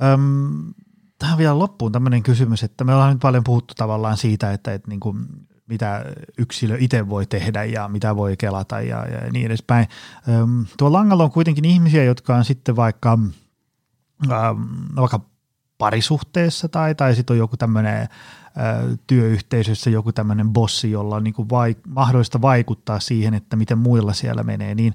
[0.04, 0.74] Öm,
[1.20, 4.90] tähän vielä loppuun tämmöinen kysymys, että me ollaan nyt paljon puhuttu tavallaan siitä, että, että
[4.90, 5.26] niin kuin,
[5.68, 6.06] mitä
[6.38, 9.88] yksilö itse voi tehdä ja mitä voi kelata ja, ja niin edespäin.
[10.30, 13.32] Öm, tuolla langalla on kuitenkin ihmisiä, jotka on sitten vaikka, öm,
[14.96, 15.20] vaikka
[15.78, 18.08] parisuhteessa tai, tai sitten on joku tämmöinen
[19.08, 24.14] työyhteisössä joku tämmöinen bossi, jolla on niin kuin vaik- mahdollista vaikuttaa siihen, että miten muilla
[24.14, 24.94] siellä menee, niin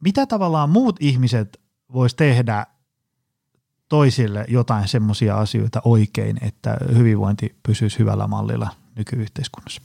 [0.00, 1.60] mitä tavallaan muut ihmiset
[1.92, 2.66] vois tehdä
[3.88, 9.82] toisille jotain semmoisia asioita oikein, että hyvinvointi pysyisi hyvällä mallilla nykyyhteiskunnassa?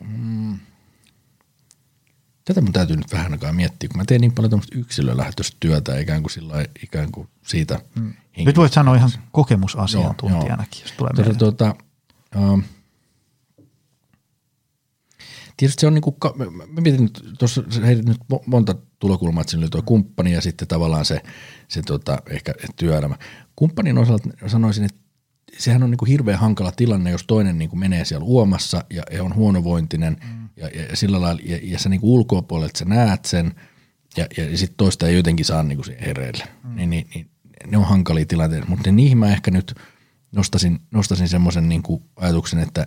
[0.00, 0.58] Mm.
[2.44, 5.98] Tätä mun täytyy nyt vähän aikaa miettiä, kun mä teen niin paljon tämmöistä yksilölähtöistä työtä
[5.98, 7.80] ikään kuin, sillä, ikään kuin siitä.
[7.94, 8.12] Mm.
[8.36, 11.74] Nyt voit sanoa ihan kokemusasiantuntijanakin, jos tulee tuota, tuota,
[12.36, 12.62] uh,
[15.56, 16.16] tietysti se on niin kuin,
[16.72, 20.68] mä mietin nyt, tuossa heitit nyt monta tulokulmaa, että siinä oli tuo kumppani ja sitten
[20.68, 21.22] tavallaan se,
[21.68, 23.16] se tota, ehkä työelämä.
[23.56, 25.00] Kumppanin osalta sanoisin, että
[25.58, 29.02] sehän on niin kuin hirveän hankala tilanne, jos toinen niin kuin menee siellä uomassa ja,
[29.10, 30.41] ja on huonovointinen mm.
[30.56, 33.54] Ja, ja, ja, sillä lailla, ja, ja sä niin ulkopuolelta sä näet sen
[34.16, 36.44] ja, ja, sitten toista ei jotenkin saa niin kuin hereille.
[36.64, 36.76] Mm.
[36.76, 37.30] Niin, niin, niin,
[37.66, 39.74] ne on hankalia tilanteita, mutta niihin mä ehkä nyt
[40.32, 41.82] nostasin, nostasin semmoisen niin
[42.16, 42.86] ajatuksen, että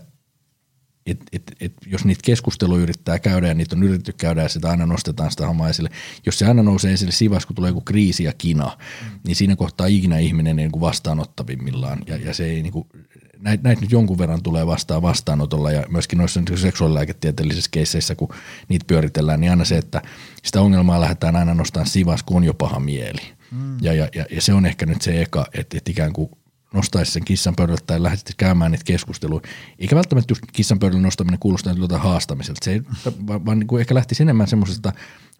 [1.05, 4.69] et, et, et, jos niitä keskusteluja yrittää käydä ja niitä on yritetty käydä ja sitä
[4.69, 5.89] aina nostetaan sitä hommaa esille,
[6.25, 9.19] jos se aina nousee esille sivas, kun tulee joku kriisi ja kina, mm.
[9.23, 12.87] niin siinä kohtaa ikinä ihminen niin kuin vastaanottavimmillaan ja, ja se ei niin kuin,
[13.45, 18.29] näitä näit nyt jonkun verran tulee vastaan vastaanotolla ja myöskin noissa niin seksuaalilääketieteellisissä keisseissä, kun
[18.69, 20.01] niitä pyöritellään, niin aina se, että
[20.43, 23.21] sitä ongelmaa lähdetään aina nostamaan sivas, kun on jo paha mieli.
[23.51, 23.77] Mm.
[23.81, 26.29] Ja, ja, ja, ja se on ehkä nyt se eka, että, että ikään kuin
[26.73, 29.41] nostaisi sen kissan pöydälle tai lähtisi käymään niitä keskusteluja.
[29.79, 32.65] Eikä välttämättä just kissan pöydälle nostaminen kuulostaa jotain haastamiselta.
[32.65, 32.81] Se ei,
[33.27, 34.93] vaan, vaan niin kuin ehkä lähtisi enemmän semmoisesta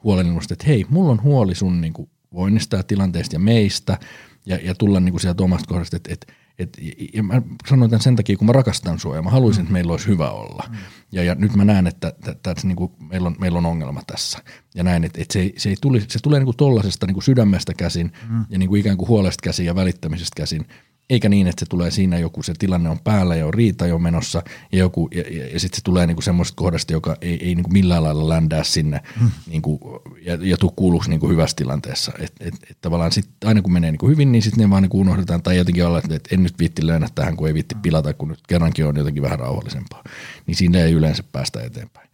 [0.03, 3.97] huolennimusta, että hei, mulla on huoli sun niin kuin voinnista ja tilanteesta ja meistä
[4.45, 6.78] ja, ja tulla niin kuin sieltä omasta kohdasta, että, että et,
[7.14, 9.91] ja mä sanoin tämän sen takia, kun mä rakastan sua ja mä haluaisin, että meillä
[9.91, 10.64] olisi hyvä olla.
[10.70, 10.78] Mm.
[11.12, 14.01] Ja, ja nyt mä näen, että, että, että niin kuin meillä, on, meillä on ongelma
[14.08, 14.39] tässä.
[14.76, 17.14] Ja näin, että, että se, ei, se, ei tuli, se tulee niin kuin tollasesta niin
[17.14, 18.45] kuin sydämestä käsin mm.
[18.49, 20.66] ja niin kuin ikään kuin huolesta käsin ja välittämisestä käsin
[21.10, 23.99] eikä niin, että se tulee siinä joku, se tilanne on päällä ja on riita jo
[23.99, 27.56] menossa ja, joku, ja, ja, ja sitten se tulee niinku semmoisesta kohdasta, joka ei, ei
[27.56, 29.32] niinku millään lailla ländää sinne hmm.
[29.47, 32.12] niinku, ja, ja tuu kuulluksi niinku hyvässä tilanteessa.
[32.20, 34.99] Et, et, et tavallaan sit, aina kun menee niinku hyvin, niin sitten ne vaan niinku
[34.99, 38.30] unohdetaan tai jotenkin olla, että en nyt viitti löydä tähän, kun ei viitti pilata, kun
[38.30, 40.03] nyt kerrankin on jotenkin vähän rauhallisempaa.
[40.47, 42.10] Niin siinä ei yleensä päästä eteenpäin.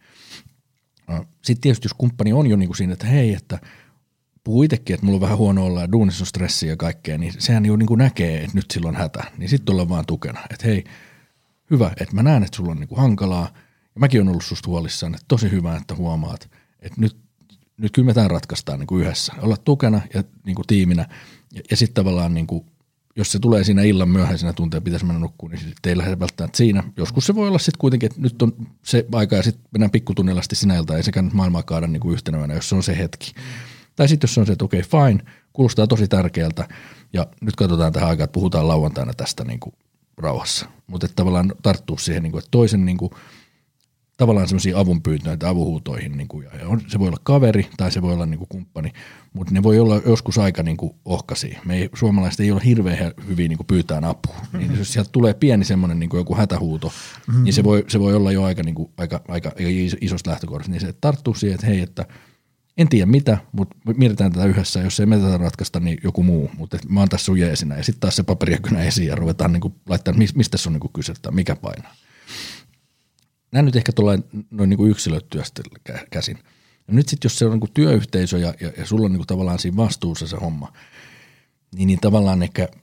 [1.42, 3.58] Sitten tietysti jos kumppani on jo niinku siinä, että hei, että–
[4.44, 7.32] puhuu itsekin, että mulla on vähän huono olla ja duunissa on stressiä ja kaikkea, niin
[7.38, 9.24] sehän jo niin kuin näkee, että nyt silloin hätä.
[9.38, 10.84] Niin sitten ollaan vaan tukena, että hei,
[11.70, 13.50] hyvä, että mä näen, että sulla on niin kuin hankalaa.
[13.94, 17.16] Ja mäkin on ollut susta huolissaan, että tosi hyvä, että huomaat, että nyt,
[17.76, 19.32] nyt kyllä me tämän ratkaistaan niin kuin yhdessä.
[19.42, 21.08] Olla tukena ja niin kuin tiiminä.
[21.52, 22.66] Ja, ja sitten tavallaan, niin kuin,
[23.16, 26.56] jos se tulee siinä illan myöhäisenä tunteena, pitäisi mennä nukkuun, niin sitten ei lähde välttämättä
[26.56, 26.82] siinä.
[26.96, 28.52] Joskus se voi olla sitten kuitenkin, että nyt on
[28.84, 32.54] se aika ja sitten mennään pikkutunnilla sinä ilta, ei sekään maailmaa kaada niin kuin yhtenävänä,
[32.54, 33.32] jos se on se hetki.
[33.36, 36.68] Mm tai sitten jos on se, että okei, okay, fine, kuulostaa tosi tärkeältä
[37.12, 39.74] ja nyt katsotaan tähän aikaan, että puhutaan lauantaina tästä niin kuin
[40.16, 40.66] rauhassa.
[40.86, 43.10] Mutta tavallaan tarttuu siihen, niin kuin, että toisen niin kuin,
[44.16, 46.16] tavallaan semmoisiin avunpyyntöihin tai avuhuutoihin.
[46.16, 48.92] Niin kuin, ja on, se voi olla kaveri tai se voi olla niin kuin kumppani,
[49.32, 51.60] mutta ne voi olla joskus aika niin kuin ohkaisia.
[51.64, 54.36] Me ei, suomalaiset ei ole hirveän hyvin niin kuin pyytää apua.
[54.36, 54.58] Mm-hmm.
[54.58, 57.44] Niin jos sieltä tulee pieni semmoinen niin kuin joku hätähuuto, mm-hmm.
[57.44, 59.52] niin se voi, se voi olla jo aika, niin kuin, aika, aika
[60.00, 60.70] isosta lähtökohdasta.
[60.70, 62.06] Niin se tarttuu siihen, että hei, että–
[62.76, 64.80] en tiedä mitä, mutta mietitään tätä yhdessä.
[64.80, 66.50] Jos ei me tätä ratkaista, niin joku muu.
[66.56, 67.76] Mutta mä oon tässä sun jeesinä.
[67.76, 71.12] Ja sitten taas se paperijäkynä esiin ja ruvetaan niinku laittaa, mistä se on niinku kyse
[71.30, 71.94] mikä painaa.
[73.52, 74.18] Nämä nyt ehkä tulee
[74.50, 75.62] noin niinku yksilötyöstä
[76.10, 76.38] käsin.
[76.88, 79.58] Ja nyt sitten jos se on niinku työyhteisö ja, ja, ja sulla on niinku tavallaan
[79.58, 80.72] siinä vastuussa se homma,
[81.74, 82.68] niin, niin tavallaan ehkä–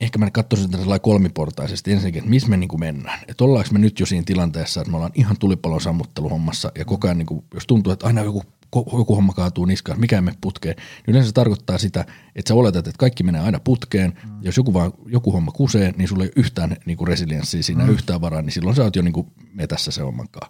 [0.00, 3.20] ehkä mä katsoisin tällä kolmiportaisesti ensinnäkin, että missä me niin mennään.
[3.28, 7.06] Että ollaanko me nyt jo siinä tilanteessa, että me ollaan ihan tulipalon sammutteluhommassa ja koko
[7.06, 8.42] ajan, niin kuin, jos tuntuu, että aina joku
[8.78, 12.00] joku homma kaatuu niskaan, mikä me putkeen, niin yleensä se tarkoittaa sitä,
[12.36, 14.30] että sä oletat, että kaikki menee aina putkeen, mm.
[14.42, 17.90] jos joku, vaan, joku homma kusee, niin sulla ei yhtään niin kuin resilienssiä siinä, mm.
[17.90, 20.48] yhtään varaa, niin silloin sä oot jo niin kuin metässä se hommankaan.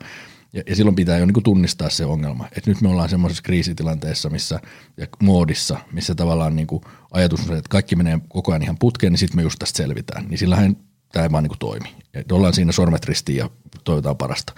[0.52, 3.42] Ja, ja silloin pitää jo niin kuin tunnistaa se ongelma, että nyt me ollaan semmoisessa
[3.42, 4.60] kriisitilanteessa missä,
[4.96, 8.78] ja muodissa, missä tavallaan niin kuin ajatus on se, että kaikki menee koko ajan ihan
[8.78, 10.24] putkeen, niin sitten me just tästä selvitään.
[10.28, 10.76] Niin sillähän
[11.12, 11.94] tämä ei vaan niin kuin toimi.
[12.14, 13.50] Et ollaan siinä sormet ristiin ja
[13.84, 14.52] toivotaan parasta.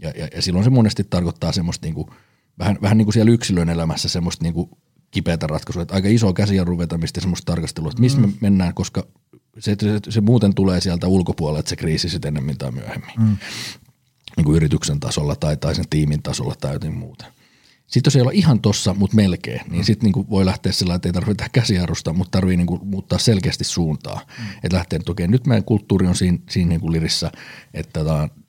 [0.00, 2.08] Ja, ja, ja silloin se monesti tarkoittaa semmoista niin kuin–
[2.58, 4.70] vähän, vähän niin kuin siellä yksilön elämässä semmoista niin kuin
[5.10, 8.26] kipeätä ratkaisua, että aika iso käsijarru vetämistä ja semmoista tarkastelua, että missä mm.
[8.26, 9.06] me mennään, koska
[9.58, 13.14] se, se, se, muuten tulee sieltä ulkopuolelta se kriisi sitten ennemmin tai myöhemmin.
[13.18, 13.36] Mm.
[14.36, 17.24] Niin kuin yrityksen tasolla tai, tai sen tiimin tasolla tai jotain muuta.
[17.86, 19.84] Sitten jos ei olla ihan tossa, mutta melkein, niin mm.
[19.84, 24.20] sitten niinku voi lähteä sillä että ei tarvitse käsijarrusta, mutta tarvii niinku muuttaa selkeästi suuntaa.
[24.38, 24.44] Mm.
[24.62, 27.30] Että lähtee, että okei, nyt meidän kulttuuri on siinä, siinä niinku lirissä,
[27.74, 28.00] että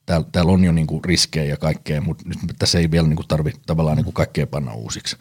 [0.09, 3.61] täällä, täällä on jo niinku riskejä ja kaikkea, mutta nyt tässä ei vielä niinku tarvitse
[3.65, 5.17] tavallaan niinku kaikkea panna uusiksi.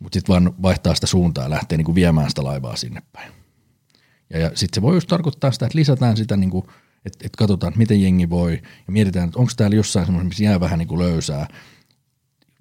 [0.00, 3.32] Mutta sitten vaan vaihtaa sitä suuntaa ja lähtee niinku viemään sitä laivaa sinne päin.
[4.30, 6.70] Ja, ja sitten se voi just tarkoittaa sitä, että lisätään sitä, niinku,
[7.04, 8.52] että et katsotaan, että miten jengi voi
[8.86, 11.46] ja mietitään, että onko täällä jossain semmoisessa, missä jää vähän niinku löysää–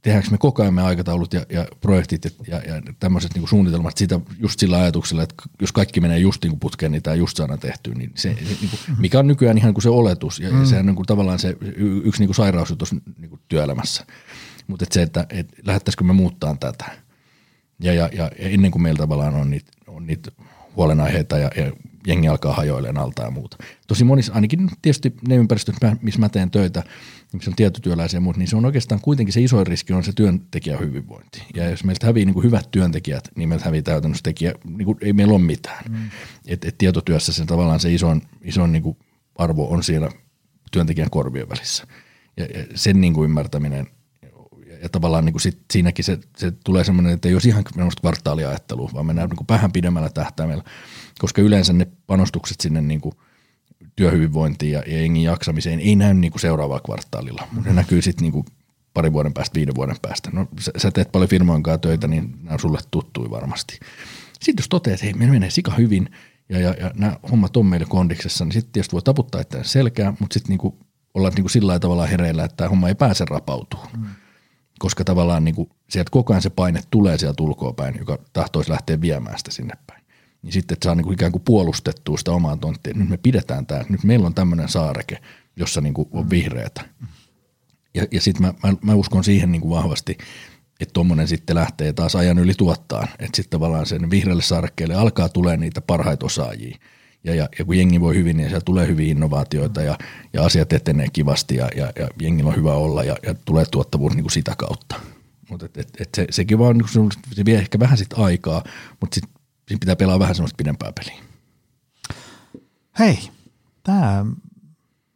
[0.01, 3.97] tehdäänkö me koko ajan me aikataulut ja, ja projektit ja, ja, ja tämmöiset niin suunnitelmat
[3.97, 7.37] sitä just sillä ajatuksella, että jos kaikki menee just niin kuin putkeen, niin tämä just
[7.37, 10.59] saadaan tehtyä, niin se, niin kuin, mikä on nykyään ihan kuin se oletus ja, mm.
[10.59, 11.57] ja sehän on niin kuin tavallaan se
[12.03, 14.05] yksi niin kuin sairaus tuossa niin kuin työelämässä.
[14.67, 16.85] Mutta et se, että et lähettäisikö me muuttaa tätä
[17.81, 20.31] ja, ja, ja ennen kuin meillä tavallaan on niitä, on niitä
[20.75, 21.71] huolenaiheita ja, ja
[22.07, 23.57] jengi alkaa hajoilemaan alta ja muuta.
[23.87, 26.83] Tosi monissa, ainakin tietysti ne ympäristöt, missä mä teen töitä,
[27.33, 30.11] missä on tietotyöläisiä ja muut, niin se on oikeastaan kuitenkin se isoin riski on se
[30.15, 31.43] työntekijän hyvinvointi.
[31.55, 34.97] Ja jos meiltä hävii niin kuin hyvät työntekijät, niin meiltä hävii täytännössä tekijä, niin kuin
[35.01, 35.83] ei meillä ole mitään.
[35.89, 36.09] Mm.
[36.47, 38.97] Et, et tietotyössä se tavallaan se isoin, isoin niin kuin
[39.35, 40.09] arvo on siellä
[40.71, 41.87] työntekijän korvien välissä.
[42.37, 43.87] Ja, ja sen niin kuin ymmärtäminen–
[44.81, 47.63] ja tavallaan niin kuin sit siinäkin se, se tulee semmoinen, että ei olisi ihan
[48.01, 50.63] kvartaaliajattelua, vaan mennään niin kuin vähän pidemmällä tähtäimellä,
[51.19, 53.15] koska yleensä ne panostukset sinne niin kuin
[54.01, 58.23] työhyvinvointiin ja, ja jengin jaksamiseen ei näy niin kuin seuraavalla kvartaalilla, mutta ne näkyy sitten
[58.23, 58.45] niin kuin
[58.93, 60.29] pari vuoden päästä, viiden vuoden päästä.
[60.33, 63.79] No sä, sä teet paljon firmojen kanssa töitä, niin nämä on sulle tuttui varmasti.
[64.41, 66.09] Sitten jos toteat, että hei, meillä menee sika hyvin
[66.49, 70.13] ja, ja, ja nämä hommat on meillä kondiksessa, niin sitten tietysti voi taputtaa itseään selkää,
[70.19, 70.73] mutta sitten niin
[71.13, 73.99] olla niin sillä tavalla hereillä, että tämä homma ei pääse rapautumaan.
[73.99, 74.05] Mm
[74.81, 78.71] koska tavallaan niin kuin sieltä koko ajan se paine tulee sieltä ulkoa päin, joka tahtoisi
[78.71, 80.00] lähteä viemään sitä sinne päin.
[80.41, 82.93] Niin sitten, saa niin kuin ikään kuin puolustettua sitä omaa tonttia.
[82.93, 85.17] Nyt me pidetään tämä, nyt meillä on tämmöinen saareke,
[85.55, 86.81] jossa niin kuin on vihreätä.
[87.93, 90.17] Ja, ja sitten mä, mä, mä, uskon siihen niin kuin vahvasti,
[90.79, 93.07] että tuommoinen sitten lähtee taas ajan yli tuottaa.
[93.19, 96.77] Että sitten tavallaan sen vihreälle saarekkeelle alkaa tulee niitä parhaita osaajia–
[97.23, 99.97] ja, ja, ja kun jengi voi hyvin, niin siellä tulee hyviä innovaatioita ja,
[100.33, 104.13] ja asiat etenee kivasti ja, ja, ja jengillä on hyvä olla ja, ja tulee tuottavuus
[104.13, 104.95] niin kuin sitä kautta.
[105.49, 108.63] Mutta et, et, et se, sekin vaan, niin se vie ehkä vähän sit aikaa,
[108.99, 109.40] mutta sitten
[109.71, 111.23] sit pitää pelaa vähän semmoista pidempää peliä.
[112.99, 113.29] Hei,
[113.83, 114.25] tämä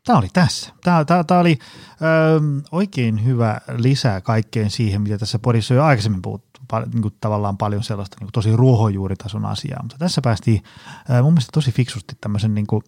[0.06, 0.74] Tämä oli tässä.
[0.84, 1.60] Tämä, tämä, tämä oli
[1.92, 6.62] ö, oikein hyvä lisää kaikkeen siihen, mitä tässä podissa jo aikaisemmin puhuttu
[6.94, 10.64] niin kuin tavallaan paljon sellaista niin kuin tosi ruohonjuuritason asiaa, mutta tässä päästiin
[11.10, 12.84] ää, mun mielestä tosi fiksusti tämmöisen niin kuin,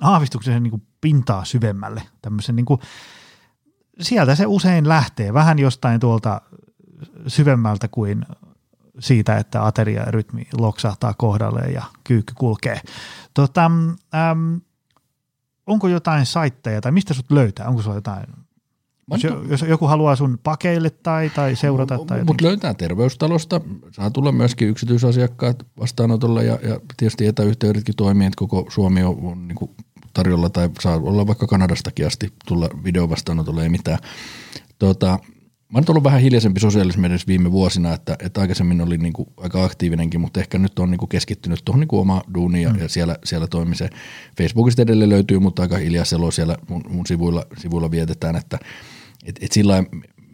[0.00, 2.80] aavistuksen niin kuin pintaa syvemmälle, tämmöisen niin kuin,
[4.00, 6.40] sieltä se usein lähtee vähän jostain tuolta
[7.26, 8.26] syvemmältä kuin
[8.98, 12.80] siitä, että ateriarytmi loksahtaa kohdalle ja kyykky kulkee.
[13.34, 14.60] Tota, äm,
[15.66, 17.68] onko jotain saitteja tai mistä sut löytää?
[17.68, 18.26] Onko sulla jotain
[19.10, 21.98] jos, jos joku haluaa sun pakeille tai, tai seurata.
[22.06, 23.60] Tai Mutta löytää terveystalosta.
[23.92, 29.48] Saa tulla myöskin yksityisasiakkaat vastaanotolle ja, ja tietysti etäyhteydetkin toimii, että koko Suomi on, on
[29.48, 29.70] niin kuin
[30.14, 33.98] tarjolla tai saa olla vaikka Kanadastakin asti tulla videovastaanotolle, ei mitään.
[34.78, 35.18] Tota,
[35.72, 39.64] Mä oon ollut vähän hiljaisempi sosiaalisessa viime vuosina, että, että aikaisemmin oli niin kuin aika
[39.64, 42.78] aktiivinenkin, mutta ehkä nyt on niin kuin keskittynyt tuohon niin oma duuniin ja, mm.
[42.78, 43.90] ja siellä, siellä toimiseen.
[44.38, 48.58] Facebookista edelleen löytyy, mutta aika hiljaiselo siellä mun, mun sivuilla, sivuilla vietetään, että–
[49.24, 49.84] et, et sillä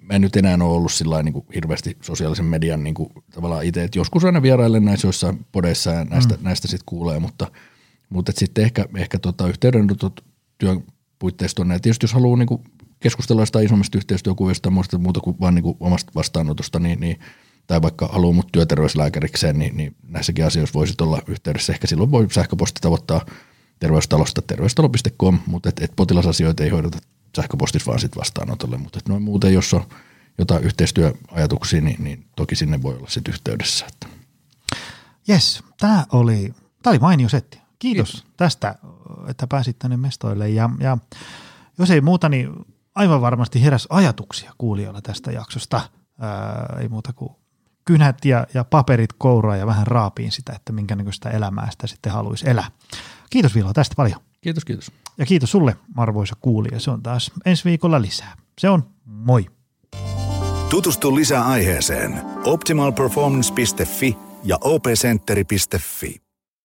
[0.03, 3.85] mä en nyt enää ole ollut sillä niin hirveästi sosiaalisen median niin kuin, tavallaan itse,
[3.85, 6.45] että joskus aina vierailen näissä joissain podeissa ja näistä, mm.
[6.45, 7.51] näistä sitten kuulee, mutta,
[8.09, 10.25] mutta sitten ehkä, ehkä tota, yhteydenotot
[10.59, 10.85] työn
[11.19, 12.65] puitteista on, tietysti jos haluaa niin kuin
[13.01, 17.21] keskustella jostain isommista yhteistyökuvista muusta muuta kuin vain niin omasta vastaanotosta, niin, niin
[17.67, 21.73] tai vaikka haluaa mut työterveyslääkärikseen, niin, niin näissäkin asioissa voisit olla yhteydessä.
[21.73, 23.27] Ehkä silloin voi sähköposti tavoittaa
[23.79, 26.99] terveystalosta terveystalo.com, mutta et, et potilasasioita ei hoideta
[27.37, 29.85] sähköpostissa vaan sitten vastaanotolle, mutta noin muuten, jos on
[30.39, 33.87] jotain yhteistyöajatuksia, niin, niin toki sinne voi olla sitten yhteydessä.
[33.87, 34.07] Että.
[35.29, 37.59] Yes, tämä oli, tämä oli mainio setti.
[37.79, 38.75] Kiitos, Kiitos tästä,
[39.29, 40.99] että pääsit tänne mestoille ja, ja
[41.79, 42.49] jos ei muuta, niin
[42.97, 45.81] aivan varmasti heräs ajatuksia kuulijoilla tästä jaksosta.
[46.21, 47.31] Ää, ei muuta kuin
[47.85, 52.13] kynät ja, ja paperit kouraa ja vähän raapiin sitä, että minkä näköistä elämää sitä sitten
[52.13, 52.71] haluaisi elää.
[53.31, 54.21] Kiitos Vilo tästä paljon.
[54.41, 54.93] Kiitos, kiitos.
[55.19, 56.81] Ja kiitos sulle, arvoisa kuulija.
[56.81, 58.37] Se on taas ensi viikolla lisää.
[58.59, 59.47] Se on moi.
[60.71, 66.26] Tutustu lisää aiheeseen optimalperformance.fi ja opcenteri.fi.